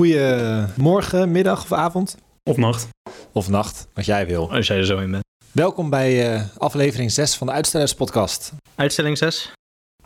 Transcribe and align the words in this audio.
Goedemorgen, 0.00 1.30
middag 1.30 1.62
of 1.62 1.72
avond. 1.72 2.16
Of 2.42 2.56
nacht, 2.56 2.88
Of 3.32 3.48
nacht, 3.48 3.88
wat 3.94 4.04
jij 4.04 4.26
wil. 4.26 4.52
als 4.52 4.66
jij 4.66 4.76
er 4.76 4.86
zo 4.86 4.98
in 4.98 5.10
bent. 5.10 5.24
Welkom 5.52 5.90
bij 5.90 6.34
eh, 6.34 6.42
aflevering 6.58 7.10
6 7.10 7.36
van 7.36 7.46
de 7.46 7.52
Uitstellerspodcast. 7.52 8.52
Uitstelling 8.74 9.18
6. 9.18 9.52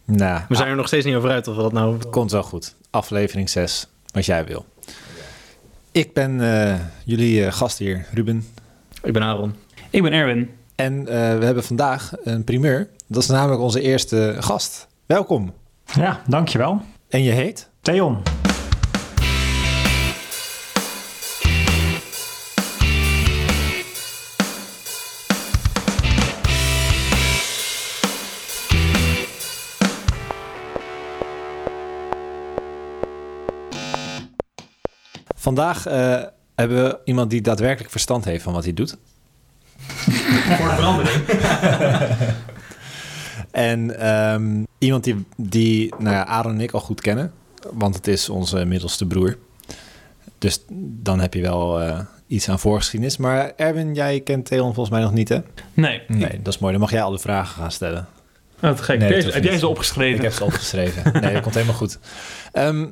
Nou, 0.05 0.41
We 0.49 0.55
zijn 0.55 0.69
er 0.69 0.77
nog 0.77 0.87
steeds 0.87 1.05
niet 1.05 1.15
over 1.15 1.31
uit 1.31 1.49
of 1.49 1.57
we 1.57 1.63
dat 1.63 1.73
nou... 1.73 1.99
komt 2.11 2.31
wel 2.31 2.43
goed. 2.43 2.75
Aflevering 2.91 3.51
6, 3.51 3.87
wat 4.13 4.27
jij 4.27 4.45
wil. 4.45 4.65
Ik 5.93 6.13
ben 6.13 6.41
eh, 6.41 6.81
jullie 7.05 7.45
eh, 7.45 7.53
gast 7.53 7.79
hier, 7.79 8.07
Ruben. 8.13 8.47
Ik 9.03 9.13
ben 9.13 9.23
Aaron. 9.23 9.55
Ik 9.91 10.03
ben 10.03 10.13
Erwin. 10.13 10.51
En 10.75 10.99
eh, 10.99 11.39
we 11.39 11.45
hebben 11.45 11.65
vandaag 11.65 12.13
een 12.25 12.45
primeur. 12.45 12.89
Dat 13.07 13.23
is 13.23 13.29
namelijk 13.29 13.61
onze 13.61 13.81
eerste 13.81 14.37
gast. 14.39 14.87
Welkom. 15.07 15.53
Ja, 15.93 16.21
dankjewel. 16.27 16.81
En 17.09 17.23
je 17.23 17.33
heet? 17.33 17.71
Theon. 17.81 18.23
Vandaag 35.45 35.87
eh, 35.87 36.23
hebben 36.55 36.85
we 36.85 36.99
iemand 37.05 37.31
die 37.31 37.41
daadwerkelijk 37.41 37.91
verstand 37.91 38.25
heeft 38.25 38.43
van 38.43 38.53
wat 38.53 38.65
hij 38.65 38.73
doet. 38.73 38.97
Voor 40.59 40.69
de 40.69 40.75
verandering. 40.75 41.25
En 43.51 43.99
ehm, 44.01 44.63
iemand 44.79 45.05
die, 45.05 45.25
die 45.37 45.95
nou 45.99 46.15
ja, 46.15 46.27
Aaron 46.27 46.53
en 46.53 46.61
ik 46.61 46.73
al 46.73 46.81
goed 46.81 47.01
kennen. 47.01 47.33
Want 47.73 47.95
het 47.95 48.07
is 48.07 48.29
onze 48.29 48.65
middelste 48.65 49.07
broer. 49.07 49.37
Dus 50.39 50.65
dan 51.03 51.21
heb 51.21 51.35
je 51.35 51.41
wel 51.41 51.81
eh, 51.81 52.01
iets 52.27 52.49
aan 52.49 52.59
voorgeschiedenis. 52.59 53.17
Maar 53.17 53.53
Erwin, 53.57 53.95
jij 53.95 54.21
kent 54.21 54.47
Theon 54.47 54.75
volgens 54.75 54.91
mij 54.91 55.01
nog 55.05 55.13
niet, 55.13 55.29
hè? 55.29 55.39
Nee. 55.75 56.03
Nee, 56.09 56.41
dat 56.43 56.55
is 56.55 56.61
mooi. 56.61 56.73
Dan 56.73 56.81
mag 56.81 56.91
jij 56.91 57.03
al 57.03 57.11
de 57.11 57.19
vragen 57.19 57.55
gaan 57.63 57.73
stellen. 57.73 58.07
Wat 58.61 58.81
gek. 58.81 58.99
Nee, 58.99 59.23
dat 59.23 59.35
Heb 59.35 59.45
jij- 59.45 59.59
ze 59.59 59.69
opgeschreven? 59.69 60.17
Ik 60.17 60.23
heb 60.23 60.33
ze 60.33 60.45
opgeschreven. 60.45 61.21
Nee, 61.21 61.33
dat 61.33 61.43
komt 61.43 61.55
helemaal 61.55 61.77
goed. 61.77 61.99
Ehm, 62.53 62.87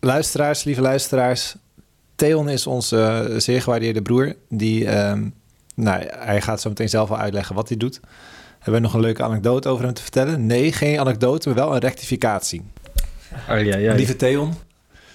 luisteraars, 0.00 0.64
lieve 0.64 0.80
luisteraars. 0.80 1.54
Theon 2.20 2.48
is 2.48 2.66
onze 2.66 3.02
eh, 3.02 3.38
zeer 3.38 3.62
gewaardeerde 3.62 4.02
broer. 4.02 4.36
Die, 4.48 4.86
ehm, 4.86 5.28
nou, 5.74 6.02
hij 6.08 6.40
gaat 6.40 6.60
zo 6.60 6.68
meteen 6.68 6.88
zelf 6.88 7.08
wel 7.08 7.18
uitleggen 7.18 7.54
wat 7.54 7.68
hij 7.68 7.76
doet. 7.76 8.00
Hebben 8.54 8.74
we 8.74 8.86
nog 8.86 8.94
een 8.94 9.00
leuke 9.00 9.22
anekdote 9.22 9.68
over 9.68 9.84
hem 9.84 9.94
te 9.94 10.02
vertellen? 10.02 10.46
Nee, 10.46 10.72
geen 10.72 10.98
anekdote, 10.98 11.48
maar 11.48 11.56
wel 11.58 11.74
een 11.74 11.80
rectificatie. 11.80 12.62
Oh, 13.50 13.64
ja, 13.64 13.76
ja. 13.76 13.94
Lieve 13.94 14.16
Theon, 14.16 14.54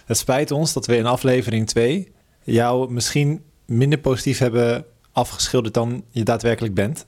het 0.06 0.18
spijt 0.18 0.52
ons 0.52 0.74
dat 0.74 0.86
we 0.86 0.98
in 0.98 1.06
aflevering 1.06 1.68
2 1.68 2.12
jou 2.44 2.92
misschien 2.92 3.44
minder 3.66 4.00
positief 4.00 4.38
hebben 4.38 4.86
afgeschilderd 5.12 5.74
dan 5.74 6.04
je 6.10 6.24
daadwerkelijk 6.24 6.74
bent. 6.74 7.06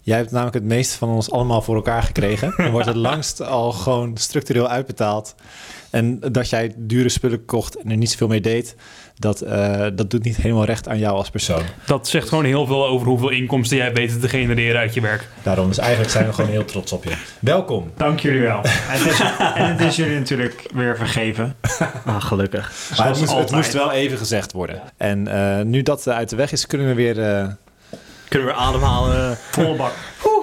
Jij 0.00 0.16
hebt 0.16 0.30
namelijk 0.30 0.54
het 0.54 0.64
meeste 0.64 0.98
van 0.98 1.08
ons 1.08 1.30
allemaal 1.30 1.62
voor 1.62 1.74
elkaar 1.74 2.02
gekregen. 2.02 2.54
En 2.56 2.70
wordt 2.70 2.86
het 2.86 2.96
langst 3.10 3.42
al 3.42 3.72
gewoon 3.72 4.16
structureel 4.16 4.68
uitbetaald. 4.68 5.34
En 5.94 6.20
dat 6.32 6.50
jij 6.50 6.72
dure 6.76 7.08
spullen 7.08 7.44
kocht 7.44 7.76
en 7.82 7.90
er 7.90 7.96
niet 7.96 8.10
zoveel 8.10 8.28
mee 8.28 8.40
deed, 8.40 8.76
dat, 9.18 9.40
eh, 9.40 9.86
dat 9.94 10.10
doet 10.10 10.24
niet 10.24 10.36
helemaal 10.36 10.64
recht 10.64 10.88
aan 10.88 10.98
jou 10.98 11.16
als 11.16 11.30
persoon. 11.30 11.62
Dat 11.86 12.08
zegt 12.08 12.28
gewoon 12.28 12.44
heel 12.44 12.66
veel 12.66 12.86
over 12.86 13.06
hoeveel 13.06 13.28
inkomsten 13.30 13.76
jij 13.76 13.92
weet 13.92 14.20
te 14.20 14.28
genereren 14.28 14.80
uit 14.80 14.94
je 14.94 15.00
werk. 15.00 15.28
Daarom, 15.42 15.68
dus 15.68 15.78
eigenlijk 15.78 16.10
zijn 16.10 16.26
we 16.26 16.32
gewoon 16.32 16.50
heel 16.50 16.64
trots 16.64 16.92
op 16.92 17.04
je. 17.04 17.12
Welkom. 17.40 17.90
Dank 17.96 18.20
jullie 18.20 18.40
wel. 18.40 18.60
En 18.64 18.70
het, 19.02 19.06
is, 19.12 19.20
en 19.54 19.70
het 19.70 19.80
is 19.80 19.96
jullie 19.96 20.18
natuurlijk 20.18 20.66
weer 20.74 20.96
vergeven. 20.96 21.56
Ah, 22.04 22.22
gelukkig. 22.22 22.72
Maar 22.96 23.06
het 23.06 23.18
moest, 23.18 23.28
het 23.30 23.38
altijd. 23.40 23.56
moest 23.56 23.72
wel 23.72 23.92
even 23.92 24.18
gezegd 24.18 24.52
worden. 24.52 24.82
En 24.96 25.28
eh, 25.28 25.64
nu 25.64 25.82
dat 25.82 26.08
uit 26.08 26.28
de 26.30 26.36
weg 26.36 26.52
is, 26.52 26.66
kunnen 26.66 26.86
we 26.86 26.94
weer... 26.94 27.22
eh, 27.22 27.46
Kunnen 28.28 28.48
we 28.48 28.54
ademhalen? 28.54 29.36
Volle 29.50 29.76
bak. 29.76 29.92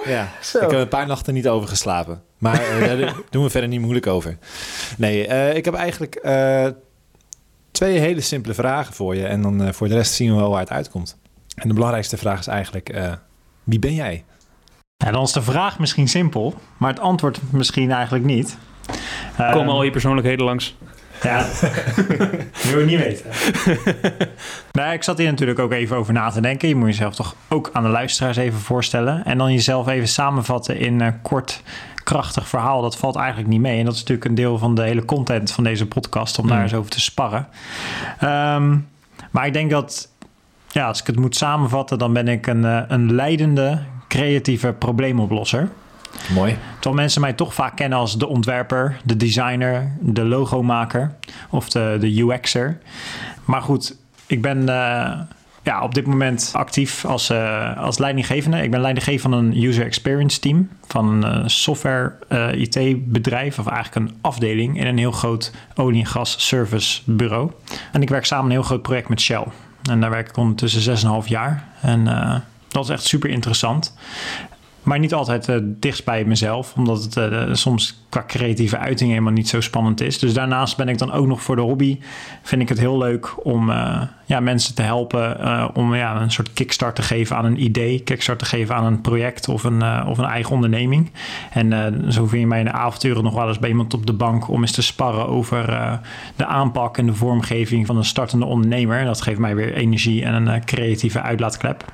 Ja, 0.04 0.28
ik 0.54 0.60
heb 0.60 0.72
een 0.72 0.88
paar 0.88 1.06
nachten 1.06 1.34
niet 1.34 1.48
over 1.48 1.68
geslapen. 1.68 2.22
Maar 2.38 2.60
eh, 2.60 2.98
daar 2.98 3.14
doen 3.30 3.42
we 3.42 3.50
verder 3.50 3.68
niet 3.68 3.80
moeilijk 3.80 4.06
over. 4.06 4.38
Nee, 4.96 5.26
eh, 5.26 5.56
ik 5.56 5.64
heb 5.64 5.74
eigenlijk 5.74 6.14
eh, 6.14 6.66
twee 7.72 7.98
hele 7.98 8.20
simpele 8.20 8.54
vragen 8.54 8.94
voor 8.94 9.16
je. 9.16 9.26
En 9.26 9.42
dan 9.42 9.62
eh, 9.62 9.72
voor 9.72 9.88
de 9.88 9.94
rest 9.94 10.12
zien 10.12 10.30
we 10.30 10.36
wel 10.36 10.50
waar 10.50 10.60
het 10.60 10.70
uitkomt. 10.70 11.18
En 11.54 11.68
de 11.68 11.74
belangrijkste 11.74 12.16
vraag 12.16 12.38
is 12.38 12.46
eigenlijk, 12.46 12.88
eh, 12.88 13.12
wie 13.64 13.78
ben 13.78 13.94
jij? 13.94 14.24
Ja, 14.96 15.10
dan 15.10 15.22
is 15.22 15.32
de 15.32 15.42
vraag 15.42 15.78
misschien 15.78 16.08
simpel, 16.08 16.54
maar 16.76 16.90
het 16.90 17.00
antwoord 17.00 17.40
misschien 17.52 17.90
eigenlijk 17.90 18.24
niet. 18.24 18.56
Ehm, 19.36 19.52
Komen 19.52 19.74
al 19.74 19.82
je 19.82 19.90
persoonlijkheden 19.90 20.44
langs. 20.44 20.76
Ja, 21.22 21.46
wil 22.70 22.78
je 22.78 22.84
niet 22.86 22.98
weten. 22.98 23.24
nou, 24.72 24.92
ik 24.92 25.02
zat 25.02 25.18
hier 25.18 25.30
natuurlijk 25.30 25.58
ook 25.58 25.72
even 25.72 25.96
over 25.96 26.12
na 26.12 26.30
te 26.30 26.40
denken. 26.40 26.68
Je 26.68 26.76
moet 26.76 26.88
jezelf 26.88 27.14
toch 27.14 27.34
ook 27.48 27.70
aan 27.72 27.82
de 27.82 27.88
luisteraars 27.88 28.36
even 28.36 28.58
voorstellen. 28.60 29.24
En 29.24 29.38
dan 29.38 29.52
jezelf 29.52 29.88
even 29.88 30.08
samenvatten 30.08 30.78
in 30.78 31.00
een 31.00 31.22
kort, 31.22 31.62
krachtig 32.04 32.48
verhaal. 32.48 32.82
Dat 32.82 32.96
valt 32.96 33.16
eigenlijk 33.16 33.48
niet 33.48 33.60
mee. 33.60 33.78
En 33.78 33.84
dat 33.84 33.94
is 33.94 34.00
natuurlijk 34.00 34.28
een 34.28 34.34
deel 34.34 34.58
van 34.58 34.74
de 34.74 34.82
hele 34.82 35.04
content 35.04 35.52
van 35.52 35.64
deze 35.64 35.86
podcast. 35.86 36.38
Om 36.38 36.46
daar 36.48 36.56
Mm. 36.56 36.62
eens 36.62 36.74
over 36.74 36.90
te 36.90 37.00
sparren. 37.00 37.48
Ehm, 38.18 38.76
maar 39.30 39.46
ik 39.46 39.52
denk 39.52 39.70
dat, 39.70 40.08
ja, 40.68 40.86
als 40.86 41.00
ik 41.00 41.06
het 41.06 41.18
moet 41.18 41.36
samenvatten... 41.36 41.98
dan 41.98 42.12
ben 42.12 42.28
ik 42.28 42.46
een, 42.46 42.64
eh, 42.64 42.80
een 42.88 43.12
leidende, 43.14 43.78
creatieve 44.08 44.72
probleemoplosser. 44.72 45.68
Mooi. 46.34 46.56
Terwijl 46.72 46.94
mensen 46.94 47.20
mij 47.20 47.32
toch 47.32 47.54
vaak 47.54 47.76
kennen 47.76 47.98
als 47.98 48.18
de 48.18 48.26
ontwerper, 48.26 48.96
de 49.04 49.16
designer, 49.16 49.92
de 50.00 50.24
logomaker 50.24 51.14
of 51.50 51.68
de, 51.68 51.96
de 52.00 52.20
UX'er. 52.20 52.78
Maar 53.44 53.62
goed, 53.62 53.96
ik 54.26 54.42
ben 54.42 54.68
eh, 54.68 55.20
ja, 55.62 55.82
op 55.82 55.94
dit 55.94 56.06
moment 56.06 56.50
actief 56.52 57.04
als, 57.04 57.30
eh, 57.30 57.76
als 57.76 57.98
leidinggevende. 57.98 58.62
Ik 58.62 58.70
ben 58.70 58.80
leidinggevende 58.80 59.36
van 59.36 59.46
een 59.46 59.62
user 59.62 59.84
experience 59.84 60.40
team 60.40 60.68
van 60.86 61.08
een 61.08 61.42
eh, 61.42 61.48
software 61.48 62.12
eh, 62.28 62.52
IT-bedrijf, 62.52 63.58
of 63.58 63.66
eigenlijk 63.66 64.10
een 64.10 64.16
afdeling 64.20 64.78
in 64.78 64.86
een 64.86 64.98
heel 64.98 65.12
groot 65.12 65.52
olie- 65.74 66.00
en 66.00 66.06
gas 66.06 66.46
service 66.46 67.00
bureau. 67.04 67.50
En 67.92 68.02
ik 68.02 68.08
werk 68.08 68.24
samen 68.24 68.44
een 68.44 68.50
heel 68.50 68.62
groot 68.62 68.82
project 68.82 69.08
met 69.08 69.20
Shell. 69.20 69.44
En 69.90 70.00
daar 70.00 70.10
werk 70.10 70.28
ik 70.28 70.36
ondertussen 70.36 71.22
6,5 71.22 71.28
jaar. 71.28 71.68
En 71.80 72.04
dat 72.68 72.84
is 72.84 72.90
echt 72.90 73.04
super 73.04 73.30
interessant. 73.30 73.96
Maar 74.82 74.98
niet 74.98 75.14
altijd 75.14 75.48
eh 75.48 75.56
dichtst 75.62 76.04
bij 76.04 76.24
mezelf, 76.24 76.74
omdat 76.76 77.02
het 77.02 77.16
eh, 77.16 77.48
soms 77.52 78.00
qua 78.08 78.24
creatieve 78.26 78.78
uiting 78.78 79.10
helemaal 79.10 79.32
niet 79.32 79.48
zo 79.48 79.60
spannend 79.60 80.00
is. 80.00 80.18
Dus 80.18 80.34
daarnaast 80.34 80.76
ben 80.76 80.88
ik 80.88 80.98
dan 80.98 81.12
ook 81.12 81.26
nog 81.26 81.42
voor 81.42 81.56
de 81.56 81.62
hobby. 81.62 81.98
Vind 82.42 82.62
ik 82.62 82.68
het 82.68 82.78
heel 82.78 82.98
leuk 82.98 83.44
om 83.44 83.70
eh, 83.70 84.02
ja, 84.24 84.40
mensen 84.40 84.74
te 84.74 84.82
helpen 84.82 85.40
eh, 85.40 85.68
om 85.74 85.94
ja, 85.94 86.20
een 86.20 86.30
soort 86.30 86.52
kickstart 86.52 86.94
te 86.94 87.02
geven 87.02 87.36
aan 87.36 87.44
een 87.44 87.62
idee, 87.62 88.00
kickstart 88.00 88.38
te 88.38 88.44
geven 88.44 88.74
aan 88.74 88.84
een 88.84 89.00
project 89.00 89.48
of 89.48 89.64
een, 89.64 89.82
eh, 89.82 90.06
of 90.08 90.18
een 90.18 90.24
eigen 90.24 90.54
onderneming. 90.54 91.10
En 91.52 91.72
eh, 91.72 92.10
zo 92.10 92.26
vind 92.26 92.40
je 92.40 92.46
mij 92.46 92.58
in 92.58 92.64
de 92.64 92.72
avonturen 92.72 93.24
nog 93.24 93.34
wel 93.34 93.48
eens 93.48 93.58
bij 93.58 93.68
iemand 93.68 93.94
op 93.94 94.06
de 94.06 94.12
bank 94.12 94.48
om 94.48 94.60
eens 94.60 94.72
te 94.72 94.82
sparren 94.82 95.28
over 95.28 95.68
eh, 95.68 95.92
de 96.36 96.46
aanpak 96.46 96.98
en 96.98 97.06
de 97.06 97.14
vormgeving 97.14 97.86
van 97.86 97.96
een 97.96 98.04
startende 98.04 98.44
ondernemer. 98.44 99.04
Dat 99.04 99.20
geeft 99.20 99.38
mij 99.38 99.54
weer 99.54 99.74
energie 99.74 100.24
en 100.24 100.34
een 100.34 100.48
eh, 100.48 100.60
creatieve 100.64 101.20
uitlaatklep. 101.20 101.84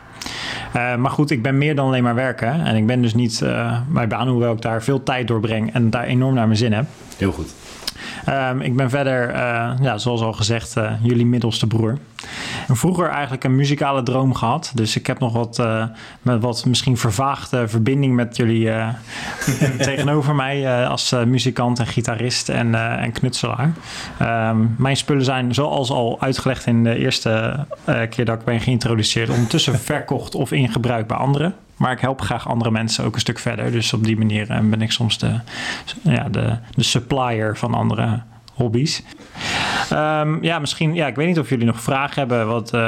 Uh, 0.76 0.96
maar 0.96 1.10
goed, 1.10 1.30
ik 1.30 1.42
ben 1.42 1.58
meer 1.58 1.74
dan 1.74 1.86
alleen 1.86 2.02
maar 2.02 2.14
werken. 2.14 2.64
En 2.64 2.76
ik 2.76 2.86
ben 2.86 3.02
dus 3.02 3.14
niet 3.14 3.40
uh, 3.40 3.78
mijn 3.88 4.08
baan, 4.08 4.28
hoewel 4.28 4.52
ik 4.52 4.62
daar 4.62 4.82
veel 4.82 5.02
tijd 5.02 5.28
doorbreng 5.28 5.72
en 5.72 5.90
daar 5.90 6.04
enorm 6.04 6.34
naar 6.34 6.46
mijn 6.46 6.58
zin 6.58 6.72
heb. 6.72 6.84
Heel 7.16 7.32
goed. 7.32 7.54
Um, 8.28 8.60
ik 8.60 8.76
ben 8.76 8.90
verder, 8.90 9.34
uh, 9.34 9.72
ja, 9.80 9.98
zoals 9.98 10.20
al 10.20 10.32
gezegd, 10.32 10.76
uh, 10.76 10.92
jullie 11.02 11.26
middelste 11.26 11.66
broer. 11.66 11.98
Vroeger 12.68 13.08
eigenlijk 13.08 13.44
een 13.44 13.56
muzikale 13.56 14.02
droom 14.02 14.34
gehad. 14.34 14.72
Dus 14.74 14.96
ik 14.96 15.06
heb 15.06 15.18
nog 15.18 15.32
wat, 15.32 15.58
uh, 15.58 15.84
met 16.22 16.42
wat 16.42 16.64
misschien 16.64 16.96
vervaagde 16.96 17.68
verbinding 17.68 18.14
met 18.14 18.36
jullie 18.36 18.70
tegenover 19.78 20.34
mij 20.34 20.86
als 20.86 21.14
muzikant 21.26 21.78
en 21.78 21.86
gitarist 21.86 22.48
en, 22.48 22.74
en 22.74 23.12
knutselaar. 23.12 23.72
Um, 24.22 24.74
mijn 24.78 24.96
spullen 24.96 25.24
zijn, 25.24 25.54
zoals 25.54 25.90
al 25.90 26.20
uitgelegd 26.20 26.66
in 26.66 26.84
de 26.84 26.96
eerste 26.96 27.64
keer 28.10 28.24
dat 28.24 28.38
ik 28.38 28.44
ben 28.44 28.60
geïntroduceerd, 28.60 29.28
ondertussen 29.28 29.78
verkocht 29.90 30.34
of 30.34 30.52
in 30.52 30.68
gebruik 30.68 31.06
bij 31.06 31.16
anderen. 31.16 31.54
Maar 31.78 31.92
ik 31.92 32.00
help 32.00 32.20
graag 32.20 32.48
andere 32.48 32.70
mensen 32.70 33.04
ook 33.04 33.14
een 33.14 33.20
stuk 33.20 33.38
verder. 33.38 33.70
Dus 33.70 33.92
op 33.92 34.04
die 34.04 34.18
manier 34.18 34.46
ben 34.46 34.82
ik 34.82 34.92
soms 34.92 35.18
de, 35.18 35.40
ja, 36.02 36.28
de, 36.28 36.58
de 36.74 36.82
supplier 36.82 37.56
van 37.56 37.74
andere 37.74 38.22
hobby's. 38.54 39.02
Um, 39.92 40.42
ja, 40.42 40.58
misschien, 40.58 40.94
ja, 40.94 41.06
ik 41.06 41.16
weet 41.16 41.26
niet 41.26 41.38
of 41.38 41.48
jullie 41.48 41.66
nog 41.66 41.80
vragen 41.80 42.14
hebben. 42.14 42.46
Wat, 42.46 42.74
uh... 42.74 42.80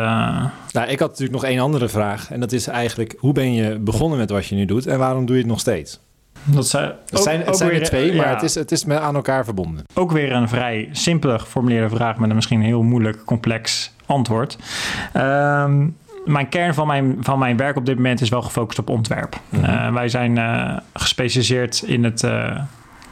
Nou, 0.73 0.89
ik 0.89 0.99
had 0.99 1.09
natuurlijk 1.09 1.43
nog 1.43 1.45
één 1.45 1.59
andere 1.59 1.89
vraag. 1.89 2.31
En 2.31 2.41
dat 2.41 2.53
is 2.53 2.67
eigenlijk, 2.67 3.15
hoe 3.19 3.33
ben 3.33 3.55
je 3.55 3.79
begonnen 3.79 4.19
met 4.19 4.31
wat 4.31 4.47
je 4.47 4.55
nu 4.55 4.65
doet 4.65 4.87
en 4.87 4.99
waarom 4.99 5.27
doe 5.27 5.35
je 5.35 5.43
het 5.43 5.51
nog 5.51 5.61
steeds? 5.61 6.01
Dat 6.45 6.69
zijn, 6.69 6.93
het 7.11 7.23
zijn, 7.23 7.43
het 7.43 7.57
zijn 7.57 7.71
er 7.71 7.83
twee, 7.83 8.15
maar 8.15 8.27
ja, 8.27 8.35
het, 8.35 8.43
is, 8.43 8.55
het 8.55 8.73
is 8.73 8.85
met 8.85 8.99
aan 8.99 9.15
elkaar 9.15 9.45
verbonden. 9.45 9.85
Ook 9.95 10.13
weer 10.13 10.33
een 10.33 10.49
vrij 10.49 10.89
simpele 10.93 11.39
geformuleerde 11.39 11.89
vraag 11.89 12.17
met 12.17 12.29
een 12.29 12.35
misschien 12.35 12.63
heel 12.63 12.83
moeilijk, 12.83 13.25
complex 13.25 13.93
antwoord. 14.07 14.59
Um, 15.17 15.97
mijn 16.31 16.49
kern 16.49 16.75
van 16.75 16.87
mijn, 16.87 17.17
van 17.21 17.39
mijn 17.39 17.57
werk 17.57 17.77
op 17.77 17.87
dit 17.87 17.97
moment 17.97 18.21
is 18.21 18.29
wel 18.29 18.43
gefocust 18.43 18.79
op 18.79 18.89
ontwerp. 18.89 19.41
Mm 19.49 19.65
-hmm. 19.65 19.75
uh, 19.75 19.93
wij 19.93 20.09
zijn 20.09 20.37
uh, 20.37 20.77
gespecialiseerd 20.95 21.83
in 21.83 22.05
het 22.05 22.23
uh, 22.23 22.59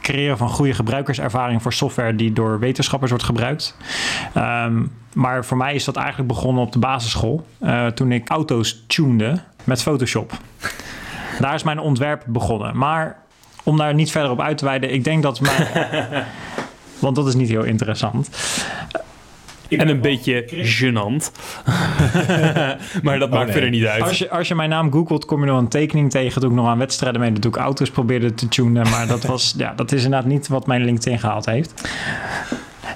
creëren 0.01 0.37
van 0.37 0.49
goede 0.49 0.73
gebruikerservaring 0.73 1.61
voor 1.61 1.73
software 1.73 2.15
die 2.15 2.33
door 2.33 2.59
wetenschappers 2.59 3.11
wordt 3.11 3.25
gebruikt. 3.25 3.77
Ehm, 4.33 4.83
maar 5.13 5.45
voor 5.45 5.57
mij 5.57 5.75
is 5.75 5.83
dat 5.83 5.95
eigenlijk 5.95 6.27
begonnen 6.27 6.63
op 6.63 6.71
de 6.71 6.79
basisschool. 6.79 7.45
eh, 7.59 7.87
toen 7.87 8.11
ik 8.11 8.29
auto's 8.29 8.83
tunede 8.87 9.39
met 9.63 9.81
Photoshop. 9.81 10.31
Daar 11.39 11.53
is 11.53 11.63
mijn 11.63 11.79
ontwerp 11.79 12.23
begonnen. 12.27 12.77
Maar 12.77 13.17
om 13.63 13.77
daar 13.77 13.93
niet 13.93 14.11
verder 14.11 14.31
op 14.31 14.41
uit 14.41 14.57
te 14.57 14.65
wijden, 14.65 14.93
ik 14.93 15.03
denk 15.03 15.23
dat 15.23 15.39
mijn. 15.39 15.67
Want 16.99 17.15
dat 17.15 17.27
is 17.27 17.35
niet 17.35 17.49
heel 17.49 17.63
interessant. 17.63 18.29
En 19.69 19.89
een 19.89 20.01
beetje 20.01 20.45
gênant. 20.47 21.31
maar 23.03 23.19
dat 23.19 23.29
maakt 23.29 23.43
nee. 23.43 23.51
verder 23.51 23.69
niet 23.69 23.85
uit. 23.85 24.01
Als 24.01 24.17
je, 24.17 24.29
als 24.29 24.47
je 24.47 24.55
mijn 24.55 24.69
naam 24.69 24.91
googelt, 24.91 25.25
kom 25.25 25.39
je 25.39 25.45
nog 25.45 25.59
een 25.59 25.67
tekening 25.67 26.11
tegen. 26.11 26.41
Doe 26.41 26.49
ik 26.49 26.55
nog 26.55 26.67
aan 26.67 26.77
wedstrijden 26.77 27.21
mee. 27.21 27.31
Dat 27.31 27.41
doe 27.41 27.51
ik 27.51 27.57
auto's 27.57 27.89
probeerde 27.89 28.33
te 28.33 28.47
tunen. 28.47 28.89
Maar 28.89 29.07
dat, 29.07 29.23
was, 29.23 29.53
ja, 29.57 29.73
dat 29.73 29.91
is 29.91 30.03
inderdaad 30.03 30.29
niet 30.29 30.47
wat 30.47 30.67
mijn 30.67 30.83
LinkedIn 30.83 31.19
gehaald 31.19 31.45
heeft. 31.45 31.89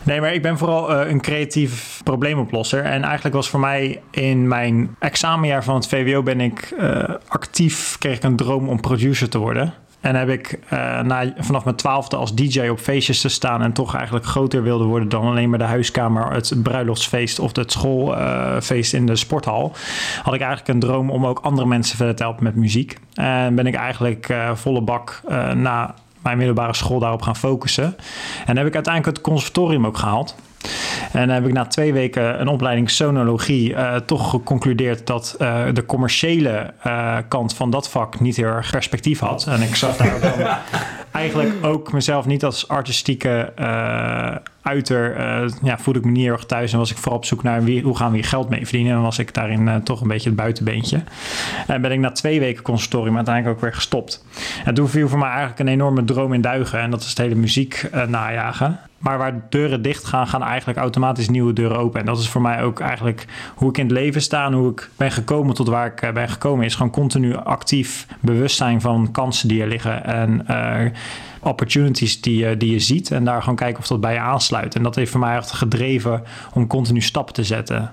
Nee, 0.04 0.22
maar 0.22 0.34
ik 0.34 0.42
ben 0.42 0.58
vooral 0.58 0.94
eh, 0.94 1.10
een 1.10 1.22
creatief 1.22 2.02
probleemoplosser. 2.04 2.84
En 2.84 3.04
eigenlijk 3.04 3.36
was 3.36 3.50
voor 3.50 3.60
mij 3.60 4.02
in 4.12 4.48
mijn 4.48 4.96
examenjaar 5.00 5.64
van 5.64 5.76
het 5.76 5.88
VWO 5.88 6.24
ben 6.24 6.42
ik 6.42 6.74
eh, 6.78 7.04
actief, 7.28 7.96
kreeg 8.00 8.16
ik 8.16 8.24
een 8.24 8.36
droom 8.36 8.70
om 8.70 8.82
producer 8.82 9.30
te 9.30 9.38
worden. 9.38 9.74
En 10.04 10.16
heb 10.16 10.30
ik 10.30 10.60
eh, 10.70 11.02
na, 11.02 11.34
vanaf 11.38 11.64
mijn 11.64 11.76
twaalfde 11.76 12.16
als 12.16 12.36
DJ 12.36 12.68
op 12.68 12.80
feestjes 12.80 13.22
te 13.22 13.30
staan 13.30 13.62
en 13.62 13.74
toch 13.74 13.96
eigenlijk 13.96 14.26
groter 14.26 14.64
wilde 14.64 14.84
worden 14.84 15.10
dan 15.10 15.26
alleen 15.26 15.50
maar 15.50 15.60
de 15.60 15.66
huiskamer, 15.66 16.32
het 16.32 16.54
bruiloftsfeest 16.64 17.40
of 17.40 17.56
het 17.56 17.72
schoolfeest 17.72 18.94
in 18.94 19.06
de 19.06 19.16
sporthal. 19.16 19.76
Had 20.24 20.34
ik 20.34 20.42
eigenlijk 20.42 20.68
een 20.68 20.80
droom 20.80 21.10
om 21.10 21.26
ook 21.26 21.40
andere 21.40 21.68
mensen 21.68 21.98
verder 21.98 22.16
te 22.16 22.24
helpen 22.24 22.44
met 22.44 22.56
muziek. 22.56 22.98
En 23.14 23.56
ben 23.56 23.68
ik 23.68 23.76
eigenlijk 23.76 24.30
eh, 24.30 24.56
volle 24.56 24.82
bak 24.82 25.22
eh, 25.28 25.52
na 25.52 25.96
mijn 26.22 26.38
middelbare 26.38 26.74
school 26.74 27.00
daarop 27.00 27.22
gaan 27.22 27.36
focussen. 27.36 27.96
En 28.46 28.58
heb 28.58 28.68
ik 28.68 28.76
uiteindelijk 28.76 29.16
het 29.16 29.26
conservatorium 29.26 29.86
ook 29.86 29.98
gehaald. 29.98 30.36
En 31.14 31.28
dan 31.28 31.36
heb 31.36 31.46
ik 31.46 31.54
na 31.54 31.66
twee 31.66 31.94
weken 31.94 32.42
een 32.42 32.48
opleiding 32.48 32.90
sonologie 32.90 33.76
eh, 33.76 33.96
toch 33.96 34.30
geconcludeerd 34.30 35.08
dat 35.08 35.36
eh, 35.40 35.64
de 35.74 35.86
commerciële 35.86 36.74
eh, 36.82 37.18
kant 37.28 37.56
van 37.56 37.70
dat 37.70 37.90
vak 37.90 38.20
niet 38.20 38.36
heel 38.36 38.46
erg 38.46 38.72
perspectief 38.72 39.20
had. 39.20 39.48
En 39.48 39.62
ik 39.62 39.76
zag 39.76 39.98
daar 39.98 40.20
dan 40.20 40.48
eigenlijk 41.22 41.66
ook 41.66 41.92
mezelf 41.92 42.26
niet 42.26 42.44
als 42.44 42.68
artistieke 42.68 43.52
uiter. 44.62 45.20
ja, 45.64 45.78
voelde 45.78 46.00
ik 46.00 46.06
me 46.06 46.12
niet 46.12 46.24
heel 46.24 46.32
erg 46.32 46.46
thuis 46.46 46.72
en 46.72 46.78
was 46.78 46.92
ik 46.92 46.98
vooral 46.98 47.18
op 47.18 47.26
zoek 47.26 47.44
naar 47.44 47.64
wie, 47.64 47.82
hoe 47.82 47.98
gaan 47.98 48.12
we 48.12 48.18
hier 48.18 48.26
geld 48.26 48.50
mee 48.50 48.66
verdienen. 48.66 48.96
En 48.96 49.02
was 49.02 49.20
ik 49.20 49.34
daarin 49.34 49.84
toch 49.84 50.02
een 50.02 50.08
beetje 50.08 50.30
het 50.30 50.38
buitenbeentje. 50.38 51.04
En 51.68 51.82
ben 51.82 51.92
ik 51.92 52.00
na 52.00 52.12
twee 52.12 52.40
weken 52.40 52.64
conservatorium 52.64 53.16
uiteindelijk 53.16 53.56
ook 53.56 53.62
weer 53.62 53.74
gestopt. 53.74 54.26
En 54.66 54.74
toen 54.74 54.90
viel 54.90 55.10
voor 55.10 55.20
mij 55.20 55.30
eigenlijk 55.30 55.60
een 55.60 55.68
enorme 55.68 56.04
droom 56.04 56.34
in 56.34 56.42
duigen. 56.42 56.80
En 56.80 56.92
dat 56.92 57.02
is 57.02 57.10
het 57.10 57.18
hele 57.18 57.36
muziek 57.36 57.90
najagen. 58.08 58.80
Maar 59.04 59.18
waar 59.18 59.42
deuren 59.50 59.82
dicht 59.82 60.04
gaan, 60.06 60.28
gaan 60.28 60.44
eigenlijk 60.44 60.80
automatisch 60.80 61.30
nieuwe 61.30 61.54
deuren 61.54 61.78
open. 61.78 62.00
En 62.00 62.06
dat 62.06 62.20
is 62.20 62.30
voor 62.30 62.42
mij 62.42 62.64
ook 62.64 62.80
eigenlijk 62.80 63.26
hoe 63.56 63.70
ik 63.70 63.78
in 63.78 63.84
het 63.84 63.94
leven 63.94 64.22
sta 64.22 64.46
en 64.46 64.54
hoe 64.54 64.72
ik 64.72 64.90
ben 64.98 65.12
gekomen 65.12 65.56
tot 65.56 65.68
waar 65.68 65.86
ik 65.86 66.02
eh, 66.02 66.12
ben 66.14 66.30
gekomen. 66.30 66.66
Is 66.66 66.76
gewoon 66.76 66.92
continu 66.92 67.36
actief 67.36 68.08
bewust 68.20 68.56
zijn 68.58 68.82
van 68.82 69.12
kansen 69.12 69.48
die 69.48 69.62
er 69.62 69.68
liggen. 69.68 70.04
En 70.06 70.48
eh, 70.48 70.92
opportunities 71.42 72.22
die, 72.22 72.38
je- 72.38 72.58
die 72.58 72.72
je 72.72 72.80
ziet. 72.80 73.12
En 73.12 73.24
daar 73.24 73.40
gewoon 73.42 73.56
kijken 73.56 73.80
of 73.80 73.88
dat 73.88 74.02
bij 74.02 74.14
je 74.14 74.20
aansluit. 74.20 74.76
En 74.76 74.84
dat 74.84 74.96
heeft 74.96 75.12
voor 75.12 75.20
mij 75.20 75.36
echt 75.36 75.52
gedreven 75.52 76.24
om 76.54 76.68
continu 76.68 77.02
stappen 77.02 77.34
te 77.34 77.44
zetten. 77.44 77.92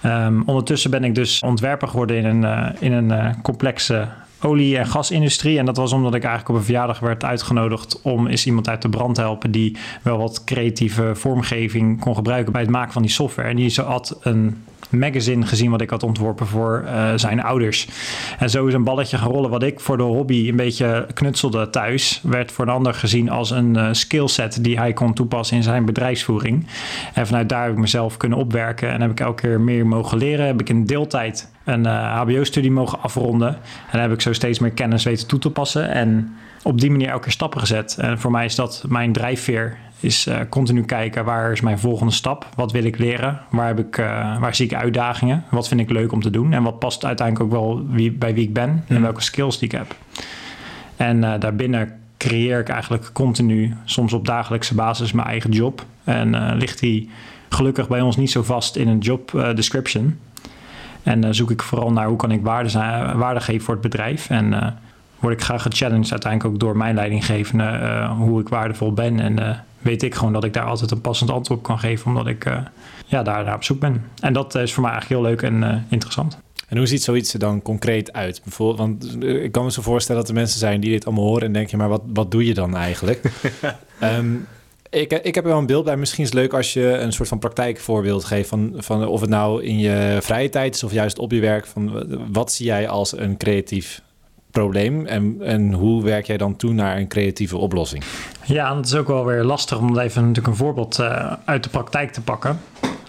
Ehm, 0.00 0.40
ondertussen 0.46 0.90
ben 0.90 1.04
ik 1.04 1.14
dus 1.14 1.40
ontwerper 1.40 1.88
geworden 1.88 2.16
in 2.16 2.24
een, 2.24 2.44
eh, 2.44 2.68
in 2.78 2.92
een 2.92 3.42
complexe 3.42 4.08
olie- 4.44 4.76
en 4.76 4.86
gasindustrie. 4.86 5.58
En 5.58 5.64
dat 5.64 5.76
was 5.76 5.92
omdat 5.92 6.14
ik 6.14 6.22
eigenlijk 6.22 6.48
op 6.48 6.56
een 6.56 6.64
verjaardag 6.64 6.98
werd 6.98 7.24
uitgenodigd 7.24 8.00
om 8.02 8.26
eens 8.26 8.46
iemand 8.46 8.68
uit 8.68 8.82
de 8.82 8.88
brand 8.88 9.14
te 9.14 9.20
helpen 9.20 9.50
die 9.50 9.76
wel 10.02 10.18
wat 10.18 10.44
creatieve 10.44 11.10
vormgeving 11.14 12.00
kon 12.00 12.14
gebruiken 12.14 12.52
bij 12.52 12.62
het 12.62 12.70
maken 12.70 12.92
van 12.92 13.02
die 13.02 13.10
software. 13.10 13.48
En 13.48 13.56
die 13.56 13.80
had 13.80 14.18
een 14.20 14.56
magazine 14.92 15.46
gezien 15.46 15.70
wat 15.70 15.80
ik 15.80 15.90
had 15.90 16.02
ontworpen 16.02 16.46
voor 16.46 16.84
eh, 16.86 17.12
zijn 17.16 17.42
ouders. 17.42 17.88
En 18.38 18.50
zo 18.50 18.66
is 18.66 18.74
een 18.74 18.84
balletje 18.84 19.18
gaan. 19.18 19.30
Wat 19.32 19.62
ik 19.62 19.80
voor 19.80 19.96
de 19.96 20.02
hobby 20.02 20.48
een 20.48 20.56
beetje 20.56 21.06
knutselde 21.14 21.70
thuis, 21.70 22.20
werd 22.22 22.52
voor 22.52 22.64
een 22.64 22.72
ander 22.72 22.94
gezien 22.94 23.30
als 23.30 23.50
een 23.50 23.76
eh, 23.76 23.88
skillset 23.92 24.64
die 24.64 24.78
hij 24.78 24.92
kon 24.92 25.12
toepassen 25.12 25.56
in 25.56 25.62
zijn 25.62 25.84
bedrijfsvoering. 25.84 26.66
En 27.14 27.26
vanuit 27.26 27.48
daar 27.48 27.62
heb 27.62 27.72
ik 27.72 27.78
mezelf 27.78 28.16
kunnen 28.16 28.38
opwerken 28.38 28.90
en 28.90 29.00
heb 29.00 29.10
ik 29.10 29.20
elke 29.20 29.42
keer 29.42 29.60
meer 29.60 29.86
mogen 29.86 30.18
leren. 30.18 30.46
Heb 30.46 30.60
ik 30.60 30.68
in 30.68 30.84
deeltijd 30.84 31.50
een 31.64 31.86
eh, 31.86 32.20
HBO-studie 32.20 32.70
mogen 32.70 33.00
afronden. 33.00 33.56
En 33.90 34.00
heb 34.00 34.12
ik 34.12 34.20
zo 34.20 34.32
steeds 34.32 34.58
meer 34.58 34.70
kennis 34.70 35.04
weten 35.04 35.26
toe 35.26 35.38
te 35.38 35.50
passen. 35.50 35.90
En 35.90 36.36
op 36.62 36.80
die 36.80 36.90
manier 36.90 37.08
elke 37.08 37.22
keer 37.22 37.32
stappen 37.32 37.60
gezet. 37.60 37.96
En 38.00 38.18
voor 38.18 38.30
mij 38.30 38.44
is 38.44 38.54
dat 38.54 38.84
mijn 38.88 39.12
drijfveer. 39.12 39.76
Is 40.02 40.26
eh, 40.26 40.40
continu 40.48 40.82
kijken 40.84 41.24
waar 41.24 41.52
is 41.52 41.60
mijn 41.60 41.78
volgende 41.78 42.12
stap? 42.12 42.46
Wat 42.54 42.72
wil 42.72 42.84
ik 42.84 42.98
leren? 42.98 43.40
Waar, 43.50 43.66
heb 43.66 43.78
ik, 43.78 43.98
eh, 43.98 44.38
waar 44.38 44.54
zie 44.54 44.66
ik 44.66 44.74
uitdagingen? 44.74 45.44
Wat 45.50 45.68
vind 45.68 45.80
ik 45.80 45.90
leuk 45.90 46.12
om 46.12 46.20
te 46.20 46.30
doen? 46.30 46.52
En 46.52 46.62
wat 46.62 46.78
past 46.78 47.04
uiteindelijk 47.04 47.46
ook 47.46 47.60
wel 47.60 47.86
wie, 47.88 48.12
bij 48.12 48.34
wie 48.34 48.44
ik 48.44 48.52
ben 48.52 48.84
en 48.88 49.02
welke 49.02 49.20
skills 49.20 49.58
die 49.58 49.68
ik 49.68 49.78
heb. 49.78 49.96
En 50.96 51.24
eh, 51.24 51.40
daarbinnen 51.40 51.92
creëer 52.16 52.58
ik 52.58 52.68
eigenlijk 52.68 53.10
continu, 53.12 53.76
soms 53.84 54.12
op 54.12 54.26
dagelijkse 54.26 54.74
basis, 54.74 55.12
mijn 55.12 55.26
eigen 55.26 55.50
job. 55.50 55.84
En 56.04 56.56
ligt 56.56 56.80
die 56.80 57.10
gelukkig 57.48 57.88
bij 57.88 58.00
ons 58.00 58.16
niet 58.16 58.30
zo 58.30 58.42
vast 58.42 58.76
in 58.76 58.88
een 58.88 58.98
job 58.98 59.52
description. 59.54 60.18
En 61.02 61.34
zoek 61.34 61.50
ik 61.50 61.62
vooral 61.62 61.92
naar 61.92 62.06
hoe 62.06 62.16
kan 62.16 62.30
ik 62.30 62.42
waarde, 62.42 62.68
zijn, 62.68 63.16
waarde 63.16 63.40
geven 63.40 63.64
voor 63.64 63.74
het 63.74 63.82
bedrijf. 63.82 64.30
En 64.30 64.76
word 65.18 65.34
ik 65.34 65.42
graag 65.42 65.62
gechallenged 65.62 66.10
uiteindelijk 66.10 66.54
ook 66.54 66.60
door 66.60 66.76
mijn 66.76 66.94
leidinggevende 66.94 68.06
hoe 68.16 68.40
ik 68.40 68.48
waardevol 68.48 68.92
ben. 68.92 69.20
En 69.20 69.64
weet 69.82 70.02
ik 70.02 70.14
gewoon 70.14 70.32
dat 70.32 70.44
ik 70.44 70.52
daar 70.52 70.64
altijd 70.64 70.90
een 70.90 71.00
passend 71.00 71.30
antwoord 71.30 71.58
op 71.60 71.66
kan 71.66 71.78
geven, 71.78 72.06
omdat 72.06 72.26
ik 72.26 72.44
eh, 72.44 72.58
ja, 73.06 73.22
daar 73.22 73.44
naar 73.44 73.54
op 73.54 73.64
zoek 73.64 73.80
ben. 73.80 74.04
En 74.20 74.32
dat 74.32 74.54
is 74.54 74.72
voor 74.72 74.82
mij 74.82 74.92
eigenlijk 74.92 75.20
heel 75.20 75.30
leuk 75.30 75.42
en 75.42 75.62
eh, 75.62 75.76
interessant. 75.88 76.38
En 76.68 76.76
hoe 76.76 76.86
ziet 76.86 77.02
zoiets 77.02 77.32
er 77.32 77.38
dan 77.38 77.62
concreet 77.62 78.12
uit? 78.12 78.40
Bijvoorbeeld, 78.44 78.78
want 78.78 79.24
eh, 79.24 79.42
ik 79.42 79.52
kan 79.52 79.64
me 79.64 79.70
zo 79.70 79.82
voorstellen 79.82 80.20
dat 80.20 80.30
er 80.30 80.36
mensen 80.36 80.58
zijn 80.58 80.80
die 80.80 80.90
dit 80.90 81.06
allemaal 81.06 81.24
horen 81.24 81.46
en 81.46 81.52
denken, 81.52 81.78
maar 81.78 81.88
wat, 81.88 82.02
wat 82.06 82.30
doe 82.30 82.46
je 82.46 82.54
dan 82.54 82.76
eigenlijk? 82.76 83.20
Ehm, 83.98 84.34
ik, 84.90 85.12
ik 85.12 85.34
heb 85.34 85.44
er 85.44 85.50
wel 85.50 85.58
een 85.58 85.66
beeld 85.66 85.84
bij. 85.84 85.96
Misschien 85.96 86.24
is 86.24 86.30
het 86.30 86.38
leuk 86.38 86.52
als 86.52 86.72
je 86.72 86.86
een 86.86 87.12
soort 87.12 87.28
van 87.28 87.38
praktijkvoorbeeld 87.38 88.24
geeft 88.24 88.48
van, 88.48 88.74
van 88.76 89.06
of 89.06 89.20
het 89.20 89.30
nou 89.30 89.62
in 89.62 89.78
je 89.78 90.18
vrije 90.20 90.48
tijd 90.48 90.74
is 90.74 90.84
of 90.84 90.92
juist 90.92 91.18
op 91.18 91.32
je 91.32 91.40
werk. 91.40 91.66
Van 91.66 92.06
wat 92.32 92.52
zie 92.52 92.66
jij 92.66 92.88
als 92.88 93.16
een 93.18 93.36
creatief 93.36 94.02
probleem 94.52 95.06
en, 95.06 95.36
en 95.40 95.72
hoe 95.72 96.02
werk 96.04 96.26
jij 96.26 96.36
dan 96.36 96.56
toe 96.56 96.72
naar 96.72 96.96
een 96.96 97.08
creatieve 97.08 97.56
oplossing? 97.56 98.04
Ja, 98.44 98.76
het 98.76 98.86
is 98.86 98.94
ook 98.94 99.06
wel 99.06 99.24
weer 99.24 99.42
lastig 99.42 99.78
om 99.78 99.98
even 99.98 100.20
natuurlijk 100.20 100.46
een 100.46 100.56
voorbeeld 100.56 100.98
eh, 100.98 101.32
uit 101.44 101.62
de 101.62 101.68
praktijk 101.70 102.12
te 102.12 102.20
pakken. 102.20 102.60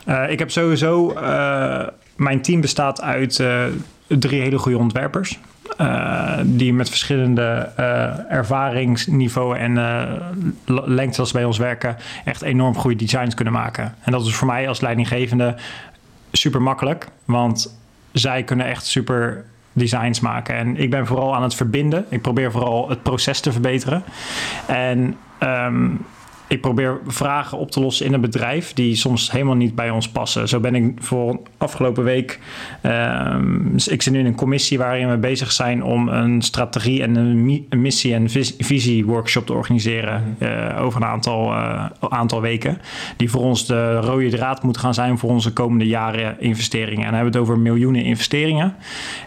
Eh, 0.06 0.30
ik 0.30 0.40
heb 0.40 0.52
sowieso, 0.52 1.12
eh, 1.12 1.88
mijn 2.16 2.42
team 2.42 2.62
bestaat 2.62 3.02
uit 3.02 3.44
drie 4.08 4.42
hele 4.42 4.58
goede 4.58 4.78
ontwerpers. 4.78 5.40
die 6.46 6.74
met 6.74 6.90
verschillende 6.90 7.44
ervaringsniveau 8.30 9.58
en 9.58 9.78
l- 10.66 10.84
lengtes 10.86 11.20
als 11.20 11.32
bij 11.32 11.44
ons 11.46 11.58
werken 11.58 11.96
echt 12.26 12.42
enorm 12.42 12.76
goede 12.76 12.96
designs 12.98 13.34
kunnen 13.34 13.54
maken. 13.54 13.96
En 14.02 14.12
dat 14.12 14.26
is 14.26 14.36
voor 14.36 14.48
mij 14.48 14.68
als 14.68 14.82
leidinggevende 14.82 15.56
super 16.32 16.62
makkelijk, 16.62 17.08
want 17.26 17.78
zij 18.12 18.44
kunnen 18.44 18.66
echt 18.66 18.86
super 18.86 19.46
designs 19.74 20.20
maken. 20.20 20.56
En 20.56 20.78
ik 20.78 20.90
ben 20.90 21.06
vooral 21.06 21.36
aan 21.36 21.44
het 21.44 21.56
verbinden. 21.56 22.06
Ik 22.10 22.22
probeer 22.22 22.52
vooral 22.52 22.90
het 22.90 23.04
proces 23.04 23.40
te 23.40 23.52
verbeteren. 23.52 24.04
En 24.68 25.18
ehm, 25.38 25.90
ik 26.54 26.62
probeer 26.62 27.00
vragen 27.08 27.58
op 27.58 27.72
te 27.72 27.80
lossen 27.80 28.06
in 28.06 28.14
een 28.14 28.22
bedrijf 28.22 28.74
die 28.74 28.96
soms 28.96 29.32
helemaal 29.32 29.56
niet 29.56 29.76
bij 29.76 29.90
ons 29.90 30.10
passen. 30.10 30.48
Zo 30.48 30.60
ben 30.60 30.76
ik 30.76 30.94
voor 31.00 31.40
afgelopen 31.58 32.04
week. 32.04 32.40
ehm, 32.82 33.76
ik 33.76 34.02
zit 34.02 34.14
nu 34.14 34.20
in 34.20 34.26
een 34.26 34.36
commissie 34.36 34.78
waarin 34.78 35.10
we 35.10 35.18
bezig 35.18 35.52
zijn 35.52 35.84
om 35.84 36.08
een 36.08 36.42
strategie 36.42 37.02
en 37.04 37.16
een, 37.16 37.46
mi- 37.46 37.66
een 37.70 37.82
missie- 37.82 38.14
en 38.14 38.30
vis- 38.30 38.54
visie-workshop 38.58 39.46
te 39.46 39.54
organiseren 39.54 40.36
eh, 40.40 40.82
over 40.82 41.02
een 41.02 41.08
aantal, 41.08 41.52
eh, 41.54 41.86
aantal 42.10 42.42
weken. 42.42 42.78
Die 43.18 43.30
voor 43.30 43.42
ons 43.42 43.66
de 43.66 43.96
rode 44.00 44.30
draad 44.30 44.64
moet 44.64 44.78
gaan 44.78 44.94
zijn 44.94 45.18
voor 45.18 45.30
onze 45.30 45.54
komende 45.54 45.88
jaren 45.88 46.40
investeringen. 46.40 47.06
En 47.06 47.12
dan 47.12 47.14
hebben 47.14 47.32
we 47.32 47.40
het 47.40 47.48
over 47.50 47.60
miljoenen 47.62 48.04
investeringen. 48.04 48.76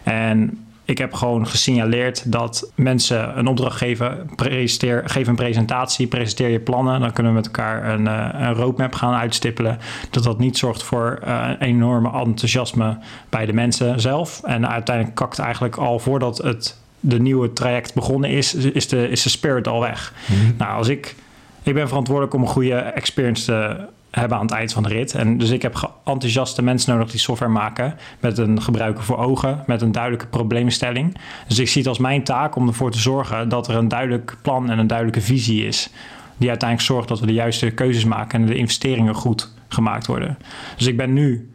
En 0.02 0.65
ik 0.86 0.98
heb 0.98 1.14
gewoon 1.14 1.46
gesignaleerd 1.46 2.32
dat 2.32 2.70
mensen 2.74 3.38
een 3.38 3.46
opdracht 3.46 3.76
geven, 3.76 4.30
presenteer, 4.36 5.02
geef 5.06 5.26
een 5.26 5.34
presentatie, 5.34 6.06
presenteer 6.06 6.48
je 6.48 6.60
plannen. 6.60 7.00
Dan 7.00 7.12
kunnen 7.12 7.32
we 7.32 7.38
met 7.38 7.46
elkaar 7.46 7.88
een, 7.88 8.06
eh, 8.06 8.28
een 8.32 8.54
roadmap 8.54 8.94
gaan 8.94 9.14
uitstippelen. 9.14 9.78
Dat 10.10 10.22
dat 10.22 10.38
niet 10.38 10.58
zorgt 10.58 10.82
voor 10.82 11.18
eh, 11.22 11.46
een 11.48 11.60
enorme 11.60 12.12
enthousiasme 12.12 12.98
bij 13.28 13.46
de 13.46 13.52
mensen 13.52 14.00
zelf. 14.00 14.40
En 14.44 14.68
uiteindelijk 14.68 15.16
kakt 15.16 15.38
eigenlijk 15.38 15.76
al 15.76 15.98
voordat 15.98 16.38
het 16.38 16.78
de 17.00 17.20
nieuwe 17.20 17.52
traject 17.52 17.94
begonnen 17.94 18.30
is, 18.30 18.54
is 18.54 18.88
de, 18.88 19.08
is 19.08 19.22
de 19.22 19.28
spirit 19.28 19.68
al 19.68 19.80
weg. 19.80 20.12
Nou, 20.58 20.76
als 20.76 20.88
ik, 20.88 21.14
ik 21.62 21.74
ben 21.74 21.88
verantwoordelijk 21.88 22.34
om 22.34 22.42
een 22.42 22.48
goede 22.48 22.74
experience 22.74 23.44
te 23.44 23.76
hebben 24.20 24.38
aan 24.38 24.44
het 24.44 24.54
eind 24.54 24.72
van 24.72 24.82
de 24.82 24.88
rit. 24.88 25.14
En 25.14 25.38
dus 25.38 25.50
ik 25.50 25.62
heb 25.62 25.90
enthousiaste 26.04 26.62
mensen 26.62 26.94
nodig 26.94 27.10
die 27.10 27.20
software 27.20 27.52
maken 27.52 27.94
met 28.20 28.38
een 28.38 28.62
gebruiker 28.62 29.04
voor 29.04 29.18
ogen, 29.18 29.62
met 29.66 29.82
een 29.82 29.92
duidelijke 29.92 30.26
probleemstelling. 30.26 31.16
Dus 31.48 31.58
ik 31.58 31.68
zie 31.68 31.80
het 31.80 31.88
als 31.88 31.98
mijn 31.98 32.24
taak 32.24 32.56
om 32.56 32.66
ervoor 32.68 32.90
te 32.90 32.98
zorgen 32.98 33.48
dat 33.48 33.68
er 33.68 33.74
een 33.74 33.88
duidelijk 33.88 34.36
plan 34.42 34.70
en 34.70 34.78
een 34.78 34.86
duidelijke 34.86 35.20
visie 35.20 35.66
is 35.66 35.90
die 36.36 36.48
uiteindelijk 36.48 36.90
zorgt 36.90 37.08
dat 37.08 37.20
we 37.20 37.26
de 37.26 37.32
juiste 37.32 37.70
keuzes 37.70 38.04
maken 38.04 38.40
en 38.40 38.46
de 38.46 38.54
investeringen 38.54 39.14
goed 39.14 39.52
gemaakt 39.68 40.06
worden. 40.06 40.38
Dus 40.76 40.86
ik 40.86 40.96
ben 40.96 41.12
nu 41.12 41.50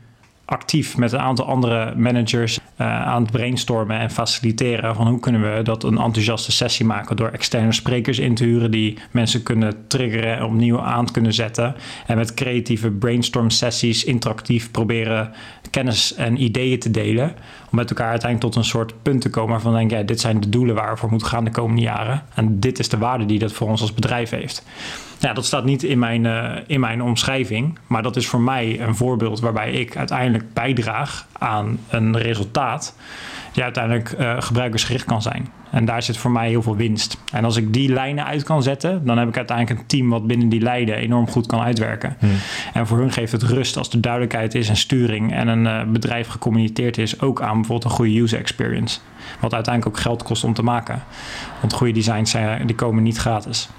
actief 0.51 0.97
met 0.97 1.11
een 1.11 1.19
aantal 1.19 1.45
andere 1.45 1.95
managers 1.95 2.59
uh, 2.81 3.01
aan 3.07 3.21
het 3.21 3.31
brainstormen 3.31 3.99
en 3.99 4.11
faciliteren 4.11 4.95
van 4.95 5.07
hoe 5.07 5.19
kunnen 5.19 5.55
we 5.55 5.61
dat 5.61 5.83
een 5.83 5.97
enthousiaste 5.97 6.51
sessie 6.51 6.85
maken 6.85 7.15
door 7.15 7.29
externe 7.29 7.71
sprekers 7.71 8.19
in 8.19 8.35
te 8.35 8.43
huren 8.43 8.71
die 8.71 8.97
mensen 9.11 9.43
kunnen 9.43 9.87
triggeren 9.87 10.37
en 10.37 10.43
opnieuw 10.43 10.81
aan 10.81 11.05
te 11.05 11.11
kunnen 11.13 11.33
zetten 11.33 11.75
en 12.07 12.17
met 12.17 12.33
creatieve 12.33 12.91
brainstorm 12.91 13.49
sessies 13.49 14.03
interactief 14.03 14.71
proberen 14.71 15.31
kennis 15.71 16.13
en 16.13 16.43
ideeën 16.43 16.79
te 16.79 16.91
delen. 16.91 17.35
Om 17.71 17.77
met 17.77 17.89
elkaar 17.89 18.09
uiteindelijk 18.09 18.53
tot 18.53 18.63
een 18.63 18.69
soort 18.69 18.93
punt 19.01 19.21
te 19.21 19.29
komen 19.29 19.51
waarvan 19.51 19.73
denk 19.73 19.91
ja, 19.91 20.01
dit 20.01 20.19
zijn 20.19 20.39
de 20.39 20.49
doelen 20.49 20.75
waar 20.75 20.91
we 20.91 20.97
voor 20.97 21.09
moeten 21.09 21.27
gaan 21.27 21.43
de 21.43 21.51
komende 21.51 21.81
jaren. 21.81 22.23
En 22.33 22.59
dit 22.59 22.79
is 22.79 22.89
de 22.89 22.97
waarde 22.97 23.25
die 23.25 23.39
dat 23.39 23.51
voor 23.51 23.67
ons 23.67 23.81
als 23.81 23.93
bedrijf 23.93 24.29
heeft. 24.29 24.65
Ja, 25.19 25.33
dat 25.33 25.45
staat 25.45 25.65
niet 25.65 25.83
in 25.83 25.99
mijn, 25.99 26.23
uh, 26.23 26.55
in 26.67 26.79
mijn 26.79 27.01
omschrijving, 27.01 27.77
maar 27.87 28.03
dat 28.03 28.15
is 28.15 28.27
voor 28.27 28.41
mij 28.41 28.81
een 28.81 28.95
voorbeeld 28.95 29.39
waarbij 29.39 29.71
ik 29.71 29.97
uiteindelijk 29.97 30.53
bijdraag 30.53 31.27
aan 31.31 31.79
een 31.89 32.17
resultaat 32.17 32.95
die 33.51 33.63
uiteindelijk 33.63 34.15
uh, 34.19 34.41
gebruikersgericht 34.41 35.05
kan 35.05 35.21
zijn. 35.21 35.47
En 35.71 35.85
daar 35.85 36.03
zit 36.03 36.17
voor 36.17 36.31
mij 36.31 36.49
heel 36.49 36.61
veel 36.61 36.75
winst. 36.75 37.17
En 37.31 37.45
als 37.45 37.55
ik 37.55 37.73
die 37.73 37.89
lijnen 37.89 38.25
uit 38.25 38.43
kan 38.43 38.63
zetten, 38.63 39.05
dan 39.05 39.17
heb 39.17 39.27
ik 39.27 39.37
uiteindelijk 39.37 39.79
een 39.79 39.85
team 39.85 40.09
wat 40.09 40.27
binnen 40.27 40.49
die 40.49 40.61
lijnen 40.61 40.95
enorm 40.95 41.27
goed 41.27 41.47
kan 41.47 41.61
uitwerken. 41.61 42.15
Hmm. 42.19 42.29
En 42.73 42.87
voor 42.87 42.97
hun 42.97 43.11
geeft 43.11 43.31
het 43.31 43.43
rust 43.43 43.77
als 43.77 43.89
er 43.89 44.01
duidelijkheid 44.01 44.55
is 44.55 44.69
en 44.69 44.75
sturing 44.75 45.33
en 45.33 45.47
een 45.47 45.65
uh, 45.65 45.91
bedrijf 45.91 46.27
gecommuniceerd 46.27 46.97
is, 46.97 47.21
ook 47.21 47.41
aan 47.41 47.53
bijvoorbeeld 47.53 47.83
een 47.83 47.97
goede 47.97 48.19
user 48.19 48.39
experience. 48.39 48.99
Wat 49.39 49.53
uiteindelijk 49.53 49.95
ook 49.95 50.01
geld 50.01 50.23
kost 50.23 50.43
om 50.43 50.53
te 50.53 50.63
maken. 50.63 51.03
Want 51.59 51.73
goede 51.73 51.93
designs 51.93 52.31
zijn, 52.31 52.67
die 52.67 52.75
komen 52.75 53.03
niet 53.03 53.17
gratis. 53.17 53.69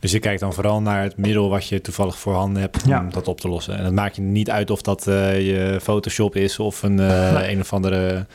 Dus 0.00 0.12
je 0.12 0.18
kijkt 0.18 0.40
dan 0.40 0.52
vooral 0.52 0.82
naar 0.82 1.02
het 1.02 1.16
middel 1.16 1.48
wat 1.48 1.68
je 1.68 1.80
toevallig 1.80 2.18
voorhanden 2.18 2.62
hebt 2.62 2.82
om 2.84 3.10
dat 3.10 3.28
op 3.28 3.40
te 3.40 3.48
lossen. 3.48 3.78
En 3.78 3.84
het 3.84 3.94
maakt 3.94 4.16
je 4.16 4.22
niet 4.22 4.50
uit 4.50 4.70
of 4.70 4.82
dat 4.82 5.06
uh, 5.06 5.46
je 5.46 5.78
Photoshop 5.82 6.36
is 6.36 6.58
of 6.58 6.82
een, 6.82 6.98
uh, 6.98 7.50
een 7.50 7.60
of 7.60 7.72
andere 7.72 8.26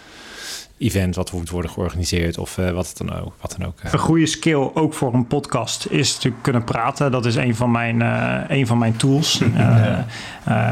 event 0.84 1.16
wat 1.16 1.32
moet 1.32 1.50
worden 1.50 1.72
georganiseerd 1.72 2.38
of 2.38 2.58
uh, 2.58 2.70
wat, 2.70 2.94
dan 2.98 3.14
ook, 3.14 3.34
wat 3.42 3.56
dan 3.58 3.68
ook. 3.68 3.74
Een 3.92 4.00
goede 4.00 4.26
skill 4.26 4.70
ook 4.74 4.94
voor 4.94 5.14
een 5.14 5.28
podcast 5.28 5.88
is 5.90 6.14
natuurlijk 6.14 6.44
kunnen 6.44 6.64
praten. 6.64 7.12
Dat 7.12 7.26
is 7.26 7.36
een 7.36 7.56
van 7.56 7.72
mijn, 7.72 8.00
uh, 8.00 8.40
een 8.48 8.68
van 8.68 8.78
mijn 8.78 8.96
tools. 8.96 9.42
ja. 9.56 10.06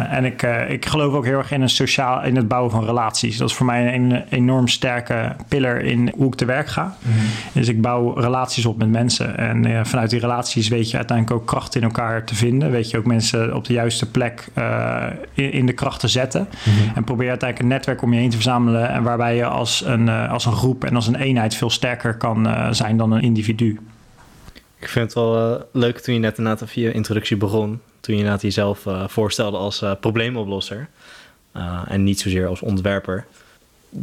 en 0.10 0.26
ik, 0.26 0.42
ik 0.68 0.86
geloof 0.86 1.14
ook 1.14 1.26
heel 1.26 1.38
erg 1.38 1.52
in, 1.52 1.62
een 1.62 1.70
sociaal, 1.70 2.24
in 2.24 2.36
het 2.36 2.48
bouwen 2.48 2.72
van 2.72 2.86
relaties. 2.86 3.38
Dat 3.38 3.50
is 3.50 3.56
voor 3.56 3.66
mij 3.66 3.96
een 3.96 4.24
enorm 4.30 4.68
sterke 4.68 5.36
pillar 5.48 5.82
in 5.82 6.14
hoe 6.18 6.28
ik 6.28 6.36
te 6.36 6.46
werk 6.46 6.68
ga. 6.68 6.84
Mm 6.84 7.12
-hmm. 7.12 7.28
Dus 7.54 7.68
ik 7.68 7.82
bouw 7.82 8.14
relaties 8.14 8.66
op 8.66 8.78
met 8.78 8.90
mensen. 8.90 9.38
En 9.38 9.86
vanuit 9.86 10.10
die 10.10 10.20
relaties 10.20 10.68
weet 10.68 10.92
je 10.92 10.98
uiteindelijk 10.98 11.40
ook 11.40 11.48
kracht 11.48 11.76
in 11.76 11.84
elkaar 11.84 12.24
te 12.26 12.36
vinden. 12.36 12.72
Weet 12.72 12.90
je 12.90 12.98
ook 12.98 13.06
mensen 13.06 13.56
op 13.56 13.66
de 13.66 13.74
juiste 13.74 14.12
plek 14.12 14.48
in, 15.34 15.52
in, 15.52 15.66
de 15.66 15.74
kracht 15.74 16.00
te 16.00 16.08
zetten. 16.08 16.42
Mm 16.42 16.74
-hmm. 16.74 16.96
En 16.96 17.04
probeer 17.04 17.30
uiteindelijk 17.30 17.70
een 17.70 17.78
netwerk 17.78 18.02
om 18.02 18.14
je 18.14 18.20
heen 18.20 18.30
te 18.30 18.36
verzamelen. 18.36 18.90
En 18.90 19.04
waarbij 19.04 19.36
je 19.36 19.46
als 19.46 19.84
een, 19.86 20.01
als 20.10 20.46
een 20.46 20.56
groep 20.56 20.84
en 20.84 20.96
als 20.96 21.08
een 21.08 21.16
eenheid 21.16 21.56
veel 21.56 21.70
sterker 21.70 22.18
kan 22.18 22.48
uh, 22.48 22.72
zijn 22.72 22.98
dan 22.98 23.12
een 23.12 23.22
individu. 23.22 23.80
Ik 24.80 24.88
vind 24.88 25.06
het 25.06 25.14
wel 25.14 25.56
uh, 25.56 25.62
leuk 25.72 26.00
toen 26.00 26.14
je 26.14 26.20
net 26.20 26.38
inderdaad 26.38 26.70
via 26.70 26.88
je 26.88 26.94
introductie 26.94 27.38
begon. 27.38 27.80
Toen 28.00 28.14
je 28.14 28.20
inderdaad 28.20 28.42
jezelf 28.42 28.86
uh, 28.86 29.08
voorstelde 29.08 29.58
als 29.58 29.84
probleemoplosser. 30.00 30.90
en 31.88 32.04
niet 32.04 32.20
zozeer 32.20 32.48
als 32.48 32.62
ontwerper. 32.62 33.26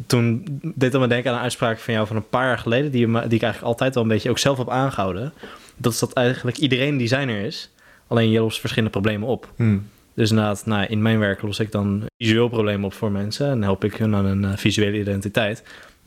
Toen 0.06 0.44
deed 0.62 0.92
dat 0.92 1.00
me 1.00 1.06
denken 1.06 1.30
aan 1.30 1.36
een 1.36 1.42
uitspraak 1.42 1.78
van 1.78 1.94
jou 1.94 2.06
van 2.06 2.16
een 2.16 2.28
paar 2.28 2.46
jaar 2.46 2.58
geleden... 2.58 2.90
die, 2.90 3.06
die 3.06 3.14
ik 3.14 3.42
eigenlijk 3.42 3.62
altijd 3.62 3.94
wel 3.94 4.02
een 4.02 4.08
beetje 4.08 4.30
ook 4.30 4.38
zelf 4.38 4.58
heb 4.58 4.70
aangehouden. 4.70 5.32
Dat 5.76 5.92
is 5.92 5.98
dat 5.98 6.12
eigenlijk 6.12 6.56
iedereen 6.56 6.98
designer 6.98 7.40
is. 7.40 7.70
Alleen 8.06 8.30
je 8.30 8.40
lost 8.40 8.60
verschillende 8.60 8.90
problemen 8.98 9.28
op. 9.28 9.48
Hmm. 9.56 9.86
Dus 10.18 10.30
inderdaad, 10.30 10.66
nou, 10.66 10.86
in 10.86 11.02
mijn 11.02 11.18
werk 11.18 11.42
los 11.42 11.58
ik 11.58 11.72
dan 11.72 12.06
visueel 12.18 12.48
problemen 12.48 12.84
op 12.84 12.92
voor 12.92 13.10
mensen... 13.10 13.50
en 13.50 13.62
help 13.62 13.84
ik 13.84 13.94
hun 13.94 14.14
aan 14.14 14.24
een 14.24 14.42
uh, 14.42 14.56
visuele 14.56 14.98
identiteit 14.98 15.62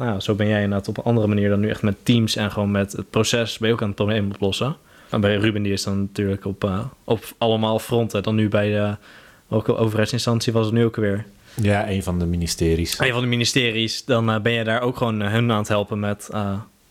nou, 0.06 0.20
zo 0.20 0.36
ben 0.36 0.48
jij 0.48 0.62
inderdaad 0.62 0.88
op 0.88 0.98
een 0.98 1.03
andere 1.03 1.27
manier 1.27 1.50
dan 1.50 1.60
nu 1.60 1.70
echt 1.70 1.82
met 1.82 2.06
teams 2.06 2.36
en 2.36 2.51
gewoon 2.51 2.72
met 2.72 2.91
het 2.91 3.10
proces 3.10 3.58
ben 3.58 3.68
je 3.68 3.74
ook 3.74 3.82
aan 3.82 3.88
het 3.88 3.96
probleem 3.96 4.32
oplossen. 4.32 4.75
En 5.10 5.22
bij 5.22 5.36
Ruben 5.36 5.63
die 5.63 5.74
is 5.74 5.84
dan 5.84 6.00
natuurlijk 6.00 6.46
op, 6.46 6.63
uh, 6.63 6.86
op 7.03 7.34
allemaal 7.38 7.80
fronten. 7.80 8.24
Dan 8.24 8.36
nu 8.36 8.50
bij 8.50 8.70
de 8.70 8.96
welke 9.48 9.75
overheidsinstantie 9.75 10.53
was 10.53 10.65
het 10.65 10.74
nu 10.74 10.86
ook 10.86 10.96
weer? 10.96 11.25
Ja, 11.53 11.89
een 11.89 12.03
van 12.03 12.20
de 12.20 12.25
ministeries. 12.25 13.00
Een 13.00 13.12
van 13.12 13.22
de 13.22 13.27
ministeries. 13.27 14.06
Dan 14.06 14.30
uh, 14.30 14.39
ben 14.39 14.51
je 14.51 14.63
daar 14.63 14.82
ook 14.82 14.98
gewoon 14.98 15.22
hun 15.22 15.51
aan 15.51 15.58
het 15.58 15.68
helpen 15.68 16.00
met 16.00 16.30
uh, 16.32 16.39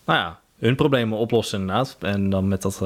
nou 0.04 0.18
ja, 0.18 0.38
hun 0.58 0.74
problemen 0.74 1.18
oplossen 1.18 1.60
inderdaad. 1.60 1.96
En 2.00 2.30
dan 2.30 2.48
met 2.48 2.62
dat 2.62 2.82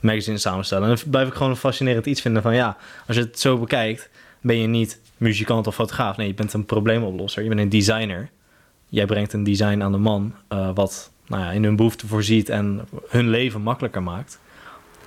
magazine 0.00 0.38
samenstellen. 0.38 0.88
En 0.88 0.94
dan 0.94 1.10
blijf 1.10 1.28
ik 1.28 1.34
gewoon 1.34 1.50
een 1.50 1.56
fascinerend 1.56 2.06
iets 2.06 2.20
vinden 2.20 2.42
van 2.42 2.54
ja, 2.54 2.76
als 3.06 3.16
je 3.16 3.22
het 3.22 3.40
zo 3.40 3.58
bekijkt, 3.58 4.10
ben 4.40 4.56
je 4.56 4.66
niet 4.66 5.00
muzikant 5.16 5.66
of 5.66 5.74
fotograaf. 5.74 6.16
Nee, 6.16 6.26
je 6.26 6.34
bent 6.34 6.52
een 6.52 6.64
probleemoplosser. 6.64 7.42
Je 7.42 7.48
bent 7.48 7.60
een 7.60 7.68
designer 7.68 8.30
jij 8.90 9.06
brengt 9.06 9.32
een 9.32 9.44
design 9.44 9.82
aan 9.82 9.92
de 9.92 9.98
man 9.98 10.34
uh, 10.52 10.70
wat 10.74 11.10
nou 11.26 11.42
ja, 11.42 11.50
in 11.50 11.64
hun 11.64 11.76
behoefte 11.76 12.06
voorziet 12.06 12.48
en 12.48 12.88
hun 13.08 13.28
leven 13.28 13.60
makkelijker 13.60 14.02
maakt. 14.02 14.40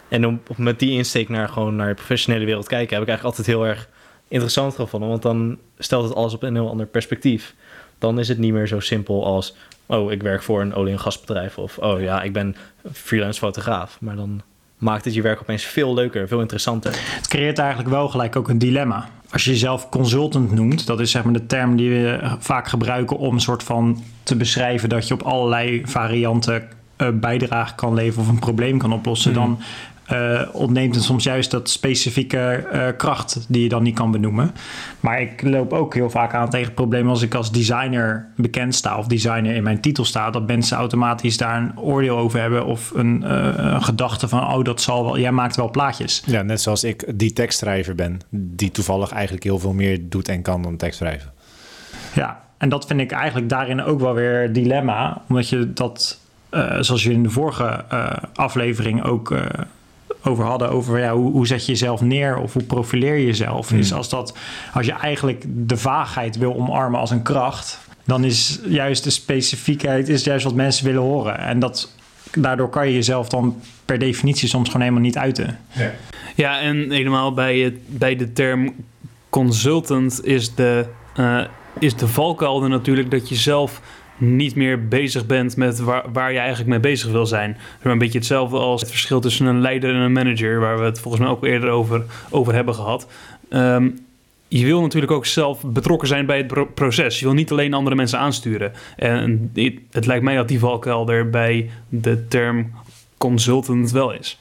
En 0.07 0.27
om, 0.27 0.41
met 0.57 0.79
die 0.79 0.91
insteek 0.91 1.29
naar 1.29 1.49
gewoon 1.49 1.75
naar 1.75 1.87
de 1.87 1.93
professionele 1.93 2.45
wereld 2.45 2.67
kijken, 2.67 2.93
heb 2.93 3.03
ik 3.03 3.09
eigenlijk 3.09 3.37
altijd 3.37 3.57
heel 3.57 3.67
erg 3.67 3.89
interessant 4.27 4.75
gevonden. 4.75 5.09
Want 5.09 5.21
dan 5.21 5.57
stelt 5.77 6.03
het 6.03 6.15
alles 6.15 6.33
op 6.33 6.43
een 6.43 6.55
heel 6.55 6.69
ander 6.69 6.85
perspectief. 6.85 7.55
Dan 7.97 8.19
is 8.19 8.27
het 8.27 8.37
niet 8.37 8.53
meer 8.53 8.67
zo 8.67 8.79
simpel 8.79 9.25
als, 9.25 9.55
oh, 9.85 10.11
ik 10.11 10.21
werk 10.21 10.43
voor 10.43 10.61
een 10.61 10.73
olie- 10.73 10.91
en 10.91 10.99
gasbedrijf. 10.99 11.57
Of, 11.57 11.77
oh 11.77 12.01
ja, 12.01 12.21
ik 12.21 12.33
ben 12.33 12.55
freelance 12.91 13.39
fotograaf. 13.39 14.01
Maar 14.01 14.15
dan 14.15 14.41
maakt 14.83 15.05
het 15.05 15.13
je 15.13 15.21
werk 15.21 15.41
opeens 15.41 15.63
veel 15.63 15.93
leuker, 15.93 16.27
veel 16.27 16.41
interessanter. 16.41 16.91
Het 16.95 17.27
creëert 17.27 17.59
eigenlijk 17.59 17.89
wel 17.89 18.09
gelijk 18.09 18.35
ook 18.35 18.49
een 18.49 18.57
dilemma. 18.57 19.09
Als 19.29 19.43
je 19.43 19.51
jezelf 19.51 19.89
consultant 19.89 20.51
noemt, 20.51 20.85
dat 20.85 20.99
is 20.99 21.11
zeg 21.11 21.23
maar 21.23 21.33
de 21.33 21.45
term 21.45 21.75
die 21.75 21.89
we 21.89 22.19
vaak 22.39 22.67
gebruiken 22.67 23.17
om 23.17 23.33
een 23.33 23.41
soort 23.41 23.63
van 23.63 24.03
te 24.23 24.35
beschrijven 24.35 24.89
dat 24.89 25.07
je 25.07 25.13
op 25.13 25.21
allerlei 25.21 25.81
varianten 25.85 26.63
uh, 26.97 27.07
bijdrage 27.13 27.75
kan 27.75 27.93
leveren 27.93 28.23
of 28.23 28.29
een 28.29 28.39
probleem 28.39 28.77
kan 28.77 28.93
oplossen, 28.93 29.31
mm. 29.31 29.37
dan 29.37 29.59
uh, 30.11 30.41
ontneemt 30.51 30.95
het 30.95 31.03
soms 31.03 31.23
juist 31.23 31.51
dat 31.51 31.69
specifieke 31.69 32.67
uh, 32.73 32.87
kracht 32.97 33.45
die 33.47 33.63
je 33.63 33.69
dan 33.69 33.83
niet 33.83 33.95
kan 33.95 34.11
benoemen. 34.11 34.51
Maar 34.99 35.21
ik 35.21 35.41
loop 35.41 35.73
ook 35.73 35.93
heel 35.93 36.09
vaak 36.09 36.33
aan 36.33 36.49
tegen 36.49 36.73
problemen 36.73 37.09
als 37.09 37.21
ik 37.21 37.35
als 37.35 37.51
designer 37.51 38.27
bekend 38.35 38.75
sta 38.75 38.97
of 38.97 39.07
designer 39.07 39.55
in 39.55 39.63
mijn 39.63 39.81
titel 39.81 40.05
sta, 40.05 40.29
dat 40.29 40.47
mensen 40.47 40.77
automatisch 40.77 41.37
daar 41.37 41.57
een 41.57 41.79
oordeel 41.79 42.17
over 42.17 42.39
hebben 42.39 42.65
of 42.65 42.91
een, 42.95 43.21
uh, 43.23 43.53
een 43.55 43.83
gedachte 43.83 44.27
van, 44.27 44.53
oh 44.53 44.63
dat 44.63 44.81
zal 44.81 45.03
wel, 45.05 45.19
jij 45.19 45.31
maakt 45.31 45.55
wel 45.55 45.69
plaatjes. 45.69 46.23
Ja, 46.25 46.41
net 46.41 46.61
zoals 46.61 46.83
ik 46.83 47.11
die 47.15 47.33
tekstschrijver 47.33 47.95
ben, 47.95 48.19
die 48.29 48.71
toevallig 48.71 49.11
eigenlijk 49.11 49.43
heel 49.43 49.59
veel 49.59 49.73
meer 49.73 49.99
doet 50.09 50.29
en 50.29 50.41
kan 50.41 50.61
dan 50.61 50.77
tekstschrijven. 50.77 51.31
Ja, 52.15 52.43
en 52.57 52.69
dat 52.69 52.85
vind 52.85 52.99
ik 52.99 53.11
eigenlijk 53.11 53.49
daarin 53.49 53.83
ook 53.83 53.99
wel 53.99 54.13
weer 54.13 54.53
dilemma, 54.53 55.21
omdat 55.29 55.49
je 55.49 55.73
dat, 55.73 56.19
zoals 56.79 57.03
je 57.03 57.11
in 57.11 57.23
de 57.23 57.29
vorige 57.29 57.85
aflevering 58.33 59.03
ook 59.03 59.35
over 60.23 60.43
hadden. 60.45 60.69
Over 60.69 60.99
ja, 60.99 61.13
hoe, 61.13 61.31
hoe 61.31 61.47
zet 61.47 61.65
je 61.65 61.71
jezelf 61.71 62.01
neer 62.01 62.37
of 62.37 62.53
hoe 62.53 62.63
profileer 62.63 63.15
je 63.15 63.25
jezelf. 63.25 63.71
Mm. 63.71 63.77
Dus 63.77 63.93
als, 63.93 64.09
dat, 64.09 64.37
als 64.73 64.85
je 64.85 64.93
eigenlijk 64.93 65.43
de 65.47 65.77
vaagheid 65.77 66.37
wil 66.37 66.55
omarmen 66.55 66.99
als 66.99 67.11
een 67.11 67.21
kracht, 67.21 67.79
dan 68.03 68.23
is 68.23 68.59
juist 68.65 69.03
de 69.03 69.09
specifiekheid 69.09 70.09
is 70.09 70.23
juist 70.23 70.43
wat 70.43 70.53
mensen 70.53 70.85
willen 70.85 71.01
horen. 71.01 71.39
En 71.39 71.59
dat, 71.59 71.95
daardoor 72.33 72.69
kan 72.69 72.87
je 72.87 72.93
jezelf 72.93 73.29
dan 73.29 73.61
per 73.85 73.99
definitie 73.99 74.47
soms 74.47 74.67
gewoon 74.67 74.81
helemaal 74.81 75.03
niet 75.03 75.17
uiten. 75.17 75.59
Ja, 75.71 75.91
ja 76.35 76.59
en 76.59 76.91
helemaal 76.91 77.33
bij, 77.33 77.57
het, 77.57 77.97
bij 77.97 78.15
de 78.15 78.33
term 78.33 78.73
consultant 79.29 80.25
is 80.25 80.55
de, 80.55 80.85
uh, 81.19 81.41
is 81.79 81.95
de 81.95 82.07
valkuil 82.07 82.67
natuurlijk 82.67 83.11
dat 83.11 83.29
je 83.29 83.35
zelf 83.35 83.81
niet 84.23 84.55
meer 84.55 84.87
bezig 84.87 85.25
bent 85.25 85.57
met 85.57 85.79
waar, 86.13 86.31
je 86.31 86.39
eigenlijk 86.39 86.69
mee 86.69 86.79
bezig 86.79 87.11
wil 87.11 87.25
zijn. 87.25 87.57
een 87.81 87.97
beetje 87.97 88.17
hetzelfde 88.17 88.57
als 88.57 88.81
het 88.81 88.89
verschil 88.89 89.19
tussen 89.19 89.45
een 89.45 89.61
leider 89.61 89.95
en 89.95 90.01
een 90.01 90.11
manager, 90.11 90.59
waar 90.59 90.77
we 90.77 90.83
het 90.83 90.99
volgens 90.99 91.23
mij 91.23 91.31
ook 91.31 91.43
eerder 91.43 91.69
over, 91.69 92.03
over 92.29 92.53
hebben 92.53 92.75
gehad. 92.75 93.07
Um, 93.49 94.05
je 94.47 94.65
wil 94.65 94.81
natuurlijk 94.81 95.11
ook 95.11 95.25
zelf 95.25 95.61
betrokken 95.65 96.07
zijn 96.07 96.25
bij 96.25 96.37
het 96.37 96.73
proces. 96.73 97.19
Je 97.19 97.25
wil 97.25 97.33
niet 97.33 97.51
alleen 97.51 97.73
andere 97.73 97.95
mensen 97.95 98.19
aansturen. 98.19 98.71
En 98.95 99.51
het 99.91 100.05
lijkt 100.05 100.23
mij 100.23 100.35
dat 100.35 100.47
die 100.47 100.59
valkuil 100.59 101.05
bij 101.31 101.69
de 101.89 102.27
term 102.27 102.71
consultant 103.17 103.91
wel 103.91 104.11
is. 104.11 104.39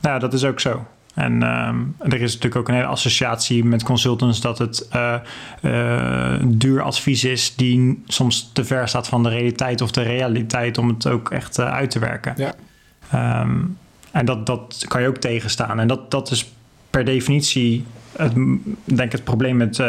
Ja, 0.00 0.18
dat 0.18 0.32
is 0.32 0.44
ook 0.44 0.60
zo. 0.60 0.86
En 1.14 1.42
um, 1.42 1.94
er 1.98 2.20
is 2.20 2.32
natuurlijk 2.32 2.56
ook 2.56 2.68
een 2.68 2.74
hele 2.74 2.86
associatie 2.86 3.64
met 3.64 3.82
consultants 3.82 4.40
dat 4.40 4.58
het 4.58 4.88
uh, 4.94 5.14
uh, 5.62 6.34
duur 6.44 6.82
advies 6.82 7.24
is 7.24 7.54
die 7.56 8.02
soms 8.06 8.50
te 8.52 8.64
ver 8.64 8.88
staat 8.88 9.08
van 9.08 9.22
de 9.22 9.28
realiteit 9.28 9.80
of 9.80 9.90
de 9.90 10.02
realiteit 10.02 10.78
om 10.78 10.88
het 10.88 11.06
ook 11.06 11.30
echt 11.30 11.58
uh, 11.58 11.72
uit 11.72 11.90
te 11.90 11.98
werken. 11.98 12.34
Ja. 12.36 12.54
Um, 13.40 13.78
en 14.10 14.24
dat, 14.24 14.46
dat 14.46 14.84
kan 14.88 15.02
je 15.02 15.08
ook 15.08 15.16
tegenstaan. 15.16 15.80
En 15.80 15.88
dat, 15.88 16.10
dat 16.10 16.30
is 16.30 16.52
per 16.90 17.04
definitie 17.04 17.84
het, 18.16 18.32
denk 18.84 19.12
het 19.12 19.24
probleem 19.24 19.56
met, 19.56 19.82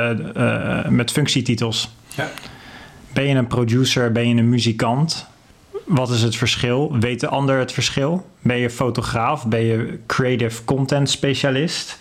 met 0.89 1.12
functietitels. 1.12 1.96
Ja. 2.15 2.30
Ben 3.13 3.27
je 3.27 3.36
een 3.36 3.48
producer, 3.48 4.12
ben 4.12 4.30
je 4.30 4.36
een 4.36 4.50
muzikant? 4.50 5.27
Wat 5.86 6.10
is 6.10 6.22
het 6.22 6.36
verschil? 6.36 6.98
Weet 7.00 7.20
de 7.20 7.28
ander 7.28 7.60
het 7.60 7.72
verschil? 7.72 8.25
Ben 8.42 8.58
je 8.58 8.70
fotograaf? 8.70 9.48
Ben 9.48 9.63
je 9.63 10.00
creative 10.08 10.63
content 10.63 11.10
specialist? 11.10 11.98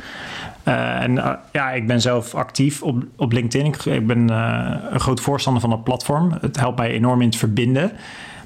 Uh, 0.65 1.01
en 1.01 1.12
uh, 1.12 1.33
ja, 1.53 1.71
ik 1.71 1.87
ben 1.87 2.01
zelf 2.01 2.35
actief 2.35 2.83
op, 2.83 3.05
op 3.17 3.33
LinkedIn. 3.33 3.75
Ik, 3.85 4.07
ben 4.07 4.31
uh, 4.31 4.75
een 4.91 5.01
groot 5.01 5.21
voorstander 5.21 5.61
van 5.61 5.71
dat 5.71 5.85
platform. 5.85 6.37
Het 6.41 6.57
helpt 6.57 6.79
mij 6.79 6.91
enorm 6.91 7.21
in 7.21 7.27
het 7.27 7.37
verbinden. 7.37 7.93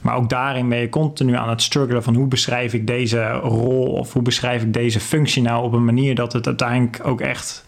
Maar 0.01 0.17
ook 0.17 0.29
daarin 0.29 0.69
ben 0.69 0.79
je 0.79 0.89
continu 0.89 1.35
aan 1.35 1.49
het 1.49 1.63
struggelen 1.63 2.03
van 2.03 2.15
hoe 2.15 2.27
beschrijf 2.27 2.75
ik 2.75 2.87
deze 2.87 3.31
rol 3.31 3.87
of 3.87 4.13
hoe 4.13 4.23
beschrijf 4.23 4.63
ik 4.63 4.73
deze 4.73 5.01
functie 5.01 5.43
nou 5.43 5.65
op 5.65 5.73
een 5.73 5.85
manier 5.85 6.15
dat 6.15 6.33
het 6.33 6.47
uiteindelijk 6.47 7.07
ook 7.07 7.21
echt 7.21 7.65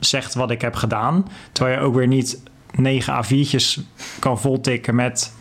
zegt 0.00 0.34
wat 0.34 0.50
ik 0.50 0.60
heb 0.60 0.74
gedaan. 0.74 1.28
Terwijl 1.52 1.78
je 1.78 1.84
ook 1.84 1.94
weer 1.94 2.06
niet 2.06 2.42
negen 2.74 3.24
A4'tjes 3.24 3.80
kan 4.18 4.40
voltikken 4.40 4.94
met 4.94 5.32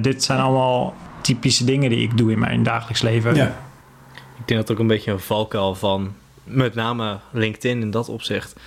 dit 0.00 0.24
zijn 0.24 0.40
allemaal 0.40 0.94
typische 1.20 1.64
dingen 1.64 1.90
die 1.90 2.02
ik 2.02 2.16
doe 2.16 2.32
in 2.32 2.38
mijn 2.38 2.62
dagelijks 2.62 3.02
leven. 3.02 3.34
Ja. 3.34 3.58
Ik 4.38 4.48
denk 4.48 4.60
dat 4.60 4.70
ook 4.70 4.78
een 4.78 4.86
beetje 4.86 5.10
een 5.10 5.20
valkuil 5.20 5.74
van 5.74 6.14
met 6.44 6.74
name 6.74 7.18
LinkedIn 7.30 7.80
in 7.80 7.90
dat 7.90 8.08
opzicht, 8.08 8.60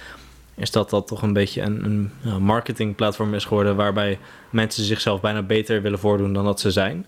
is 0.56 0.72
dat 0.72 0.90
dat 0.90 1.08
toch 1.08 1.22
een 1.22 1.34
beetje 1.34 1.62
een, 1.62 2.12
een 2.24 2.44
marketingplatform 2.44 3.34
is 3.34 3.46
geworden 3.46 3.76
waarbij 3.76 4.20
mensen 4.50 4.84
zichzelf 4.84 5.22
bijna 5.22 5.42
beter 5.42 5.82
willen 5.82 6.00
voordoen 6.00 6.34
dan 6.34 6.46
dat 6.46 6.60
ze 6.60 6.72
zijn. 6.72 7.06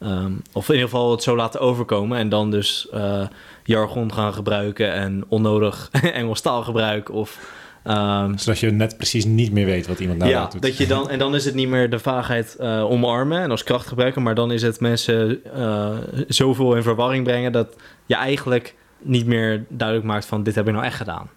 Um, 0.00 0.42
of 0.52 0.68
in 0.68 0.74
ieder 0.74 0.88
geval 0.88 1.10
het 1.10 1.22
zo 1.22 1.36
laten 1.36 1.60
overkomen 1.60 2.18
en 2.18 2.28
dan 2.28 2.50
dus 2.50 2.88
uh, 2.94 3.26
jargon 3.64 4.12
gaan 4.12 4.34
gebruiken 4.34 4.92
en 4.92 5.24
onnodig 5.28 5.88
Engels 6.12 6.40
taalgebruik 6.40 7.10
of... 7.10 7.56
Um, 7.88 8.38
Zodat 8.38 8.58
je 8.58 8.70
net 8.70 8.96
precies 8.96 9.24
niet 9.24 9.52
meer 9.52 9.66
weet 9.66 9.86
wat 9.86 9.98
iemand 9.98 10.18
nou 10.18 10.30
ja, 10.30 10.46
doet. 10.46 10.62
Dat 10.62 10.76
je 10.76 10.86
dan, 10.86 11.10
en 11.10 11.18
dan 11.18 11.34
is 11.34 11.44
het 11.44 11.54
niet 11.54 11.68
meer 11.68 11.90
de 11.90 11.98
vaagheid 11.98 12.56
uh, 12.60 12.90
omarmen 12.90 13.40
en 13.40 13.50
als 13.50 13.64
kracht 13.64 13.86
gebruiken, 13.86 14.22
maar 14.22 14.34
dan 14.34 14.52
is 14.52 14.62
het 14.62 14.80
mensen 14.80 15.40
uh, 15.56 15.96
zoveel 16.28 16.76
in 16.76 16.82
verwarring 16.82 17.24
brengen 17.24 17.52
dat 17.52 17.76
je 18.06 18.14
eigenlijk 18.14 18.74
niet 18.98 19.26
meer 19.26 19.64
duidelijk 19.68 20.08
maakt 20.08 20.26
van 20.26 20.42
dit 20.42 20.54
heb 20.54 20.66
ik 20.66 20.72
nou 20.72 20.84
echt 20.84 20.96
gedaan. 20.96 21.28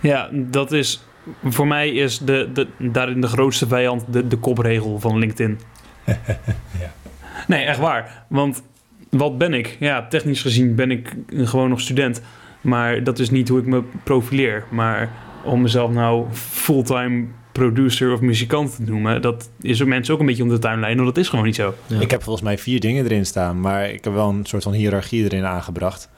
Ja, 0.00 0.28
dat 0.32 0.72
is 0.72 1.00
voor 1.44 1.66
mij 1.66 1.90
is 1.90 2.18
de, 2.18 2.48
de, 2.52 2.66
daarin 2.78 3.20
de 3.20 3.26
grootste 3.26 3.66
vijand 3.66 4.04
de, 4.08 4.26
de 4.26 4.36
kopregel 4.36 5.00
van 5.00 5.18
LinkedIn. 5.18 5.60
ja. 6.82 6.92
Nee, 7.46 7.64
echt 7.64 7.78
waar. 7.78 8.24
Want 8.28 8.62
wat 9.10 9.38
ben 9.38 9.54
ik? 9.54 9.76
Ja, 9.80 10.06
technisch 10.06 10.42
gezien 10.42 10.74
ben 10.74 10.90
ik 10.90 11.14
gewoon 11.28 11.68
nog 11.68 11.80
student. 11.80 12.22
Maar 12.60 13.04
dat 13.04 13.18
is 13.18 13.30
niet 13.30 13.48
hoe 13.48 13.58
ik 13.58 13.66
me 13.66 13.82
profileer. 14.04 14.64
Maar 14.70 15.10
om 15.46 15.62
mezelf 15.62 15.90
nou 15.90 16.26
fulltime 16.32 17.26
producer 17.52 18.12
of 18.12 18.20
muzikant 18.20 18.76
te 18.76 18.82
noemen, 18.82 19.22
dat 19.22 19.50
is 19.60 19.80
er 19.80 19.88
mensen 19.88 20.14
ook 20.14 20.20
een 20.20 20.26
beetje 20.26 20.42
om 20.42 20.48
de 20.48 20.58
tuinlijn, 20.58 20.96
want 20.96 21.08
dat 21.08 21.24
is 21.24 21.28
gewoon 21.28 21.44
niet 21.44 21.54
zo. 21.54 21.74
Ja. 21.86 22.00
Ik 22.00 22.10
heb 22.10 22.22
volgens 22.22 22.44
mij 22.44 22.58
vier 22.58 22.80
dingen 22.80 23.04
erin 23.04 23.26
staan, 23.26 23.60
maar 23.60 23.90
ik 23.90 24.04
heb 24.04 24.12
wel 24.12 24.28
een 24.28 24.46
soort 24.46 24.62
van 24.62 24.72
hiërarchie 24.72 25.24
erin 25.24 25.44
aangebracht. 25.44 26.08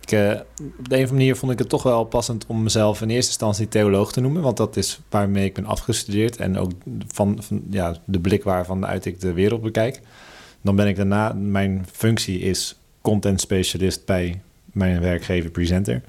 Ik, 0.00 0.12
uh, 0.12 0.30
op 0.78 0.88
de 0.88 0.96
een 0.96 1.02
of 1.02 1.10
andere 1.10 1.12
manier 1.12 1.36
vond 1.36 1.52
ik 1.52 1.58
het 1.58 1.68
toch 1.68 1.82
wel 1.82 2.04
passend 2.04 2.46
om 2.46 2.62
mezelf 2.62 3.02
in 3.02 3.10
eerste 3.10 3.30
instantie 3.30 3.68
theoloog 3.68 4.12
te 4.12 4.20
noemen, 4.20 4.42
want 4.42 4.56
dat 4.56 4.76
is 4.76 5.00
waarmee 5.10 5.44
ik 5.44 5.54
ben 5.54 5.64
afgestudeerd 5.64 6.36
en 6.36 6.58
ook 6.58 6.70
van, 7.06 7.38
van 7.40 7.62
ja, 7.70 7.96
de 8.04 8.20
blik 8.20 8.44
waarvan 8.44 8.86
uit 8.86 9.04
ik 9.04 9.20
de 9.20 9.32
wereld 9.32 9.62
bekijk. 9.62 10.00
Dan 10.62 10.76
ben 10.76 10.86
ik 10.86 10.96
daarna, 10.96 11.32
mijn 11.32 11.86
functie 11.92 12.38
is 12.38 12.80
content 13.00 13.40
specialist 13.40 14.04
bij 14.04 14.40
mijn 14.72 15.00
werkgever 15.00 15.50
Presenter. 15.50 16.02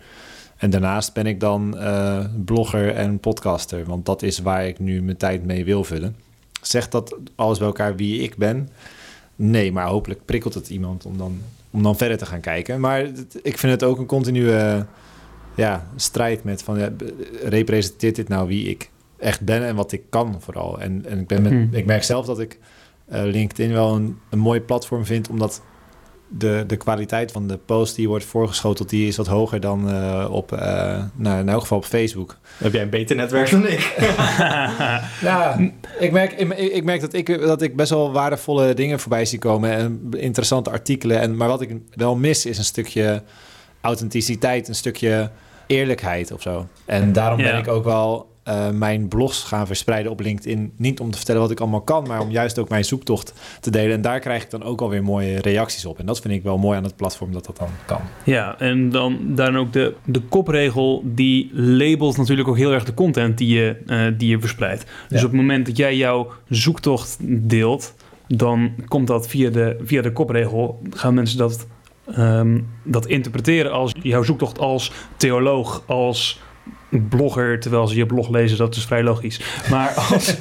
En 0.60 0.70
daarnaast 0.70 1.14
ben 1.14 1.26
ik 1.26 1.40
dan 1.40 1.76
uh, 1.78 2.26
blogger 2.46 2.96
en 2.96 3.20
podcaster, 3.20 3.86
want 3.86 4.06
dat 4.06 4.22
is 4.22 4.40
waar 4.40 4.68
ik 4.68 4.80
nu 4.80 5.02
mijn 5.02 5.18
tijd 5.18 5.46
mee 5.46 5.66
wil 5.66 5.84
vullen. 5.84 6.16
Zegt 6.62 6.92
dat 6.92 7.16
alles 7.36 7.58
bij 7.58 7.68
elkaar 7.68 7.96
wie 7.96 8.22
ik 8.22 8.38
ben? 8.38 8.70
Nee, 9.36 9.72
maar 9.72 9.88
hopelijk 9.88 10.26
prikkelt 10.26 10.54
het 10.54 10.70
iemand 10.70 11.06
om 11.06 11.18
dan, 11.18 11.42
om 11.72 11.84
dan 11.84 11.98
verder 11.98 12.18
te 12.18 12.26
gaan 12.26 12.40
kijken. 12.40 12.80
Maar 12.80 13.02
ik 13.44 13.58
vind 13.58 13.72
het 13.72 13.84
ook 13.84 13.98
een 13.98 14.06
continue 14.06 14.86
ja, 15.56 15.88
strijd 15.96 16.44
met 16.44 16.64
van 16.64 16.80
ja, 16.80 16.90
representeert 17.44 18.16
dit 18.16 18.28
nou 18.28 18.48
wie 18.48 18.70
ik 18.70 18.90
echt 19.18 19.42
ben 19.42 19.66
en 19.66 19.76
wat 19.76 19.92
ik 19.92 20.02
kan 20.10 20.36
vooral. 20.40 20.80
En, 20.80 21.06
en 21.06 21.20
ik, 21.20 21.28
ben 21.28 21.42
met, 21.42 21.80
ik 21.80 21.86
merk 21.86 22.04
zelf 22.04 22.26
dat 22.26 22.40
ik 22.40 22.60
uh, 23.12 23.22
LinkedIn 23.24 23.72
wel 23.72 23.96
een, 23.96 24.18
een 24.30 24.40
mooi 24.40 24.62
platform 24.62 25.06
vind, 25.06 25.30
omdat 25.30 25.62
de, 26.30 26.64
de 26.68 26.78
kwaliteit 26.78 27.32
van 27.32 27.48
de 27.48 27.58
post 27.58 27.96
die 27.96 28.08
wordt 28.08 28.26
voorgeschoteld, 28.26 28.90
die 28.90 29.08
is 29.08 29.18
wat 29.18 29.28
hoger 29.28 29.60
dan 29.60 29.90
uh, 29.90 30.28
op, 30.32 30.52
uh, 30.52 30.60
nou, 31.16 31.40
in 31.40 31.50
elk 31.50 31.62
geval 31.62 31.78
op 31.78 31.86
Facebook. 31.86 32.38
Heb 32.58 32.74
jij 32.74 32.82
een 32.82 32.90
beter 32.90 33.16
netwerk 33.16 33.50
dan 33.50 33.68
ik? 33.68 33.96
ja, 35.22 35.60
ik 36.00 36.12
merk, 36.12 36.32
ik, 36.32 36.58
ik, 36.58 36.84
merk 36.84 37.02
dat, 37.02 37.14
ik, 37.14 37.40
dat 37.42 37.62
ik 37.62 37.76
best 37.76 37.90
wel 37.90 38.12
waardevolle 38.12 38.74
dingen 38.74 39.00
voorbij 39.00 39.26
zie 39.26 39.40
komen 39.40 39.72
en 39.72 40.08
interessante 40.18 40.70
artikelen. 40.70 41.20
En, 41.20 41.36
maar 41.36 41.48
wat 41.48 41.62
ik 41.62 41.78
wel 41.94 42.16
mis 42.16 42.46
is 42.46 42.58
een 42.58 42.64
stukje 42.64 43.24
authenticiteit, 43.82 44.68
een 44.68 44.76
stukje 44.76 45.32
eerlijkheid 45.68 46.32
of 46.32 46.42
zo. 46.42 46.68
En 46.86 47.14
daarom 47.14 47.38
ben 47.38 47.58
ik 47.58 47.68
ook 47.68 47.84
wel 47.84 48.29
uh, 48.48 48.70
mijn 48.70 49.08
blogs 49.08 49.44
gaan 49.44 49.68
verspreiden 49.68 50.12
op 50.12 50.20
LinkedIn. 50.20 50.74
Niet 50.76 51.00
om 51.00 51.12
te 51.12 51.18
vertellen 51.18 51.42
wat 51.42 51.52
ik 51.52 51.60
allemaal 51.60 51.82
kan, 51.82 52.08
maar 52.08 52.22
om 52.22 52.30
juist 52.30 52.60
ook 52.60 52.70
mijn 52.70 52.86
zoektocht 52.86 53.34
te 53.60 53.72
delen. 53.72 53.96
En 53.96 54.02
daar 54.02 54.20
krijg 54.20 54.44
ik 54.44 54.50
dan 54.50 54.64
ook 54.64 54.82
alweer 54.82 55.04
mooie 55.04 55.40
reacties 55.40 55.86
op. 55.86 56.00
En 56.00 56.06
dat 56.06 56.20
vind 56.20 56.34
ik 56.34 56.44
wel 56.44 56.58
mooi 56.58 56.78
aan 56.78 56.84
het 56.84 56.96
platform 56.96 57.32
dat 57.34 57.46
dat 57.46 57.58
dan 57.58 57.70
kan. 57.86 58.02
Ja, 58.24 58.60
en 58.60 58.90
dan, 58.90 59.20
dan 59.22 59.58
ook 59.58 59.74
de, 59.74 59.94
de 60.06 60.22
kopregel, 60.22 61.02
die 61.06 61.50
labelt 61.54 62.18
natuurlijk 62.18 62.48
ook 62.48 62.58
heel 62.58 62.72
erg 62.72 62.84
de 62.84 62.94
content 62.94 63.38
die 63.38 63.56
je, 63.56 63.78
uh, 63.86 64.08
die 64.18 64.30
je 64.30 64.40
verspreidt. 64.40 64.86
Dus 65.10 65.20
ja. 65.20 65.26
op 65.26 65.32
het 65.32 65.42
moment 65.42 65.66
dat 65.66 65.78
jij 65.78 65.96
jouw 65.96 66.32
zoektocht 66.50 67.18
deelt, 67.50 67.94
dan 68.28 68.72
komt 68.88 69.08
dat 69.08 69.28
via 69.28 69.50
de, 69.50 69.78
via 69.84 70.02
de 70.02 70.12
kopregel. 70.12 70.82
Gaan 70.90 71.14
mensen 71.14 71.38
dat, 71.38 71.68
um, 72.18 72.68
dat 72.84 73.06
interpreteren 73.06 73.72
als 73.72 73.96
jouw 74.02 74.24
zoektocht 74.24 74.60
als 74.60 74.92
theoloog, 75.18 75.84
als 75.86 76.42
blogger 76.90 77.60
terwijl 77.60 77.88
ze 77.88 77.96
je 77.96 78.06
blog 78.06 78.30
lezen, 78.30 78.58
dat 78.58 78.76
is 78.76 78.86
vrij 78.86 79.04
logisch. 79.04 79.40
Maar 79.70 79.94
als, 80.12 80.36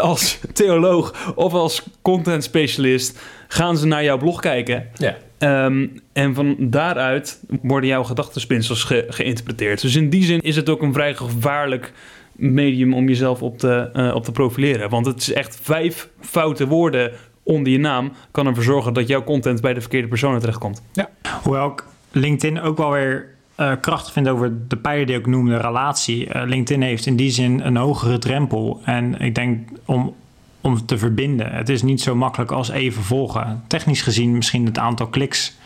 als 0.00 0.38
theoloog 0.52 1.32
of 1.34 1.52
als 1.52 1.82
content 2.02 2.44
specialist 2.44 3.20
gaan 3.48 3.76
ze 3.76 3.86
naar 3.86 4.04
jouw 4.04 4.18
blog 4.18 4.40
kijken. 4.40 4.88
Ja. 4.96 5.16
Um, 5.38 6.00
en 6.12 6.34
van 6.34 6.56
daaruit 6.58 7.40
worden 7.62 7.88
jouw 7.88 8.04
gedachtenspinsels 8.04 8.84
ge 8.84 9.04
geïnterpreteerd. 9.08 9.80
Dus 9.80 9.96
in 9.96 10.10
die 10.10 10.24
zin 10.24 10.40
is 10.40 10.56
het 10.56 10.68
ook 10.68 10.82
een 10.82 10.92
vrij 10.92 11.14
gevaarlijk 11.14 11.92
medium 12.32 12.94
om 12.94 13.08
jezelf 13.08 13.42
op 13.42 13.58
te, 13.58 13.90
uh, 13.94 14.14
op 14.14 14.24
te 14.24 14.32
profileren. 14.32 14.90
Want 14.90 15.06
het 15.06 15.20
is 15.20 15.32
echt 15.32 15.58
vijf 15.62 16.08
foute 16.20 16.66
woorden 16.66 17.12
onder 17.42 17.72
je 17.72 17.78
naam 17.78 18.12
kan 18.30 18.46
ervoor 18.46 18.62
zorgen 18.62 18.92
dat 18.92 19.08
jouw 19.08 19.24
content 19.24 19.60
bij 19.60 19.74
de 19.74 19.80
verkeerde 19.80 20.08
personen 20.08 20.40
terechtkomt. 20.40 20.82
Ja. 20.92 21.10
Hoewel 21.42 21.70
ik 21.70 21.84
LinkedIn 22.10 22.60
ook 22.60 22.76
wel 22.76 22.90
weer 22.90 23.35
uh, 23.56 23.72
krachtig 23.80 24.12
vind 24.12 24.28
over 24.28 24.68
de 24.68 24.76
pijlen 24.76 25.06
die 25.06 25.16
ik 25.16 25.26
noemde, 25.26 25.56
relatie. 25.56 26.34
Uh, 26.34 26.42
LinkedIn 26.46 26.82
heeft 26.82 27.06
in 27.06 27.16
die 27.16 27.30
zin 27.30 27.60
een 27.60 27.76
hogere 27.76 28.18
drempel. 28.18 28.80
En 28.84 29.20
ik 29.20 29.34
denk 29.34 29.68
om, 29.84 30.14
om 30.60 30.86
te 30.86 30.98
verbinden. 30.98 31.52
Het 31.52 31.68
is 31.68 31.82
niet 31.82 32.00
zo 32.00 32.14
makkelijk 32.14 32.50
als 32.50 32.68
even 32.68 33.02
volgen. 33.02 33.62
Technisch 33.66 34.02
gezien 34.02 34.36
misschien 34.36 34.66
het 34.66 34.78
aantal 34.78 35.06
kliks 35.06 35.56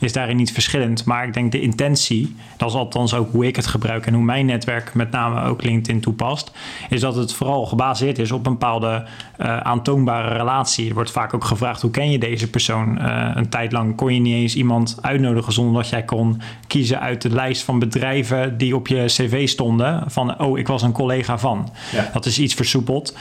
is 0.00 0.12
daarin 0.12 0.36
niet 0.36 0.52
verschillend. 0.52 1.04
Maar 1.04 1.26
ik 1.26 1.34
denk 1.34 1.52
de 1.52 1.60
intentie, 1.60 2.36
dat 2.56 2.68
is 2.68 2.74
althans 2.74 3.14
ook 3.14 3.32
hoe 3.32 3.46
ik 3.46 3.56
het 3.56 3.66
gebruik 3.66 4.06
en 4.06 4.14
hoe 4.14 4.22
mijn 4.22 4.46
netwerk 4.46 4.94
met 4.94 5.10
name 5.10 5.42
ook 5.42 5.62
LinkedIn 5.62 6.00
toepast, 6.00 6.52
is 6.88 7.00
dat 7.00 7.14
het 7.14 7.32
vooral 7.32 7.66
gebaseerd 7.66 8.18
is 8.18 8.32
op 8.32 8.46
een 8.46 8.52
bepaalde 8.52 9.04
uh, 9.40 9.56
aantoonbare 9.56 10.36
relatie. 10.36 10.88
Er 10.88 10.94
wordt 10.94 11.10
vaak 11.10 11.34
ook 11.34 11.44
gevraagd 11.44 11.82
hoe 11.82 11.90
ken 11.90 12.10
je 12.10 12.18
deze 12.18 12.50
persoon? 12.50 12.98
Uh, 12.98 13.30
een 13.34 13.48
tijd 13.48 13.72
lang 13.72 13.96
kon 13.96 14.14
je 14.14 14.20
niet 14.20 14.34
eens 14.34 14.54
iemand 14.54 14.98
uitnodigen 15.00 15.52
zonder 15.52 15.82
dat 15.82 15.90
jij 15.90 16.04
kon 16.04 16.40
kiezen 16.66 17.00
uit 17.00 17.22
de 17.22 17.30
lijst 17.30 17.62
van 17.62 17.78
bedrijven 17.78 18.58
die 18.58 18.76
op 18.76 18.88
je 18.88 19.04
cv 19.06 19.48
stonden. 19.48 20.04
Van 20.06 20.40
oh, 20.40 20.58
ik 20.58 20.66
was 20.66 20.82
een 20.82 20.92
collega 20.92 21.38
van. 21.38 21.68
Ja. 21.92 22.10
Dat 22.12 22.26
is 22.26 22.38
iets 22.38 22.54
versoepeld. 22.54 23.16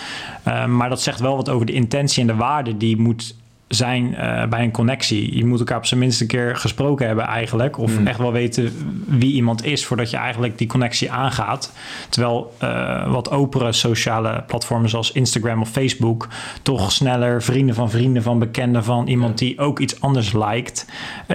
Uh, 0.47 0.65
maar 0.65 0.89
dat 0.89 1.01
zegt 1.01 1.19
wel 1.19 1.35
wat 1.35 1.49
over 1.49 1.65
de 1.65 1.73
intentie 1.73 2.21
en 2.21 2.27
de 2.27 2.35
waarde 2.35 2.77
die 2.77 2.97
moet 2.97 3.35
zijn 3.69 4.05
uh, 4.11 4.45
bij 4.45 4.63
een 4.63 4.71
connectie. 4.71 5.37
Je 5.37 5.45
moet 5.45 5.59
elkaar 5.59 5.77
op 5.77 5.85
zijn 5.85 5.99
minst 5.99 6.21
een 6.21 6.27
keer 6.27 6.55
gesproken 6.55 7.07
hebben 7.07 7.25
eigenlijk. 7.25 7.77
Of 7.77 7.99
mm. 7.99 8.07
echt 8.07 8.17
wel 8.17 8.31
weten 8.31 8.71
wie 9.05 9.33
iemand 9.33 9.65
is 9.65 9.85
voordat 9.85 10.09
je 10.09 10.17
eigenlijk 10.17 10.57
die 10.57 10.67
connectie 10.67 11.11
aangaat. 11.11 11.73
Terwijl 12.09 12.53
uh, 12.63 13.11
wat 13.11 13.31
opere 13.31 13.71
sociale 13.71 14.43
platformen 14.47 14.89
zoals 14.89 15.11
Instagram 15.11 15.61
of 15.61 15.69
Facebook... 15.69 16.27
toch 16.61 16.91
sneller 16.91 17.43
vrienden 17.43 17.75
van 17.75 17.89
vrienden 17.89 18.23
van 18.23 18.39
bekenden 18.39 18.83
van 18.83 19.07
iemand 19.07 19.37
die 19.37 19.59
ook 19.59 19.79
iets 19.79 20.01
anders 20.01 20.33
lijkt... 20.33 20.85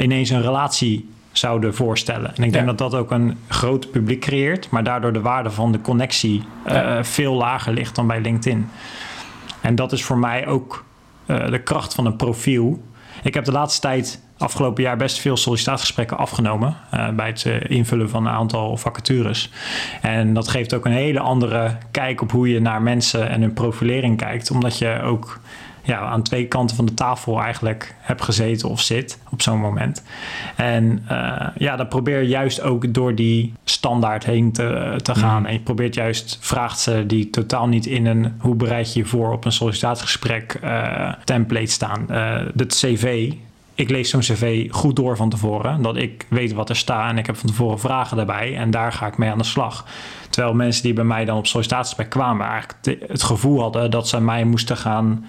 ineens 0.01 0.31
een 0.31 0.43
relatie 0.43 1.09
zouden 1.33 1.75
voorstellen. 1.75 2.37
En 2.37 2.43
ik 2.43 2.53
denk 2.53 2.65
ja. 2.65 2.75
dat 2.75 2.79
dat 2.79 2.95
ook 2.95 3.11
een 3.11 3.39
groot 3.49 3.91
publiek 3.91 4.21
creëert... 4.21 4.71
maar 4.71 4.85
daardoor 4.85 5.13
de 5.13 5.21
waarde 5.21 5.51
van 5.51 5.73
de 5.73 5.81
connectie 5.81 6.43
uh, 6.67 6.73
ja. 6.73 7.05
veel 7.05 7.35
lager 7.35 7.73
ligt 7.73 7.95
dan 7.95 8.07
bij 8.07 8.21
LinkedIn. 8.21 8.69
En 9.61 9.75
dat 9.75 9.93
is 9.93 10.05
voor 10.05 10.19
mij 10.19 10.47
ook 10.47 10.85
uh, 11.27 11.51
de 11.51 11.63
kracht 11.63 11.95
van 11.95 12.07
een 12.07 12.17
profiel. 12.17 12.83
Ik 13.23 13.35
heb 13.35 13.45
de 13.45 13.53
laatste 13.53 13.81
tijd, 13.81 14.23
afgelopen 14.39 14.83
jaar, 14.83 14.97
best 14.97 15.19
veel 15.19 15.37
sollicitatiegesprekken 15.37 16.19
afgenomen. 16.19 16.77
Uh, 16.95 17.09
bij 17.11 17.27
het 17.27 17.45
uh, 17.45 17.57
invullen 17.69 18.09
van 18.09 18.27
een 18.27 18.33
aantal 18.33 18.77
vacatures. 18.77 19.51
En 20.03 20.35
dat 20.35 20.49
geeft 20.49 20.75
ook 20.75 20.85
een 20.85 20.93
hele 20.93 21.21
andere 21.21 21.77
kijk 21.91 22.21
op 22.21 22.31
hoe 22.31 22.49
je 22.49 22.61
naar 22.61 22.83
mensen 22.83 23.29
en 23.29 23.41
hun 23.41 23.53
profilering 23.53 24.17
kijkt. 24.17 24.51
Omdat 24.51 24.79
je 24.79 25.01
ook 25.03 25.41
ja, 25.85 25.99
aan 25.99 26.23
twee 26.23 26.47
kanten 26.47 26.77
van 26.77 26.87
de 26.87 26.95
tafel 26.95 27.41
eigenlijk 27.41 27.95
heb 27.99 28.21
gezeten 28.21 28.69
of 28.69 28.81
zit 28.81 29.19
op 29.31 29.43
zo'n 29.43 29.59
moment. 29.59 30.03
En 30.57 31.07
uh, 31.11 31.47
ja, 31.57 31.77
dan 31.77 31.89
probeer 31.89 32.21
je 32.21 32.29
juist 32.29 32.61
ook 32.61 32.95
door 32.95 33.15
die 33.15 33.53
standaard 33.65 34.25
heen 34.25 34.53
te, 34.53 34.99
te 35.03 35.15
gaan. 35.15 35.41
Mm. 35.41 35.47
En 35.47 35.53
je 35.53 35.61
probeert 35.61 35.95
juist 35.95 36.39
vragen 36.41 36.77
te 36.77 36.81
stellen 36.81 37.09
die 37.09 37.31
totaal 37.31 37.69
niet 37.69 37.87
in 37.87 38.07
een 38.07 38.35
hoe 38.39 38.55
bereid 38.55 38.93
je 38.93 38.99
je 38.99 39.07
voor 39.07 39.33
op 39.33 39.45
een 39.45 39.53
sollicitatiegesprek 39.53 40.59
uh, 40.65 41.13
template 41.25 41.71
staan. 41.71 42.07
Het 42.57 42.75
cv, 42.75 43.33
ik 43.75 43.91
lees 43.91 44.11
zo'n 44.11 44.21
cv 44.21 44.71
goed 44.71 44.97
door 44.97 45.17
van 45.17 45.31
tevoren. 45.31 45.83
Dat 45.83 45.97
ik 45.97 46.27
weet 46.29 46.53
wat 46.53 46.69
er 46.69 46.77
staat 46.77 47.11
en 47.11 47.19
ik 47.19 47.27
heb 47.27 47.37
van 47.37 47.49
tevoren 47.49 47.81
vragen 47.81 48.17
daarbij. 48.17 48.57
En 48.57 48.71
daar 48.71 48.93
ga 48.93 49.07
ik 49.07 49.19
mee 49.19 49.31
aan 49.31 49.39
de 49.39 49.45
slag. 49.45 49.87
Terwijl 50.31 50.55
mensen 50.55 50.83
die 50.83 50.93
bij 50.93 51.05
mij 51.05 51.25
dan 51.25 51.39
op 51.39 51.47
sollicitatiegesprek 51.47 52.11
kwamen... 52.11 52.47
eigenlijk 52.47 53.01
het 53.09 53.23
gevoel 53.23 53.61
hadden 53.61 53.91
dat 53.91 54.09
ze 54.09 54.21
mij 54.21 54.45
moesten 54.45 54.77
gaan... 54.77 55.25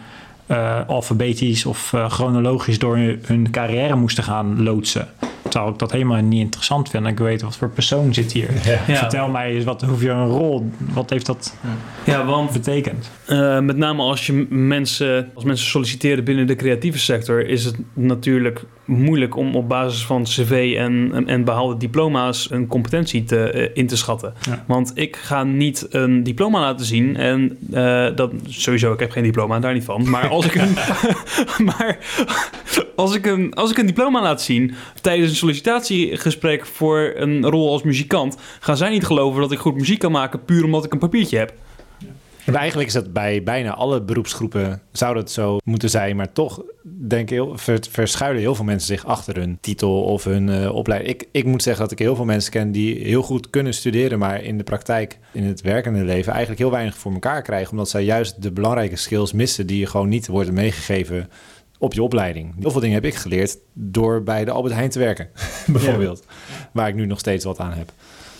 Uh, 0.47 0.79
alfabetisch 0.87 1.65
of 1.65 1.91
uh, 1.95 2.09
chronologisch 2.09 2.79
door 2.79 2.95
hun, 2.95 3.19
hun, 3.25 3.51
carrière 3.51 3.95
moesten 3.95 4.23
gaan 4.23 4.63
loodsen. 4.63 5.07
Terwijl 5.49 5.71
ik 5.71 5.79
dat 5.79 5.91
helemaal 5.91 6.21
niet 6.21 6.41
interessant 6.41 6.89
vind. 6.89 7.05
En 7.05 7.11
ik 7.11 7.19
weet 7.19 7.41
wat 7.41 7.57
voor 7.57 7.69
persoon 7.69 8.13
zit 8.13 8.31
hier. 8.31 8.49
Ja. 8.63 8.79
Ja. 8.87 8.95
Vertel 8.95 9.27
mij 9.27 9.53
eens, 9.53 9.63
wat, 9.63 9.81
hoef 9.81 10.01
je 10.01 10.09
een 10.09 10.27
rol, 10.27 10.69
wat 10.77 11.09
heeft 11.09 11.25
dat 11.25 11.55
ja, 12.03 12.25
want, 12.25 12.51
betekend? 12.51 13.11
Uh, 13.27 13.59
met 13.59 13.77
name 13.77 14.01
als 14.01 14.25
je 14.25 14.45
mensen, 14.49 15.31
als 15.33 15.43
mensen 15.43 15.67
solliciteren 15.67 16.23
binnen 16.23 16.47
de 16.47 16.55
creatieve 16.55 16.99
sector, 16.99 17.47
is 17.47 17.65
het 17.65 17.75
natuurlijk 17.93 18.63
moeilijk 18.85 19.35
om 19.35 19.55
op 19.55 19.69
basis 19.69 20.05
van 20.05 20.23
cv 20.23 20.75
en, 20.77 21.09
en, 21.13 21.27
en 21.27 21.43
behaalde 21.43 21.77
diploma's 21.77 22.51
een 22.51 22.67
competentie 22.67 23.23
te, 23.23 23.51
uh, 23.55 23.69
in 23.73 23.87
te 23.87 23.97
schatten. 23.97 24.33
Ja. 24.41 24.63
Want 24.67 24.91
ik 24.95 25.15
ga 25.15 25.43
niet 25.43 25.87
een 25.89 26.23
diploma 26.23 26.59
laten 26.59 26.85
zien 26.85 27.17
en 27.17 27.57
uh, 27.73 28.07
dat 28.15 28.31
sowieso, 28.47 28.93
ik 28.93 28.99
heb 28.99 29.11
geen 29.11 29.23
diploma, 29.23 29.59
daar 29.59 29.73
niet 29.73 29.83
van. 29.83 30.09
Maar 30.09 30.27
als 30.29 30.45
ik 30.45 30.55
een, 30.55 30.73
maar 31.69 31.97
als 32.95 33.15
ik 33.15 33.25
een, 33.25 33.53
als 33.53 33.71
ik 33.71 33.77
een 33.77 33.85
diploma 33.85 34.21
laat 34.21 34.41
zien 34.41 34.73
tijdens 35.01 35.29
een 35.29 35.35
sollicitatiegesprek 35.35 36.65
voor 36.65 37.11
een 37.15 37.49
rol 37.49 37.71
als 37.71 37.83
muzikant, 37.83 38.37
gaan 38.59 38.77
zij 38.77 38.89
niet 38.89 39.05
geloven 39.05 39.41
dat 39.41 39.51
ik 39.51 39.59
goed 39.59 39.75
muziek 39.75 39.99
kan 39.99 40.11
maken 40.11 40.45
puur 40.45 40.63
omdat 40.63 40.85
ik 40.85 40.93
een 40.93 40.99
papiertje 40.99 41.37
heb. 41.37 41.53
Maar 42.45 42.55
eigenlijk 42.55 42.87
is 42.87 42.93
dat 42.93 43.13
bij 43.13 43.43
bijna 43.43 43.73
alle 43.73 44.01
beroepsgroepen 44.01 44.81
zou 44.91 45.15
dat 45.15 45.31
zo 45.31 45.57
moeten 45.63 45.89
zijn. 45.89 46.15
Maar 46.15 46.31
toch 46.31 46.63
denk 46.83 47.31
ik, 47.31 47.43
verschuilen 47.89 48.41
heel 48.41 48.55
veel 48.55 48.65
mensen 48.65 48.87
zich 48.87 49.05
achter 49.05 49.35
hun 49.35 49.57
titel 49.61 50.03
of 50.03 50.23
hun 50.23 50.47
uh, 50.47 50.75
opleiding. 50.75 51.13
Ik, 51.13 51.27
ik 51.31 51.45
moet 51.45 51.63
zeggen 51.63 51.83
dat 51.83 51.91
ik 51.91 51.99
heel 51.99 52.15
veel 52.15 52.25
mensen 52.25 52.51
ken 52.51 52.71
die 52.71 53.03
heel 53.03 53.21
goed 53.21 53.49
kunnen 53.49 53.73
studeren, 53.73 54.19
maar 54.19 54.43
in 54.43 54.57
de 54.57 54.63
praktijk, 54.63 55.19
in 55.31 55.43
het 55.43 55.61
werkende 55.61 56.03
leven, 56.03 56.31
eigenlijk 56.31 56.61
heel 56.61 56.71
weinig 56.71 56.97
voor 56.97 57.13
elkaar 57.13 57.41
krijgen. 57.41 57.71
Omdat 57.71 57.89
zij 57.89 58.03
juist 58.03 58.41
de 58.41 58.51
belangrijke 58.51 58.95
skills 58.95 59.33
missen 59.33 59.67
die 59.67 59.79
je 59.79 59.85
gewoon 59.85 60.09
niet 60.09 60.27
worden 60.27 60.53
meegegeven 60.53 61.29
op 61.77 61.93
je 61.93 62.03
opleiding. 62.03 62.53
Heel 62.59 62.71
veel 62.71 62.81
dingen 62.81 62.95
heb 62.95 63.05
ik 63.05 63.15
geleerd 63.15 63.57
door 63.73 64.23
bij 64.23 64.45
de 64.45 64.51
Albert 64.51 64.73
Heijn 64.73 64.89
te 64.89 64.99
werken, 64.99 65.29
bijvoorbeeld. 65.67 66.23
Ja. 66.27 66.33
Waar 66.71 66.87
ik 66.87 66.95
nu 66.95 67.05
nog 67.05 67.19
steeds 67.19 67.45
wat 67.45 67.59
aan 67.59 67.73
heb. 67.73 67.91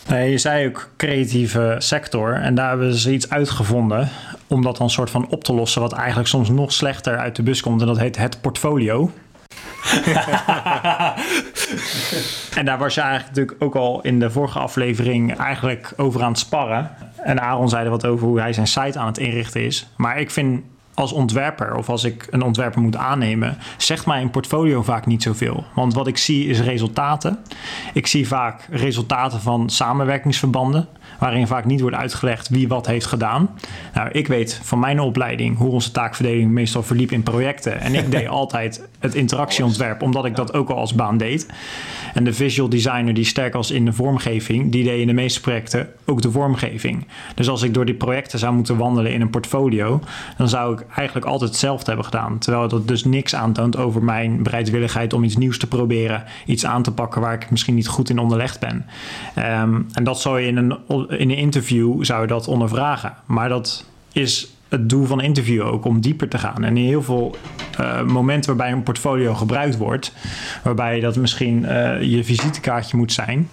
Je 0.07 0.37
zei 0.37 0.67
ook 0.67 0.89
creatieve 0.97 1.75
sector. 1.77 2.33
En 2.33 2.55
daar 2.55 2.69
hebben 2.69 2.93
ze 2.93 3.13
iets 3.13 3.29
uitgevonden 3.29 4.09
om 4.47 4.61
dat 4.61 4.77
dan 4.77 4.89
soort 4.89 5.09
van 5.09 5.27
op 5.29 5.43
te 5.43 5.53
lossen, 5.53 5.81
wat 5.81 5.93
eigenlijk 5.93 6.27
soms 6.27 6.49
nog 6.49 6.73
slechter 6.73 7.17
uit 7.17 7.35
de 7.35 7.43
bus 7.43 7.61
komt. 7.61 7.81
En 7.81 7.87
dat 7.87 7.99
heet 7.99 8.17
het 8.17 8.41
portfolio. 8.41 9.11
en 12.59 12.65
daar 12.65 12.77
was 12.77 12.93
je 12.93 13.01
eigenlijk 13.01 13.35
natuurlijk 13.35 13.63
ook 13.63 13.75
al 13.75 14.01
in 14.01 14.19
de 14.19 14.31
vorige 14.31 14.59
aflevering 14.59 15.37
eigenlijk 15.37 15.93
over 15.97 16.23
aan 16.23 16.31
het 16.31 16.39
sparren. 16.39 16.91
En 17.23 17.41
Aaron 17.41 17.69
zei 17.69 17.83
er 17.83 17.89
wat 17.89 18.05
over 18.05 18.27
hoe 18.27 18.39
hij 18.39 18.53
zijn 18.53 18.67
site 18.67 18.99
aan 18.99 19.07
het 19.07 19.17
inrichten 19.17 19.65
is. 19.65 19.87
Maar 19.95 20.19
ik 20.19 20.31
vind 20.31 20.63
als 20.95 21.11
ontwerper 21.11 21.75
of 21.75 21.89
als 21.89 22.03
ik 22.03 22.27
een 22.29 22.41
ontwerper 22.41 22.81
moet 22.81 22.95
aannemen, 22.95 23.57
zegt 23.77 24.05
mij 24.05 24.21
een 24.21 24.29
portfolio 24.29 24.83
vaak 24.83 25.05
niet 25.05 25.23
zoveel. 25.23 25.63
Want 25.73 25.93
wat 25.93 26.07
ik 26.07 26.17
zie 26.17 26.47
is 26.47 26.59
resultaten. 26.59 27.39
Ik 27.93 28.07
zie 28.07 28.27
vaak 28.27 28.67
resultaten 28.69 29.41
van 29.41 29.69
samenwerkingsverbanden, 29.69 30.87
waarin 31.19 31.47
vaak 31.47 31.65
niet 31.65 31.81
wordt 31.81 31.95
uitgelegd 31.95 32.49
wie 32.49 32.67
wat 32.67 32.87
heeft 32.87 33.05
gedaan. 33.05 33.49
Nou, 33.93 34.09
ik 34.09 34.27
weet 34.27 34.59
van 34.63 34.79
mijn 34.79 34.99
opleiding 34.99 35.57
hoe 35.57 35.71
onze 35.71 35.91
taakverdeling 35.91 36.51
meestal 36.51 36.83
verliep 36.83 37.11
in 37.11 37.23
projecten. 37.23 37.79
En 37.79 37.95
ik 37.95 38.11
deed 38.15 38.27
altijd 38.27 38.87
het 38.99 39.15
interactieontwerp, 39.15 40.01
omdat 40.01 40.25
ik 40.25 40.35
dat 40.35 40.53
ook 40.53 40.69
al 40.69 40.77
als 40.77 40.93
baan 40.93 41.17
deed. 41.17 41.47
En 42.15 42.23
de 42.23 42.33
visual 42.33 42.69
designer 42.69 43.13
die 43.13 43.25
sterk 43.25 43.53
was 43.53 43.71
in 43.71 43.85
de 43.85 43.93
vormgeving, 43.93 44.71
die 44.71 44.83
deed 44.83 44.99
in 44.99 45.07
de 45.07 45.13
meeste 45.13 45.41
projecten 45.41 45.89
ook 46.05 46.21
de 46.21 46.31
vormgeving. 46.31 47.07
Dus 47.35 47.49
als 47.49 47.61
ik 47.61 47.73
door 47.73 47.85
die 47.85 47.95
projecten 47.95 48.39
zou 48.39 48.53
moeten 48.53 48.77
wandelen 48.77 49.13
in 49.13 49.21
een 49.21 49.29
portfolio, 49.29 50.01
dan 50.37 50.49
zou 50.49 50.73
ik 50.73 50.85
eigenlijk 50.95 51.25
altijd 51.25 51.49
hetzelfde 51.49 51.85
hebben 51.85 52.05
gedaan. 52.05 52.37
Terwijl 52.37 52.67
dat 52.67 52.87
dus 52.87 53.03
niks 53.03 53.35
aantoont 53.35 53.77
over 53.77 54.03
mijn 54.03 54.43
bereidwilligheid 54.43 55.13
om 55.13 55.23
iets 55.23 55.37
nieuws 55.37 55.57
te 55.57 55.67
proberen, 55.67 56.23
iets 56.45 56.65
aan 56.65 56.83
te 56.83 56.91
pakken 56.91 57.21
waar 57.21 57.33
ik 57.33 57.51
misschien 57.51 57.75
niet 57.75 57.87
goed 57.87 58.09
in 58.09 58.19
onderlegd 58.19 58.59
ben. 58.59 58.85
Um, 59.61 59.87
en 59.93 60.03
dat 60.03 60.21
zou 60.21 60.39
je 60.39 60.47
in 60.47 60.57
een, 60.57 60.77
in 61.09 61.29
een 61.29 61.37
interview 61.37 62.03
zou 62.03 62.27
dat 62.27 62.47
ondervragen. 62.47 63.13
Maar 63.25 63.49
dat 63.49 63.85
is 64.11 64.54
het 64.69 64.89
doel 64.89 65.05
van 65.05 65.19
een 65.19 65.25
interview 65.25 65.61
ook 65.61 65.85
om 65.85 66.01
dieper 66.01 66.29
te 66.29 66.37
gaan. 66.37 66.63
En 66.63 66.77
in 66.77 66.85
heel 66.85 67.03
veel 67.03 67.35
uh, 67.79 68.01
momenten 68.01 68.55
waarbij 68.55 68.75
een 68.75 68.83
portfolio 68.83 69.33
gebruikt 69.33 69.77
wordt, 69.77 70.13
waarbij 70.63 70.99
dat 70.99 71.15
misschien 71.15 71.63
uh, 71.63 72.01
je 72.01 72.23
visitekaartje 72.23 72.97
moet 72.97 73.13
zijn, 73.13 73.49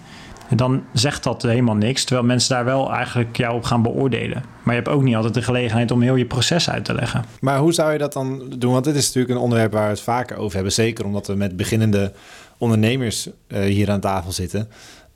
dan 0.56 0.82
zegt 0.92 1.22
dat 1.22 1.42
helemaal 1.42 1.74
niks. 1.74 2.04
Terwijl 2.04 2.26
mensen 2.26 2.54
daar 2.54 2.64
wel 2.64 2.92
eigenlijk 2.92 3.36
jou 3.36 3.54
op 3.54 3.64
gaan 3.64 3.82
beoordelen. 3.82 4.44
Maar 4.62 4.74
je 4.74 4.80
hebt 4.80 4.94
ook 4.94 5.02
niet 5.02 5.16
altijd 5.16 5.34
de 5.34 5.42
gelegenheid 5.42 5.90
om 5.90 6.02
heel 6.02 6.14
je 6.14 6.26
proces 6.26 6.70
uit 6.70 6.84
te 6.84 6.94
leggen. 6.94 7.24
Maar 7.40 7.58
hoe 7.58 7.72
zou 7.72 7.92
je 7.92 7.98
dat 7.98 8.12
dan 8.12 8.42
doen? 8.58 8.72
Want 8.72 8.84
dit 8.84 8.94
is 8.94 9.06
natuurlijk 9.06 9.34
een 9.34 9.40
onderwerp 9.40 9.72
waar 9.72 9.84
we 9.84 9.90
het 9.90 10.00
vaker 10.00 10.36
over 10.36 10.54
hebben. 10.54 10.72
Zeker 10.72 11.04
omdat 11.04 11.26
we 11.26 11.34
met 11.34 11.56
beginnende 11.56 12.12
ondernemers 12.58 13.28
uh, 13.48 13.60
hier 13.60 13.90
aan 13.90 14.00
tafel 14.00 14.32
zitten. 14.32 14.68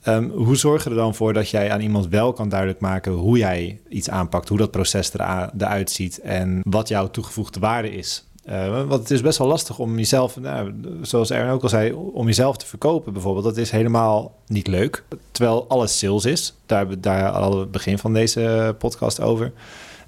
Um, 0.07 0.31
hoe 0.31 0.55
zorg 0.55 0.83
je 0.83 0.89
er 0.89 0.95
dan 0.95 1.15
voor 1.15 1.33
dat 1.33 1.49
jij 1.49 1.71
aan 1.71 1.81
iemand 1.81 2.07
wel 2.07 2.33
kan 2.33 2.49
duidelijk 2.49 2.79
maken 2.79 3.11
hoe 3.11 3.37
jij 3.37 3.79
iets 3.89 4.09
aanpakt, 4.09 4.49
hoe 4.49 4.57
dat 4.57 4.71
proces 4.71 5.13
eruit 5.13 5.91
ziet 5.91 6.19
en 6.19 6.61
wat 6.63 6.87
jouw 6.87 7.09
toegevoegde 7.09 7.59
waarde 7.59 7.91
is? 7.91 8.25
Uh, 8.49 8.87
want 8.87 9.01
het 9.01 9.11
is 9.11 9.21
best 9.21 9.37
wel 9.37 9.47
lastig 9.47 9.79
om 9.79 9.97
jezelf, 9.97 10.39
nou, 10.39 10.73
zoals 11.01 11.31
Aaron 11.31 11.51
ook 11.51 11.63
al 11.63 11.69
zei, 11.69 11.93
om 11.93 12.25
jezelf 12.25 12.57
te 12.57 12.65
verkopen 12.65 13.13
bijvoorbeeld. 13.13 13.45
Dat 13.45 13.57
is 13.57 13.71
helemaal 13.71 14.35
niet 14.45 14.67
leuk. 14.67 15.03
Terwijl 15.31 15.65
alles 15.67 15.97
sales 15.97 16.25
is. 16.25 16.53
Daar 16.65 16.77
hebben 16.77 17.01
we 17.01 17.29
al 17.29 17.59
het 17.59 17.71
begin 17.71 17.97
van 17.97 18.13
deze 18.13 18.75
podcast 18.77 19.21
over. 19.21 19.51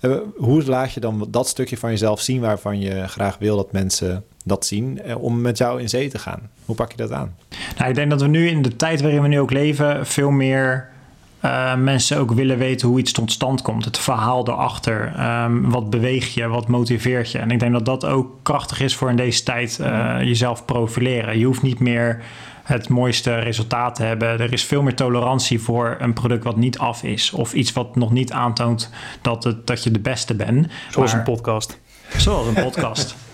Uh, 0.02 0.18
hoe 0.38 0.64
laat 0.64 0.92
je 0.92 1.00
dan 1.00 1.28
dat 1.30 1.48
stukje 1.48 1.78
van 1.78 1.90
jezelf 1.90 2.22
zien 2.22 2.42
waarvan 2.42 2.80
je 2.80 3.08
graag 3.08 3.38
wil 3.38 3.56
dat 3.56 3.72
mensen 3.72 4.24
dat 4.50 4.66
zien 4.66 5.00
uh, 5.06 5.24
om 5.24 5.42
met 5.42 5.58
jou 5.58 5.82
in 5.82 5.90
zee 5.90 6.10
te 6.10 6.20
gaan? 6.20 6.50
Hoe 6.66 6.76
pak 6.76 6.92
je 6.92 6.98
dat 6.98 7.12
aan? 7.12 7.36
Nou, 7.78 7.90
ik 7.90 7.96
denk 7.96 8.10
dat 8.10 8.22
we 8.22 8.28
nu 8.28 8.48
in 8.48 8.62
de 8.62 8.76
tijd 8.76 9.02
waarin 9.02 9.22
we 9.22 9.28
nu 9.28 9.40
ook 9.40 9.52
leven 9.52 10.06
veel 10.06 10.30
meer 10.30 10.90
uh, 11.46 11.76
mensen 11.76 12.18
ook 12.18 12.32
willen 12.32 12.58
weten 12.58 12.88
hoe 12.88 13.00
iets 13.00 13.12
tot 13.12 13.32
stand 13.32 13.62
komt. 13.62 13.86
Het 13.86 13.98
verhaal 13.98 14.48
erachter. 14.48 15.14
Um, 15.44 15.70
wat 15.70 15.90
beweegt 15.90 16.34
je? 16.34 16.48
Wat 16.48 16.68
motiveert 16.68 17.32
je? 17.32 17.38
En 17.38 17.52
ik 17.52 17.60
denk 17.60 17.72
dat 17.72 17.86
dat 17.86 18.06
ook 18.06 18.38
krachtig 18.44 18.82
is 18.82 18.96
voor 18.96 19.10
in 19.10 19.16
deze 19.16 19.44
tijd 19.44 19.78
uh, 19.82 20.18
jezelf 20.22 20.66
profileren. 20.66 21.40
Je 21.40 21.46
hoeft 21.46 21.62
niet 21.62 21.80
meer 21.80 22.22
het 22.64 22.90
mooiste 22.90 23.40
resultaat 23.40 23.96
te 23.96 24.04
hebben. 24.04 24.40
Er 24.40 24.54
is 24.54 24.64
veel 24.64 24.82
meer 24.82 24.96
tolerantie 24.96 25.60
voor 25.60 25.96
een 26.00 26.14
product 26.14 26.44
wat 26.44 26.58
niet 26.58 26.78
af 26.78 27.04
is. 27.04 27.32
Of 27.32 27.54
iets 27.54 27.74
wat 27.74 27.96
nog 27.96 28.12
niet 28.12 28.32
aantoont 28.32 28.90
dat, 29.22 29.44
het, 29.44 29.68
dat 29.68 29.84
je 29.84 29.92
de 29.92 30.00
beste 30.00 30.36
bent. 30.36 30.68
Zoals 30.90 31.12
maar, 31.12 31.20
een 31.20 31.34
podcast. 31.34 31.80
Zoals 32.18 32.48
een 32.48 32.64
podcast. 32.64 33.16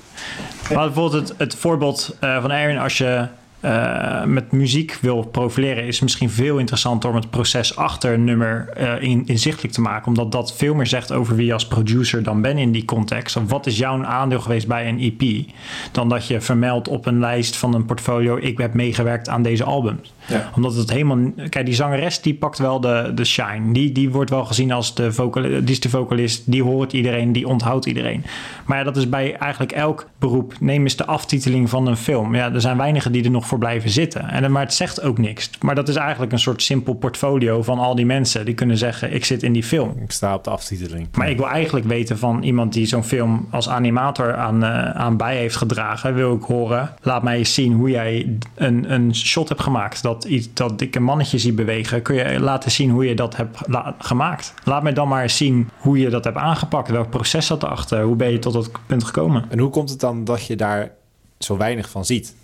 maar 0.74 0.86
bijvoorbeeld 0.86 1.30
het, 1.30 1.38
het 1.38 1.56
voorbeeld 1.56 2.18
uh, 2.24 2.42
van 2.42 2.52
Aaron, 2.52 2.78
als 2.78 2.98
je 2.98 3.28
uh, 3.62 4.24
met 4.24 4.52
muziek 4.52 4.98
wil 5.02 5.24
profileren, 5.24 5.84
is 5.84 6.00
misschien 6.00 6.30
veel 6.30 6.58
interessanter 6.58 7.10
om 7.10 7.16
het 7.16 7.30
proces 7.30 7.76
achter 7.76 8.14
een 8.14 8.24
nummer 8.24 8.78
in, 9.02 9.24
inzichtelijk 9.26 9.74
te 9.74 9.82
maken. 9.82 10.08
Omdat 10.08 10.32
dat 10.32 10.56
veel 10.56 10.74
meer 10.74 10.88
zegt 10.88 11.12
over 11.12 11.36
wie 11.36 11.46
je 11.46 11.54
als 11.54 11.68
producer 11.68 12.24
dan 12.24 12.42
bent 12.42 12.60
in 12.60 12.72
die 12.72 12.86
context. 12.86 13.36
Of 13.36 13.50
wat 13.50 13.66
is 13.66 13.78
jouw 13.78 14.04
aandeel 14.04 14.40
geweest 14.40 14.68
bij 14.68 14.90
een 14.90 15.00
EP? 15.00 15.46
Dan 15.92 16.10
dat 16.10 16.28
je 16.28 16.42
vermeldt 16.42 16.88
op 16.88 17.06
een 17.06 17.20
lijst 17.20 17.56
van 17.56 17.74
een 17.74 17.86
portfolio: 17.86 18.38
ik 18.38 18.58
heb 18.58 18.74
meegewerkt 18.74 19.30
aan 19.30 19.42
deze 19.42 19.64
albums. 19.64 20.14
Ja. 20.28 20.52
Omdat 20.56 20.76
het 20.76 20.90
helemaal. 20.90 21.32
Kijk, 21.50 21.66
die 21.66 21.76
zangeres 21.76 22.22
die 22.22 22.34
pakt 22.34 22.58
wel 22.58 22.80
de, 22.80 23.12
de 23.16 23.26
shine. 23.26 23.74
Die, 23.74 23.92
die 23.92 24.10
wordt 24.10 24.30
wel 24.30 24.46
gezien 24.46 24.72
als 24.72 24.96
de, 24.96 25.14
vocal, 25.14 25.42
die 25.42 25.64
is 25.64 25.80
de 25.80 25.90
vocalist. 25.90 26.52
Die 26.52 26.64
hoort 26.64 26.94
iedereen, 26.94 27.32
die 27.32 27.48
onthoudt 27.48 27.86
iedereen. 27.86 28.24
Maar 28.66 28.78
ja, 28.78 28.84
dat 28.84 28.98
is 28.98 29.10
bij 29.10 29.36
eigenlijk 29.38 29.72
elk 29.72 30.08
beroep. 30.20 30.54
Neem 30.60 30.84
eens 30.84 30.96
de 30.96 31.06
aftiteling 31.06 31.70
van 31.70 31.88
een 31.88 31.98
film. 31.98 32.36
Ja, 32.36 32.54
er 32.54 32.62
zijn 32.62 32.78
weinigen 32.78 33.12
die 33.12 33.24
er 33.24 33.32
nog 33.32 33.48
voor 33.48 33.58
blijven 33.58 33.90
zitten. 33.90 34.30
En, 34.30 34.52
maar 34.52 34.64
het 34.64 34.74
zegt 34.74 35.02
ook 35.02 35.18
niks. 35.18 35.50
Maar 35.62 35.76
dat 35.76 35.88
is 35.88 35.96
eigenlijk 35.96 36.32
een 36.32 36.40
soort 36.40 36.62
simpel 36.62 36.94
portfolio 36.94 37.64
van 37.64 37.80
al 37.80 37.96
die 37.96 38.06
mensen 38.06 38.46
die 38.46 38.54
kunnen 38.54 38.78
zeggen: 38.78 39.14
Ik 39.14 39.26
zit 39.26 39.44
in 39.44 39.54
die 39.54 39.64
film. 39.64 39.94
Ik 40.04 40.12
sta 40.12 40.34
op 40.34 40.44
de 40.44 40.50
aftiteling. 40.50 41.08
Maar 41.18 41.30
ik 41.30 41.38
wil 41.38 41.50
eigenlijk 41.50 41.86
weten 41.86 42.18
van 42.18 42.44
iemand 42.44 42.74
die 42.74 42.86
zo'n 42.86 43.04
film 43.04 43.48
als 43.52 43.70
animator 43.70 44.36
aan, 44.36 44.64
uh, 44.64 44.90
aan 44.90 45.18
bij 45.18 45.38
heeft 45.38 45.56
gedragen. 45.56 46.14
Wil 46.14 46.36
ik 46.36 46.44
horen, 46.44 46.94
laat 47.02 47.24
mij 47.24 47.38
eens 47.38 47.54
zien 47.54 47.74
hoe 47.74 47.90
jij 47.90 48.38
een, 48.56 48.94
een 48.94 49.16
shot 49.16 49.50
hebt 49.50 49.62
gemaakt. 49.62 50.02
Dat 50.02 50.15
dat, 50.22 50.32
iets, 50.32 50.54
dat 50.54 50.80
dikke 50.80 51.00
mannetje 51.00 51.38
zie 51.38 51.54
bewegen, 51.54 52.02
kun 52.02 52.16
je 52.16 52.40
laten 52.40 52.72
zien 52.72 52.90
hoe 52.90 53.06
je 53.06 53.16
dat 53.16 53.36
hebt 53.36 53.58
la- 53.68 53.96
gemaakt. 54.00 54.54
Laat 54.64 54.84
mij 54.84 54.94
dan 54.94 55.08
maar 55.08 55.22
eens 55.22 55.38
zien 55.38 55.70
hoe 55.78 55.98
je 55.98 56.10
dat 56.10 56.24
hebt 56.24 56.38
aangepakt. 56.38 56.90
Welk 56.90 57.10
proces 57.10 57.46
zat 57.46 57.64
erachter? 57.64 58.02
Hoe 58.04 58.16
ben 58.16 58.32
je 58.32 58.40
tot 58.40 58.54
dat 58.54 58.72
punt 58.86 59.04
gekomen? 59.04 59.46
En 59.50 59.60
hoe 59.60 59.70
komt 59.70 59.90
het 59.90 60.00
dan 60.00 60.24
dat 60.24 60.46
je 60.46 60.56
daar 60.56 60.92
zo 61.40 61.58
weinig 61.58 61.90
van 61.90 62.06
ziet? 62.06 62.36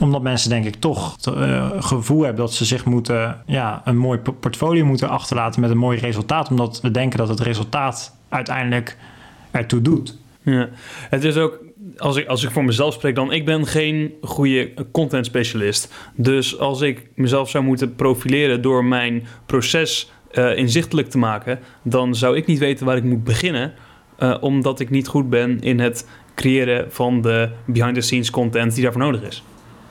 Omdat 0.00 0.22
mensen 0.22 0.50
denk 0.50 0.64
ik 0.64 0.74
toch 0.74 1.12
het 1.16 1.26
eh, 1.26 1.70
gevoel 1.78 2.22
hebben 2.22 2.44
dat 2.44 2.54
ze 2.54 2.64
zich 2.64 2.84
moeten, 2.84 3.42
ja, 3.46 3.82
een 3.84 3.96
mooi 3.98 4.18
po- 4.18 4.32
portfolio 4.32 4.84
moeten 4.84 5.08
achterlaten 5.08 5.60
met 5.60 5.70
een 5.70 5.76
mooi 5.78 5.98
resultaat. 5.98 6.50
Omdat 6.50 6.80
we 6.80 6.90
denken 6.90 7.18
dat 7.18 7.28
het 7.28 7.40
resultaat 7.40 8.16
uiteindelijk 8.28 8.96
ertoe 9.50 9.82
doet. 9.82 10.18
Ja. 10.42 10.68
Het 11.10 11.24
is 11.24 11.36
ook, 11.36 11.58
als 11.96 12.16
ik, 12.16 12.26
als 12.26 12.44
ik 12.44 12.50
voor 12.50 12.64
mezelf 12.64 12.94
spreek 12.94 13.14
dan, 13.14 13.32
ik 13.32 13.44
ben 13.44 13.66
geen 13.66 14.14
goede 14.22 14.72
content 14.92 15.26
specialist. 15.26 15.94
Dus 16.14 16.58
als 16.58 16.80
ik 16.80 17.08
mezelf 17.14 17.50
zou 17.50 17.64
moeten 17.64 17.94
profileren 17.94 18.62
door 18.62 18.84
mijn 18.84 19.26
proces 19.46 20.12
eh, 20.30 20.56
inzichtelijk 20.56 21.10
te 21.10 21.18
maken, 21.18 21.58
dan 21.82 22.14
zou 22.14 22.36
ik 22.36 22.46
niet 22.46 22.58
weten 22.58 22.86
waar 22.86 22.96
ik 22.96 23.04
moet 23.04 23.24
beginnen, 23.24 23.72
eh, 24.16 24.36
omdat 24.40 24.80
ik 24.80 24.90
niet 24.90 25.08
goed 25.08 25.30
ben 25.30 25.60
in 25.60 25.80
het 25.80 26.08
creëren 26.34 26.92
van 26.92 27.20
de 27.20 27.48
behind-the-scenes 27.64 28.30
content 28.30 28.74
die 28.74 28.82
daarvoor 28.82 29.02
nodig 29.02 29.22
is. 29.22 29.42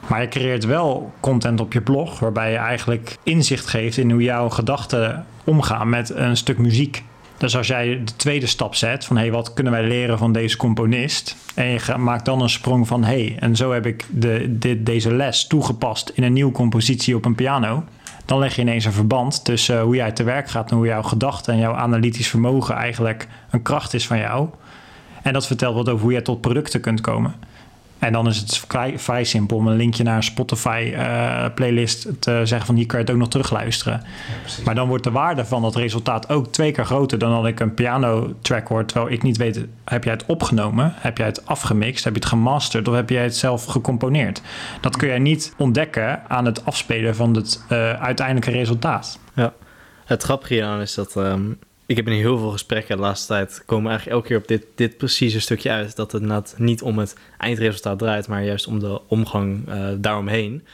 Maar 0.08 0.22
je 0.22 0.28
creëert 0.28 0.66
wel 0.66 1.12
content 1.20 1.60
op 1.60 1.74
je 1.74 1.82
blog 1.82 2.20
waarbij 2.20 2.52
je 2.52 2.58
eigenlijk 2.58 3.18
inzicht 3.24 3.68
geeft 3.68 3.98
in 3.98 4.12
hoe 4.12 4.22
jouw 4.22 4.50
gedachten 4.50 5.26
omgaan 5.44 5.90
met 5.90 6.10
een 6.10 6.38
stuk 6.38 6.58
muziek. 6.58 7.04
Dus 7.42 7.58
als 7.58 7.68
jij 7.68 8.02
de 8.06 8.16
tweede 8.16 8.46
stap 8.46 8.76
zet 8.76 9.06
van 9.06 9.18
hey, 9.18 9.32
wat 9.32 9.54
kunnen 9.54 9.74
wij 9.74 9.84
leren 9.88 10.18
van 10.18 10.32
deze 10.32 10.58
componist? 10.58 11.36
En 11.56 11.66
je 11.66 11.80
maakt 11.98 12.26
dan 12.26 12.42
een 12.42 12.50
sprong 12.50 12.88
van 12.88 13.04
hey, 13.04 13.36
en 13.40 13.56
zo 13.56 13.72
heb 13.72 13.86
ik 13.86 14.06
de, 14.10 14.46
dit- 14.58 14.86
deze 14.86 15.14
les 15.14 15.48
toegepast 15.48 16.10
in 16.10 16.24
een 16.24 16.34
nieuwe 16.34 16.52
compositie 16.52 17.16
op 17.16 17.26
een 17.26 17.36
piano. 17.36 17.84
Dan 18.26 18.40
leg 18.40 18.56
je 18.56 18.62
ineens 18.62 18.86
een 18.86 18.92
verband 18.92 19.46
tussen 19.46 19.82
hoe 19.82 19.96
jij 19.96 20.12
te 20.12 20.24
werk 20.24 20.50
gaat 20.50 20.72
en 20.72 20.78
hoe 20.78 20.86
jouw 20.86 21.02
gedachten 21.02 21.54
en 21.54 21.60
jouw 21.60 21.74
analytisch 21.74 22.28
vermogen 22.28 22.76
eigenlijk 22.76 23.28
een 23.50 23.62
kracht 23.62 23.94
is 23.94 24.08
van 24.08 24.18
jou. 24.18 24.50
En 25.22 25.34
dat 25.34 25.48
vertelt 25.48 25.76
wat 25.76 25.90
over 25.90 26.02
hoe 26.04 26.12
jij 26.12 26.22
tot 26.22 26.42
producten 26.42 26.82
kunt 26.82 27.02
komen. 27.02 27.34
En 28.02 28.14
dan 28.14 28.28
is 28.28 28.38
het 28.38 28.58
vrij, 28.58 29.00
vrij 29.00 29.24
simpel 29.24 29.58
om 29.58 29.68
een 29.68 29.76
linkje 29.76 30.04
naar 30.04 30.16
een 30.16 30.24
Spotify 30.24 30.92
eh, 30.96 31.46
playlist 31.56 32.08
te 32.20 32.42
zeggen 32.44 32.66
van 32.66 32.76
hier 32.76 32.86
kan 32.86 33.00
je 33.00 33.06
het 33.06 33.14
ook 33.14 33.20
nog 33.20 33.30
terugluisteren. 33.30 34.04
maar 34.66 34.76
dan 34.76 34.88
wordt 34.88 35.04
de 35.04 35.12
waarde 35.12 35.46
van 35.46 35.62
dat 35.62 35.76
resultaat 35.76 36.30
ook 36.30 36.48
twee 36.48 36.72
keer 36.72 36.86
groter 36.86 37.18
dan 37.18 37.32
dat 37.32 37.46
ik 37.46 37.60
een 37.60 37.74
piano 37.74 38.34
track 38.42 38.68
hoor. 38.68 38.86
Terwijl 38.86 39.12
ik 39.12 39.24
niet 39.24 39.38
weet, 39.38 39.66
heb 39.86 40.04
jij 40.04 40.14
het 40.14 40.26
opgenomen? 40.26 40.94
Heb 40.96 41.18
jij 41.18 41.28
het 41.28 41.46
afgemixt? 41.46 42.04
Heb 42.04 42.14
je 42.14 42.20
het 42.20 42.30
gemasterd? 42.30 42.88
Of 42.88 42.96
heb 42.96 43.10
jij 43.10 43.24
het 43.24 43.38
zelf 43.38 43.66
gecomponeerd? 43.66 44.42
Dat 44.82 44.98
kun 44.98 45.08
jij 45.08 45.20
niet 45.20 45.54
ontdekken 45.58 46.30
aan 46.30 46.46
het 46.46 46.66
afspelen 46.66 47.16
van 47.16 47.36
het 47.36 47.64
eh, 47.68 47.94
uiteindelijke 47.94 48.52
resultaat. 48.52 49.20
Het 50.06 50.24
grappige 50.24 50.54
hieraan 50.54 50.82
is 50.82 50.94
dat 50.94 51.16
ehm, 51.16 51.42
ik 51.92 51.98
heb 51.98 52.08
in 52.08 52.14
heel 52.14 52.38
veel 52.38 52.52
gesprekken 52.52 52.96
de 52.96 53.02
laatste 53.02 53.28
tijd 53.28 53.64
komen 53.66 53.90
eigenlijk 53.90 54.18
elke 54.18 54.28
keer 54.28 54.38
op 54.38 54.48
dit, 54.48 54.66
dit 54.76 54.98
precieze 54.98 55.42
stukje 55.42 55.70
uit. 55.70 55.96
Dat 55.96 56.12
het 56.12 56.22
inderdaad 56.22 56.56
niet 56.58 56.82
om 56.82 56.98
het 56.98 57.16
eindresultaat 57.38 58.00
draait, 58.00 58.28
maar 58.28 58.44
juist 58.44 58.68
om 58.68 58.80
de 58.80 59.02
omgang 59.08 59.68
eh, 59.68 59.88
daaromheen. 59.98 60.66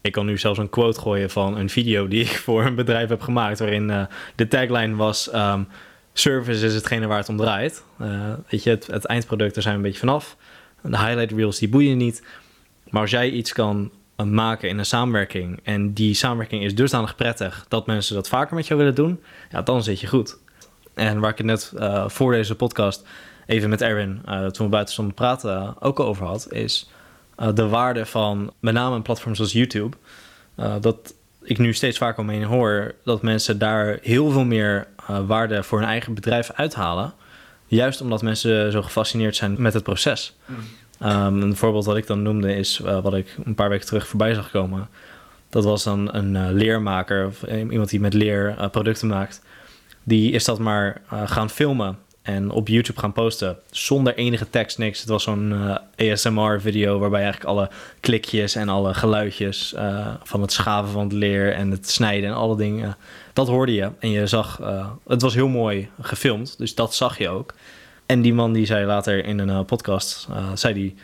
Ik 0.00 0.12
kan 0.12 0.26
nu 0.26 0.38
zelfs 0.38 0.58
een 0.58 0.70
quote 0.70 1.00
gooien 1.00 1.30
van 1.30 1.56
een 1.56 1.70
video 1.70 2.08
die 2.08 2.20
ik 2.20 2.28
voor 2.46 2.64
een 2.64 2.74
bedrijf 2.74 3.08
heb 3.08 3.20
gemaakt, 3.20 3.58
waarin 3.58 3.90
eh, 3.90 4.04
de 4.34 4.48
tagline 4.48 4.94
was: 4.94 5.30
ehm, 5.30 5.62
Service 6.12 6.66
is 6.66 6.74
hetgene 6.74 7.06
waar 7.06 7.18
het 7.18 7.28
om 7.28 7.36
draait. 7.36 7.84
Eh, 7.98 8.32
weet 8.48 8.62
je, 8.62 8.70
het, 8.70 8.86
het 8.86 9.04
eindproduct, 9.04 9.54
daar 9.54 9.62
zijn 9.62 9.74
we 9.74 9.80
een 9.80 9.86
beetje 9.86 10.06
vanaf. 10.06 10.36
De 10.82 10.98
highlight 10.98 11.32
reels, 11.32 11.58
die 11.58 11.68
boeien 11.68 11.96
niet. 11.96 12.22
Maar 12.90 13.00
als 13.00 13.10
jij 13.10 13.30
iets 13.30 13.52
kan 13.52 13.90
maken 14.16 14.68
in 14.68 14.78
een 14.78 14.86
samenwerking 14.86 15.60
en 15.62 15.92
die 15.92 16.14
samenwerking 16.14 16.62
is 16.62 16.74
dusdanig 16.74 17.16
prettig 17.16 17.66
dat 17.68 17.86
mensen 17.86 18.14
dat 18.14 18.28
vaker 18.28 18.54
met 18.54 18.66
jou 18.66 18.78
willen 18.78 18.94
doen, 18.94 19.20
ja, 19.50 19.62
dan 19.62 19.82
zit 19.82 20.00
je 20.00 20.06
goed. 20.06 20.42
En 20.94 21.20
waar 21.20 21.30
ik 21.30 21.38
het 21.38 21.46
net 21.46 21.72
eh, 21.78 22.08
voor 22.08 22.32
deze 22.32 22.54
podcast 22.54 23.06
even 23.46 23.70
met 23.70 23.82
Erwin, 23.82 24.22
eh, 24.24 24.46
toen 24.46 24.66
we 24.66 24.72
buiten 24.72 24.92
stonden 24.92 25.14
praten, 25.14 25.56
eh, 25.56 25.70
ook 25.80 26.00
over 26.00 26.26
had, 26.26 26.52
is 26.52 26.88
de 27.54 27.68
waarde 27.68 28.06
van 28.06 28.52
met 28.60 28.74
name 28.74 28.94
een 28.94 29.02
platform 29.02 29.34
zoals 29.34 29.52
YouTube. 29.52 29.96
Dat 30.80 31.14
ik 31.42 31.58
nu 31.58 31.72
steeds 31.72 31.98
vaker 31.98 32.22
omheen 32.22 32.42
hoor 32.42 32.94
dat 33.04 33.22
mensen 33.22 33.58
daar 33.58 33.98
heel 34.02 34.30
veel 34.30 34.44
meer 34.44 34.86
waarde 35.26 35.62
voor 35.62 35.78
hun 35.78 35.88
eigen 35.88 36.14
bedrijf 36.14 36.50
uithalen. 36.50 37.12
Juist 37.66 38.00
omdat 38.00 38.22
mensen 38.22 38.72
zo 38.72 38.82
gefascineerd 38.82 39.36
zijn 39.36 39.62
met 39.62 39.74
het 39.74 39.82
proces. 39.82 40.36
Um, 41.02 41.42
een 41.42 41.56
voorbeeld 41.56 41.84
dat 41.84 41.96
ik 41.96 42.06
dan 42.06 42.22
noemde 42.22 42.54
is 42.54 42.80
uh, 42.84 43.00
wat 43.00 43.14
ik 43.14 43.36
een 43.44 43.54
paar 43.54 43.68
weken 43.68 43.86
terug 43.86 44.06
voorbij 44.06 44.34
zag 44.34 44.50
komen. 44.50 44.88
Dat 45.48 45.64
was 45.64 45.84
dan 45.84 46.14
een 46.14 46.34
uh, 46.34 46.46
leermaker, 46.50 47.26
of 47.26 47.42
iemand 47.42 47.88
die 47.88 48.00
met 48.00 48.14
leer 48.14 48.56
uh, 48.58 48.68
producten 48.68 49.08
maakt. 49.08 49.42
Die 50.04 50.32
is 50.32 50.44
dat 50.44 50.58
maar 50.58 51.00
uh, 51.12 51.22
gaan 51.24 51.50
filmen 51.50 51.98
en 52.22 52.50
op 52.50 52.68
YouTube 52.68 53.00
gaan 53.00 53.12
posten 53.12 53.56
zonder 53.70 54.14
enige 54.14 54.50
tekst, 54.50 54.78
niks. 54.78 55.00
Het 55.00 55.08
was 55.08 55.22
zo'n 55.22 55.52
uh, 55.98 56.12
ASMR-video 56.12 56.98
waarbij 56.98 57.22
eigenlijk 57.22 57.50
alle 57.50 57.70
klikjes 58.00 58.54
en 58.54 58.68
alle 58.68 58.94
geluidjes 58.94 59.72
uh, 59.76 60.14
van 60.22 60.40
het 60.40 60.52
schaven 60.52 60.92
van 60.92 61.02
het 61.02 61.12
leer 61.12 61.52
en 61.52 61.70
het 61.70 61.90
snijden 61.90 62.28
en 62.28 62.34
alle 62.34 62.56
dingen, 62.56 62.96
dat 63.32 63.48
hoorde 63.48 63.72
je. 63.72 63.90
En 63.98 64.10
je 64.10 64.26
zag, 64.26 64.60
het 65.06 65.22
was 65.22 65.34
heel 65.34 65.48
mooi 65.48 65.88
gefilmd, 66.00 66.58
dus 66.58 66.74
dat 66.74 66.94
zag 66.94 67.18
je 67.18 67.28
ook. 67.28 67.54
En 68.06 68.22
die 68.22 68.34
man 68.34 68.52
die 68.52 68.66
zei 68.66 68.86
later 68.86 69.24
in 69.24 69.38
een 69.38 69.64
podcast, 69.64 70.28
zei 70.54 70.74
die, 70.74 70.94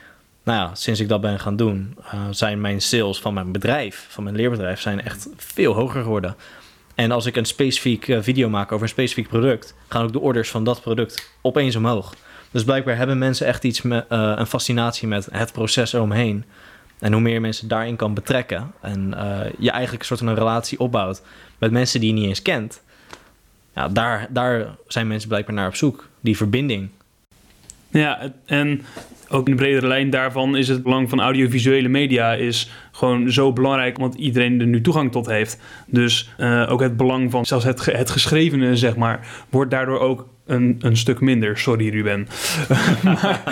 nou 0.43 0.59
ja, 0.59 0.75
sinds 0.75 1.01
ik 1.01 1.09
dat 1.09 1.21
ben 1.21 1.41
gaan 1.41 1.57
doen, 1.57 1.97
zijn 2.31 2.61
mijn 2.61 2.81
sales 2.81 3.21
van 3.21 3.35
mijn 3.35 3.53
bedrijf, 3.53 4.07
van 4.09 4.25
mijn 4.25 4.37
leerbedrijf, 4.37 4.81
zijn 4.81 5.03
echt 5.03 5.29
veel 5.37 5.73
hoger 5.75 6.03
geworden. 6.03 6.37
En 7.01 7.11
als 7.11 7.27
ik 7.27 7.37
een 7.37 7.45
specifiek 7.45 8.09
uh, 8.09 8.19
video 8.21 8.49
maak 8.49 8.73
over 8.73 8.83
een 8.83 8.93
specifiek 8.93 9.29
product, 9.29 9.75
gaan 9.89 10.05
ook 10.05 10.13
de 10.13 10.21
orders 10.21 10.51
van 10.51 10.65
dat 10.65 10.81
product 10.81 11.33
opeens 11.41 11.77
omhoog. 11.77 12.15
Dus 12.51 12.65
blijkbaar 12.65 12.97
hebben 12.97 13.19
mensen 13.19 13.47
echt 13.47 13.65
iets 13.65 13.83
met 13.83 14.07
uh, 14.11 14.33
een 14.37 14.47
fascinatie 14.47 15.09
met 15.09 15.29
het 15.31 15.53
proces 15.53 15.93
eromheen. 15.93 16.45
En 16.99 17.13
hoe 17.13 17.21
meer 17.21 17.41
mensen 17.41 17.69
daarin 17.69 17.97
kan 17.97 18.15
betrekken 18.15 18.73
en 18.81 19.15
uh, 19.17 19.41
je 19.59 19.71
eigenlijk 19.71 20.01
een 20.01 20.07
soort 20.07 20.19
van 20.19 20.29
een 20.29 20.35
relatie 20.35 20.79
opbouwt 20.79 21.23
met 21.59 21.71
mensen 21.71 22.01
die 22.01 22.15
je 22.15 22.21
niet 22.21 22.29
eens 22.29 22.43
kent, 22.43 22.83
ja, 23.75 23.89
daar, 23.89 24.27
daar 24.31 24.67
zijn 24.87 25.07
mensen 25.07 25.29
blijkbaar 25.29 25.55
naar 25.55 25.69
op 25.69 25.77
zoek. 25.77 26.09
Die 26.21 26.37
verbinding. 26.37 26.91
Ja, 27.91 28.33
en 28.45 28.85
ook 29.31 29.49
in 29.49 29.57
de 29.57 29.62
bredere 29.62 29.87
lijn 29.87 30.11
daarvan 30.11 30.57
is 30.57 30.69
het 30.69 30.83
belang 30.83 31.09
van 31.09 31.21
audiovisuele 31.21 31.88
media 31.88 32.35
is 32.35 32.71
gewoon 32.93 33.31
zo 33.31 33.53
belangrijk, 33.53 33.99
omdat 33.99 34.14
iedereen 34.14 34.61
er 34.61 34.66
nu 34.66 34.81
toegang 34.81 35.12
tot 35.12 35.27
heeft. 35.27 35.61
Dus 35.87 36.31
uh, 36.38 36.66
ook 36.71 36.81
het 36.81 36.97
belang 36.97 37.31
van 37.31 37.47
zelfs 37.47 37.64
het, 37.64 37.85
het 37.85 38.11
geschrevene, 38.11 38.77
zeg 38.77 38.97
maar, 38.97 39.45
wordt 39.51 39.71
daardoor 39.71 39.99
ook 39.99 40.29
een, 40.51 40.77
een 40.81 40.97
stuk 40.97 41.21
minder. 41.21 41.59
Sorry, 41.59 41.89
Ruben. 41.89 42.29
maar, 43.05 43.43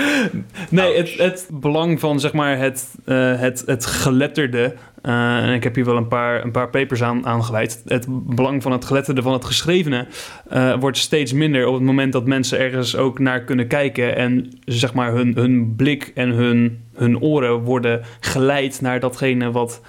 nee, 0.70 0.96
het, 0.96 1.14
het, 1.16 1.48
belang 1.52 2.00
van 2.00 2.20
zeg 2.20 2.32
maar 2.32 2.58
het, 2.58 2.94
uh, 3.06 3.40
het, 3.40 3.62
het 3.66 3.86
geletterde. 3.86 4.74
Uh, 5.02 5.36
en 5.36 5.54
ik 5.54 5.62
heb 5.64 5.74
hier 5.74 5.84
wel 5.84 5.96
een 5.96 6.08
paar, 6.08 6.44
een 6.44 6.50
paar 6.50 6.68
papers 6.68 7.02
aan, 7.02 7.26
aan 7.26 7.44
gewijd. 7.44 7.82
Het 7.84 8.06
belang 8.08 8.62
van 8.62 8.72
het 8.72 8.84
geletterde, 8.84 9.22
van 9.22 9.32
het 9.32 9.44
geschrevene, 9.44 10.06
uh, 10.52 10.74
wordt 10.80 10.98
steeds 10.98 11.32
minder 11.32 11.66
op 11.66 11.74
het 11.74 11.82
moment 11.82 12.12
dat 12.12 12.26
mensen 12.26 12.58
ergens 12.58 12.96
ook 12.96 13.18
naar 13.18 13.44
kunnen 13.44 13.66
kijken. 13.66 14.16
En 14.16 14.58
zeg 14.64 14.94
maar 14.94 15.12
hun, 15.12 15.34
hun 15.34 15.76
blik 15.76 16.12
en 16.14 16.30
hun, 16.30 16.84
hun 16.94 17.20
oren 17.20 17.60
worden 17.60 18.02
geleid 18.20 18.80
naar 18.80 19.00
datgene 19.00 19.50
wat, 19.50 19.80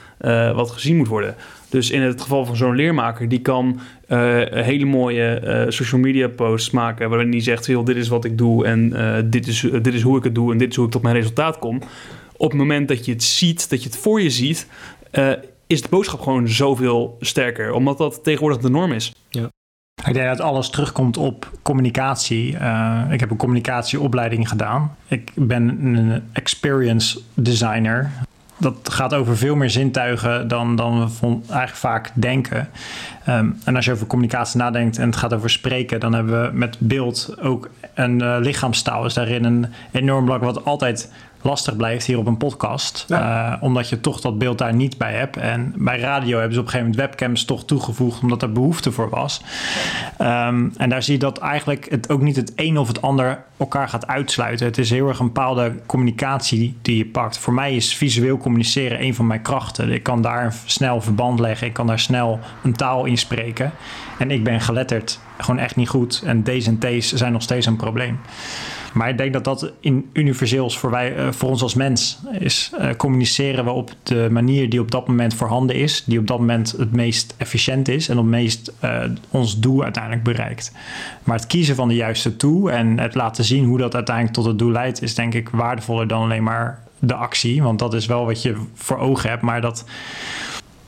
wat 0.54 0.72
gezien 0.72 0.98
moet 0.98 1.08
worden. 1.08 1.36
Dus 1.70 1.92
in 1.92 2.02
het 2.02 2.22
geval 2.22 2.46
van 2.46 2.56
zo'n 2.56 2.76
leermaker, 2.76 3.30
die 3.30 3.42
kan 3.42 3.80
uh, 4.08 4.42
hele 4.50 4.86
mooie 4.86 5.42
uh, 5.44 5.72
social 5.72 6.02
media 6.02 6.28
posts 6.28 6.70
maken. 6.70 7.10
waarin 7.10 7.32
hij 7.32 7.42
zegt: 7.42 7.66
dit 7.86 7.96
is 7.96 8.08
wat 8.08 8.26
ik 8.26 8.38
doe 8.38 8.66
en 8.66 8.92
uh, 8.94 9.16
dit, 9.26 9.48
is, 9.48 9.60
dit 9.82 9.94
is 9.94 10.02
hoe 10.02 10.18
ik 10.18 10.24
het 10.24 10.36
doe 10.36 10.52
en 10.52 10.58
dit 10.58 10.70
is 10.70 10.76
hoe 10.76 10.86
ik 10.86 10.92
tot 10.92 11.02
mijn 11.02 11.16
resultaat 11.16 11.60
kom. 11.60 11.82
Op 12.38 12.50
het 12.50 12.60
moment 12.60 12.88
dat 12.88 13.06
je 13.06 13.12
het 13.12 13.24
ziet, 13.24 13.70
dat 13.70 13.84
je 13.84 13.90
het 13.90 13.98
voor 13.98 14.22
je 14.22 14.30
ziet, 14.30 14.68
is 15.68 15.82
de 15.82 15.90
boodschap 15.90 16.22
gewoon 16.22 16.48
zoveel 16.48 17.18
sterker, 17.20 17.74
omdat 17.74 17.98
dat 17.98 18.24
tegenwoordig 18.24 18.62
de 18.62 18.70
norm 18.70 18.92
is. 18.92 19.14
Ja. 19.30 19.50
Ik 20.06 20.14
denk 20.14 20.28
dat 20.28 20.40
alles 20.40 20.70
terugkomt 20.70 21.18
op 21.18 21.52
communicatie. 21.62 22.48
Ik 23.10 23.20
heb 23.20 23.32
een 23.32 23.38
communicatieopleiding 23.38 24.50
gedaan. 24.50 24.96
Ik 25.08 25.32
ben 25.36 25.86
een 25.86 26.24
experience 26.32 27.20
designer. 27.34 28.12
Dat 28.60 28.76
gaat 28.84 29.14
over 29.14 29.38
veel 29.38 29.56
meer 29.56 29.70
zintuigen 29.70 30.48
dan, 30.48 30.76
dan 30.76 31.10
we 31.20 31.28
eigenlijk 31.48 31.76
vaak 31.76 32.12
denken. 32.14 32.70
Um, 33.30 33.60
en 33.64 33.76
als 33.76 33.86
je 33.86 33.92
over 33.92 34.08
communicatie 34.08 34.60
nadenkt 34.60 34.98
en 34.98 35.06
het 35.06 35.16
gaat 35.16 35.34
over 35.34 35.50
spreken, 35.50 36.00
dan 36.00 36.14
hebben 36.14 36.44
we 36.44 36.58
met 36.58 36.78
beeld 36.80 37.36
ook 37.42 37.70
een 37.94 38.22
uh, 38.22 38.36
lichaamstaal. 38.40 39.06
Is 39.06 39.14
daarin 39.14 39.44
een 39.44 39.66
enorm 39.92 40.26
belang 40.26 40.44
wat 40.44 40.66
altijd 40.66 41.12
lastig 41.42 41.76
blijft 41.76 42.06
hier 42.06 42.18
op 42.18 42.28
een 42.28 42.38
podcast. 42.38 43.06
Ja. 43.08 43.54
Eh, 43.54 43.64
omdat 43.64 43.90
je 43.90 44.02
toch 44.02 44.22
dat 44.22 44.38
beeld 44.38 44.58
daar 44.58 44.74
niet 44.74 44.98
bij 44.98 45.14
hebt. 45.14 45.38
En 45.38 45.74
bij 45.78 46.00
radio 46.00 46.38
hebben 46.38 46.54
ze 46.54 46.60
op 46.60 46.66
een 46.66 46.72
gegeven 46.72 46.92
moment 46.92 47.10
webcams 47.10 47.46
toch 47.46 47.66
toegevoegd, 47.66 48.22
omdat 48.22 48.42
er 48.42 48.52
behoefte 48.52 48.92
voor 48.92 49.10
was. 49.10 49.42
Ehm, 50.18 50.70
en 50.78 50.90
daar 50.90 51.04
zie 51.04 51.14
je 51.14 51.20
dat 51.20 51.38
eigenlijk 51.38 51.90
het 51.90 52.10
ook 52.10 52.22
niet 52.22 52.36
het 52.36 52.52
een 52.56 52.78
of 52.78 52.88
het 52.88 53.02
ander 53.02 53.44
elkaar 53.58 53.90
gaat 53.90 54.08
uitsluiten. 54.08 54.66
Het 54.66 54.78
is 54.78 54.90
heel 54.90 55.08
erg 55.08 55.20
een 55.20 55.26
bepaalde 55.26 55.74
communicatie 55.86 56.78
die 56.82 56.98
je 56.98 57.06
pakt. 57.06 57.38
Voor 57.38 57.54
mij 57.54 57.76
is 57.76 57.96
visueel 57.96 58.38
communiceren 58.38 59.02
een 59.02 59.16
van 59.16 59.28
mijn 59.28 59.42
krachten. 59.42 59.92
Ik 59.92 60.04
kan 60.04 60.22
daar 60.22 60.56
snel 60.66 61.02
verband 61.02 61.40
leggen. 61.40 61.68
Ik 61.68 61.74
kan 61.74 61.88
daar 61.88 62.00
snel 62.00 62.40
een 62.64 62.74
taal 62.74 63.06
in 63.06 63.18
spreken. 63.18 63.72
En 64.18 64.32
ik 64.32 64.44
ben 64.44 64.62
geletterd 64.62 65.20
gewoon 65.38 65.60
echt 65.60 65.76
niet 65.76 65.90
goed. 65.90 66.22
En 66.26 66.44
D's 66.44 66.68
en 66.68 66.80
T's 66.80 67.14
zijn 67.14 67.32
nog 67.32 67.42
steeds 67.42 67.66
een 67.66 67.76
probleem. 67.76 68.20
Maar 68.94 69.10
ik 69.10 69.18
denk 69.18 69.34
dat 69.34 69.44
dat 69.44 69.72
in 69.80 70.10
universeel 70.14 70.66
is 70.66 70.78
voor, 70.78 70.92
wij, 70.92 71.16
eh, 71.16 71.32
voor 71.32 71.50
ons 71.50 71.62
als 71.62 71.74
mens. 71.74 72.20
Is 72.40 72.72
eh, 72.78 72.90
communiceren 72.98 73.66
we 73.66 73.72
op 73.72 73.92
de 74.04 74.28
manier 74.32 74.70
die 74.70 74.80
op 74.80 74.92
dat 74.92 75.08
moment 75.08 75.34
voorhanden 75.34 75.76
is. 75.76 76.04
Die 76.06 76.20
op 76.20 76.28
dat 76.28 76.40
moment 76.40 76.72
het 76.72 76.92
meest 76.92 77.34
efficiënt 77.38 77.88
is. 77.88 78.10
En 78.10 78.18
het 78.18 78.26
meest 78.26 78.74
eh, 78.80 79.04
ons 79.30 79.60
doel 79.60 79.84
uiteindelijk 79.84 80.24
bereikt. 80.24 80.72
Maar 81.24 81.36
het 81.38 81.48
kiezen 81.48 81.76
van 81.76 81.88
de 81.88 81.96
juiste 81.96 82.36
toe 82.36 82.72
en 82.72 83.00
het 83.00 83.16
laten 83.16 83.44
zien 83.44 83.66
hoe 83.66 83.78
dat 83.78 83.96
uiteindelijk 83.96 84.36
tot 84.36 84.46
het 84.46 84.60
doel 84.60 84.72
leidt. 84.72 85.02
Is 85.02 85.16
denk 85.16 85.34
ik 85.34 85.50
waardevoller 85.50 86.08
dan 86.08 86.22
alleen 86.22 86.44
maar 86.44 86.84
de 87.00 87.14
actie. 87.14 87.64
Want 87.64 87.80
dat 87.80 87.94
is 87.94 88.06
wel 88.06 88.26
wat 88.26 88.42
je 88.42 88.56
voor 88.74 88.98
ogen 88.98 89.30
hebt. 89.30 89.42
Maar 89.42 89.62
dat 89.62 89.86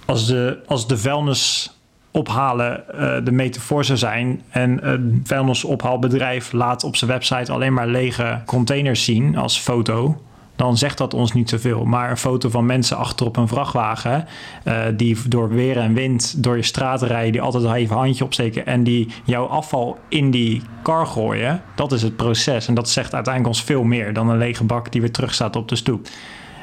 als 0.05 0.27
de, 0.27 0.59
als 0.65 0.87
de 0.87 0.97
vuilnis 0.97 1.71
ophalen 2.11 2.89
eh, 2.89 3.25
de 3.25 3.31
metafoor 3.31 3.85
zou 3.85 3.97
zijn. 3.97 4.41
En 4.49 4.89
een 4.89 5.21
vuilnisophaalbedrijf 5.23 6.51
laat 6.51 6.83
op 6.83 6.95
zijn 6.95 7.11
website 7.11 7.51
alleen 7.51 7.73
maar 7.73 7.87
lege 7.87 8.41
containers 8.45 9.03
zien 9.03 9.37
als 9.37 9.59
foto. 9.59 10.21
Dan 10.55 10.77
zegt 10.77 10.97
dat 10.97 11.13
ons 11.13 11.33
niet 11.33 11.49
zoveel. 11.49 11.85
Maar 11.85 12.09
een 12.09 12.17
foto 12.17 12.49
van 12.49 12.65
mensen 12.65 12.97
achterop 12.97 13.37
een 13.37 13.47
vrachtwagen. 13.47 14.25
eh, 14.63 14.81
die 14.95 15.17
door 15.27 15.49
weer 15.49 15.77
en 15.77 15.93
wind 15.93 16.43
door 16.43 16.55
je 16.55 16.63
straat 16.63 17.01
rijden. 17.01 17.31
Die 17.31 17.41
altijd 17.41 17.63
even 17.63 17.95
een 17.95 18.01
handje 18.03 18.23
opsteken. 18.23 18.65
En 18.65 18.83
die 18.83 19.07
jouw 19.23 19.45
afval 19.45 19.97
in 20.07 20.31
die 20.31 20.61
kar 20.81 21.07
gooien. 21.07 21.61
Dat 21.75 21.91
is 21.91 22.01
het 22.01 22.15
proces. 22.15 22.67
En 22.67 22.73
dat 22.73 22.89
zegt 22.89 23.13
uiteindelijk 23.13 23.55
ons 23.55 23.63
veel 23.63 23.83
meer 23.83 24.13
dan 24.13 24.29
een 24.29 24.37
lege 24.37 24.63
bak 24.63 24.91
die 24.91 25.01
weer 25.01 25.11
terug 25.11 25.33
staat 25.33 25.55
op 25.55 25.67
de 25.67 25.75
stoep. 25.75 26.07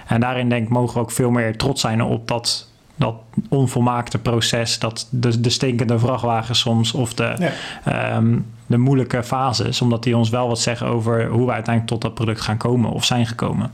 En 0.07 0.21
daarin 0.21 0.49
denk 0.49 0.63
ik 0.63 0.69
mogen 0.69 0.95
we 0.95 1.01
ook 1.01 1.11
veel 1.11 1.31
meer 1.31 1.57
trots 1.57 1.81
zijn 1.81 2.03
op 2.03 2.29
dat, 2.29 2.68
dat 2.99 3.15
onvolmaakte 3.49 4.19
proces. 4.19 4.79
Dat 4.79 5.07
de, 5.11 5.41
de 5.41 5.51
stinkende 5.51 5.99
vrachtwagens 5.99 6.59
soms 6.59 6.93
of 6.93 7.15
de, 7.15 7.35
Ja. 7.39 7.53
ehm, 7.85 8.39
de 8.67 8.79
moeilijke 8.79 9.23
fases. 9.23 9.81
Omdat 9.81 10.03
die 10.03 10.17
ons 10.17 10.29
wel 10.31 10.49
wat 10.49 10.61
zeggen 10.61 10.87
over 10.87 11.27
hoe 11.27 11.47
we 11.47 11.53
uiteindelijk 11.53 11.87
tot 11.87 12.03
dat 12.03 12.15
product 12.15 12.41
gaan 12.41 12.57
komen 12.57 12.91
of 12.91 13.05
zijn 13.05 13.27
gekomen. 13.27 13.71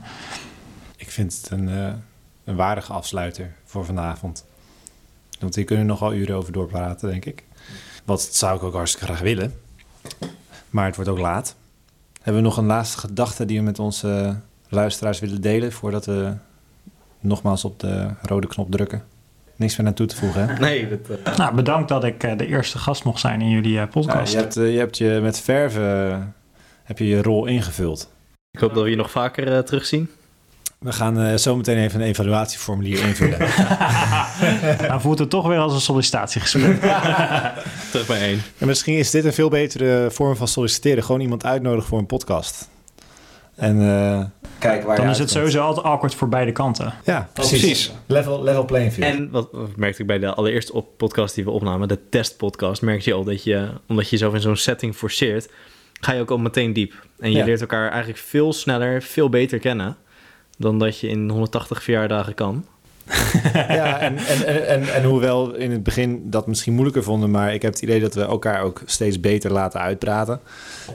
Ik 0.97 1.11
vind 1.11 1.33
het 1.41 1.51
een, 1.51 1.69
eh, 1.69 1.93
een 2.43 2.55
waardige 2.55 2.93
afsluiter 2.93 3.53
voor 3.65 3.85
vanavond. 3.85 4.45
Want 5.39 5.55
hier 5.55 5.65
kunnen 5.65 5.85
we 5.85 5.91
nog 5.91 5.99
wel 5.99 6.13
uren 6.13 6.35
over 6.35 6.53
doorpraten, 6.53 7.09
denk 7.09 7.25
ik. 7.25 7.43
Wat 8.05 8.21
zou 8.21 8.55
ik 8.57 8.63
ook 8.63 8.73
hartstikke 8.73 9.05
graag 9.05 9.19
willen. 9.21 9.53
Maar 10.69 10.85
het 10.85 10.95
wordt 10.95 11.09
ook 11.11 11.19
laat. 11.19 11.55
Hebben 12.21 12.41
we 12.41 12.47
nog 12.47 12.57
een 12.57 12.65
laatste 12.65 12.97
gedachte 12.97 13.45
die 13.45 13.57
we 13.57 13.63
met 13.63 13.79
onze 13.79 14.35
luisteraars 14.69 15.19
willen 15.19 15.41
delen... 15.41 15.71
voordat 15.71 16.05
we 16.05 16.33
nogmaals 17.19 17.65
op 17.65 17.79
de 17.79 18.09
rode 18.21 18.47
knop 18.47 18.71
drukken? 18.71 19.03
Niks 19.55 19.75
meer 19.77 19.87
aan 19.87 19.93
toe 19.93 20.07
te 20.07 20.15
voegen, 20.15 20.47
hè? 20.47 20.53
Nee, 20.67 20.87
dat, 20.89 21.19
eh, 21.23 21.35
Nou, 21.37 21.55
bedankt 21.55 21.89
dat 21.89 22.03
ik 22.03 22.23
eh, 22.23 22.37
de 22.37 22.47
eerste 22.47 22.77
gast 22.77 23.03
mocht 23.03 23.19
zijn 23.19 23.41
in 23.41 23.49
jullie 23.49 23.71
eh, 23.71 23.75
Ja, 23.79 23.85
podcast. 23.85 24.31
je, 24.31 24.37
hebt, 24.39 24.53
je 24.55 24.61
hebt 24.61 24.97
je 24.97 25.19
met 25.21 25.39
verven 25.41 26.11
eh, 26.11 26.17
heb 26.83 26.97
je, 26.97 27.07
je 27.07 27.21
rol 27.21 27.45
ingevuld. 27.45 28.11
ik 28.51 28.59
hoop 28.59 28.73
dat 28.73 28.83
we 28.83 28.89
je 28.89 28.95
nog 28.95 29.11
vaker 29.11 29.53
eh, 29.53 29.59
terugzien. 29.59 30.09
We 30.79 30.91
gaan 30.93 31.19
eh, 31.19 31.35
zo 31.35 31.55
meteen 31.55 31.77
even 31.77 32.01
een 32.01 32.07
evaluatieformulier 32.07 33.03
invullen. 33.07 33.37
Nou 34.87 35.01
voelt 35.01 35.19
het 35.19 35.29
toch 35.29 35.47
weer 35.47 35.57
als 35.57 35.73
een 35.73 35.81
sollicitatiegesprek. 35.81 36.79
Terug 37.91 38.07
bij 38.07 38.21
één. 38.21 38.41
En 38.57 38.67
misschien 38.67 38.97
is 38.97 39.11
dit 39.11 39.25
een 39.25 39.33
veel 39.33 39.49
betere 39.49 40.07
vorm 40.11 40.35
van 40.35 40.47
solliciteren. 40.47 41.03
Gewoon 41.03 41.21
iemand 41.21 41.45
uitnodigen 41.45 41.87
voor 41.89 41.99
een 41.99 42.05
podcast. 42.05 42.69
En 43.55 43.81
eh 43.81 44.23
kijken 44.59 44.87
waar 44.87 44.95
Dan 44.95 45.09
is 45.09 45.19
het 45.19 45.29
sowieso 45.29 45.61
altijd 45.61 45.85
awkward 45.85 46.15
voor 46.15 46.29
beide 46.29 46.51
kanten. 46.51 46.93
Ja, 47.03 47.29
precies. 47.33 47.59
precies. 47.59 47.91
Level, 48.05 48.43
level 48.43 48.65
playing 48.65 48.93
field. 48.93 49.13
En 49.13 49.29
wat, 49.31 49.47
wat 49.51 49.75
merkte 49.75 50.01
ik 50.01 50.07
bij 50.07 50.19
de 50.19 50.33
allereerste 50.33 50.73
op 50.73 50.97
podcast 50.97 51.35
die 51.35 51.43
we 51.43 51.49
opnamen, 51.49 51.87
de 51.87 52.09
testpodcast, 52.09 52.81
merkte 52.81 53.09
je 53.09 53.15
al 53.15 53.23
dat 53.23 53.43
je, 53.43 53.67
omdat 53.87 54.05
je 54.05 54.11
jezelf 54.11 54.33
in 54.33 54.41
zo'n 54.41 54.55
setting 54.55 54.95
forceert, 54.95 55.49
ga 55.99 56.13
je 56.13 56.21
ook 56.21 56.31
al 56.31 56.37
meteen 56.37 56.73
diep. 56.73 56.93
En 57.19 57.31
je 57.31 57.37
Ja. 57.37 57.45
leert 57.45 57.61
elkaar 57.61 57.89
eigenlijk 57.89 58.19
veel 58.19 58.53
sneller, 58.53 59.01
veel 59.01 59.29
beter 59.29 59.59
kennen 59.59 59.95
dan 60.57 60.79
dat 60.79 60.99
je 60.99 61.07
in 61.07 61.29
180 61.29 61.83
verjaardagen 61.83 62.33
kan. 62.33 62.65
ja, 63.53 63.99
en, 63.99 64.17
en, 64.17 64.67
en, 64.67 64.93
en, 64.93 65.03
hoewel 65.03 65.55
in 65.55 65.71
het 65.71 65.83
begin 65.83 66.29
dat 66.29 66.47
misschien 66.47 66.73
moeilijker 66.73 67.03
vonden, 67.03 67.31
maar 67.31 67.53
ik 67.53 67.61
heb 67.61 67.73
het 67.73 67.81
idee 67.81 67.99
dat 67.99 68.13
we 68.13 68.21
elkaar 68.21 68.61
ook 68.61 68.81
steeds 68.85 69.19
beter 69.19 69.51
laten 69.51 69.79
uitpraten. 69.79 70.39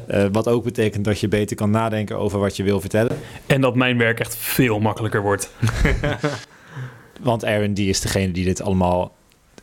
Eh, 0.06 0.24
wat 0.32 0.48
ook 0.48 0.64
betekent 0.64 1.04
dat 1.04 1.20
je 1.20 1.28
beter 1.28 1.56
kan 1.56 1.70
nadenken 1.70 2.18
over 2.18 2.38
wat 2.38 2.56
je 2.56 2.62
wil 2.62 2.80
vertellen. 2.80 3.18
En 3.46 3.60
dat 3.60 3.74
mijn 3.74 3.98
werk 3.98 4.20
echt 4.20 4.36
veel 4.36 4.80
makkelijker 4.80 5.22
wordt. 5.22 5.50
Want 7.20 7.44
Aaron 7.44 7.74
die 7.74 7.88
is 7.88 8.00
degene 8.00 8.32
die 8.32 8.44
dit 8.44 8.62
allemaal 8.62 9.14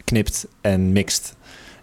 knipt 0.03 0.47
en 0.62 0.91
mixt. 0.91 1.37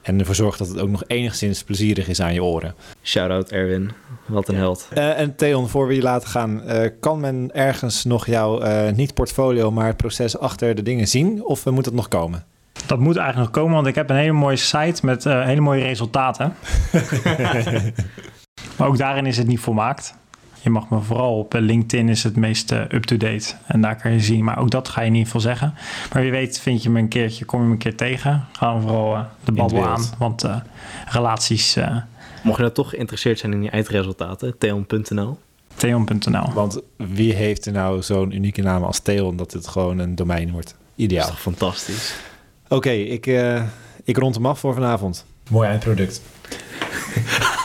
En 0.05 0.19
ervoor 0.19 0.35
zorgt 0.35 0.59
dat 0.59 0.69
het 0.69 0.81
ook 0.81 0.88
nog 0.88 1.03
enigszins 1.07 1.62
plezierig 1.62 2.09
is 2.09 2.21
aan 2.21 2.35
je 2.35 2.43
oren. 2.43 2.75
Shout-out 3.03 3.51
Erwin, 3.51 3.93
wat 4.27 4.49
een 4.49 4.57
held. 4.57 4.88
Eh, 4.95 5.19
en 5.19 5.37
Theon, 5.37 5.69
voor 5.69 5.87
we 5.87 5.95
je 5.95 6.03
laten 6.03 6.29
gaan, 6.29 6.62
eh, 6.62 6.90
kan 7.01 7.21
men 7.21 7.51
ergens 7.53 8.05
nog 8.05 8.27
jouw, 8.27 8.61
eh, 8.61 8.93
niet 8.93 9.14
portfolio, 9.14 9.71
maar 9.71 9.87
het 9.87 9.97
proces 9.97 10.38
achter 10.38 10.75
de 10.75 10.83
dingen 10.83 11.09
zien? 11.09 11.45
Of 11.45 11.64
moet 11.67 11.85
het 11.85 11.95
nog 11.95 12.09
komen? 12.09 12.45
Dat 12.87 12.99
moet 12.99 13.17
eigenlijk 13.17 13.47
nog 13.47 13.62
komen, 13.62 13.75
want 13.75 13.87
ik 13.87 13.95
heb 13.95 14.11
een 14.11 14.17
hele 14.17 14.33
mooie 14.33 14.57
site 14.57 15.07
met 15.07 15.25
hele 15.25 15.61
mooie 15.61 15.83
resultaten. 15.83 16.55
maar 18.77 18.88
ook 18.88 18.99
daarin 18.99 19.27
is 19.27 19.37
het 19.37 19.47
niet 19.47 19.61
volmaakt. 19.61 20.14
Je 20.64 20.70
mag 20.70 20.88
me 20.88 21.00
vooral 21.00 21.38
op 21.38 21.55
eh, 21.55 21.61
LinkedIn 21.61 22.09
is 22.09 22.22
het 22.22 22.37
meest 22.37 22.72
eh, 22.72 22.81
up-to-date. 22.81 23.55
En 23.66 23.81
daar 23.81 23.96
kan 23.96 24.12
je 24.12 24.20
zien. 24.20 24.44
Maar 24.44 24.59
ook 24.59 24.70
dat 24.70 24.88
ga 24.88 25.00
je 25.00 25.11
niet 25.11 25.29
veel 25.29 25.40
zeggen. 25.40 25.74
Maar 26.12 26.22
wie 26.22 26.31
weet 26.31 26.61
vind 26.61 26.83
je 26.83 26.90
me 26.90 26.98
een 26.98 27.09
keertje, 27.09 27.44
kom 27.44 27.61
je 27.61 27.66
me 27.66 27.72
een 27.72 27.79
keer 27.79 27.96
tegen. 27.96 28.44
Gaan 28.53 28.74
we 28.77 28.81
vooral 28.83 29.14
eh, 29.14 29.20
de 29.44 29.53
babbel 29.53 29.87
aan. 29.87 30.05
Want 30.18 30.44
eh, 30.44 30.57
relaties, 31.07 31.77
eh 31.77 31.96
Mocht 32.42 32.57
je 32.57 32.62
nou 32.62 32.74
toch 32.74 32.88
geïnteresseerd 32.88 33.38
zijn 33.38 33.53
in 33.53 33.62
je 33.62 33.70
eindresultaten, 33.70 34.59
theon.nl. 34.59 35.38
theon.nl. 35.74 36.53
Want 36.53 36.81
wie 36.96 37.35
heeft 37.35 37.66
er 37.66 37.72
nou 37.72 38.03
zo'n 38.03 38.31
unieke 38.35 38.62
naam 38.62 38.83
als 38.83 38.98
Theon 38.98 39.37
dat 39.37 39.53
het 39.53 39.66
gewoon 39.66 39.98
een 39.98 40.14
domein 40.14 40.50
wordt? 40.50 40.66
Dat 40.66 40.77
Ideaal. 40.94 41.22
is 41.24 41.29
toch 41.29 41.40
fantastisch. 41.40 42.14
Oké, 42.68 42.90
ik, 42.90 43.27
eh, 43.27 43.62
ik 44.05 44.16
rond 44.16 44.35
hem 44.35 44.46
af 44.46 44.59
voor 44.59 44.74
vanavond. 44.74 45.27
Mooi 45.50 45.68
eindproduct. 45.68 46.22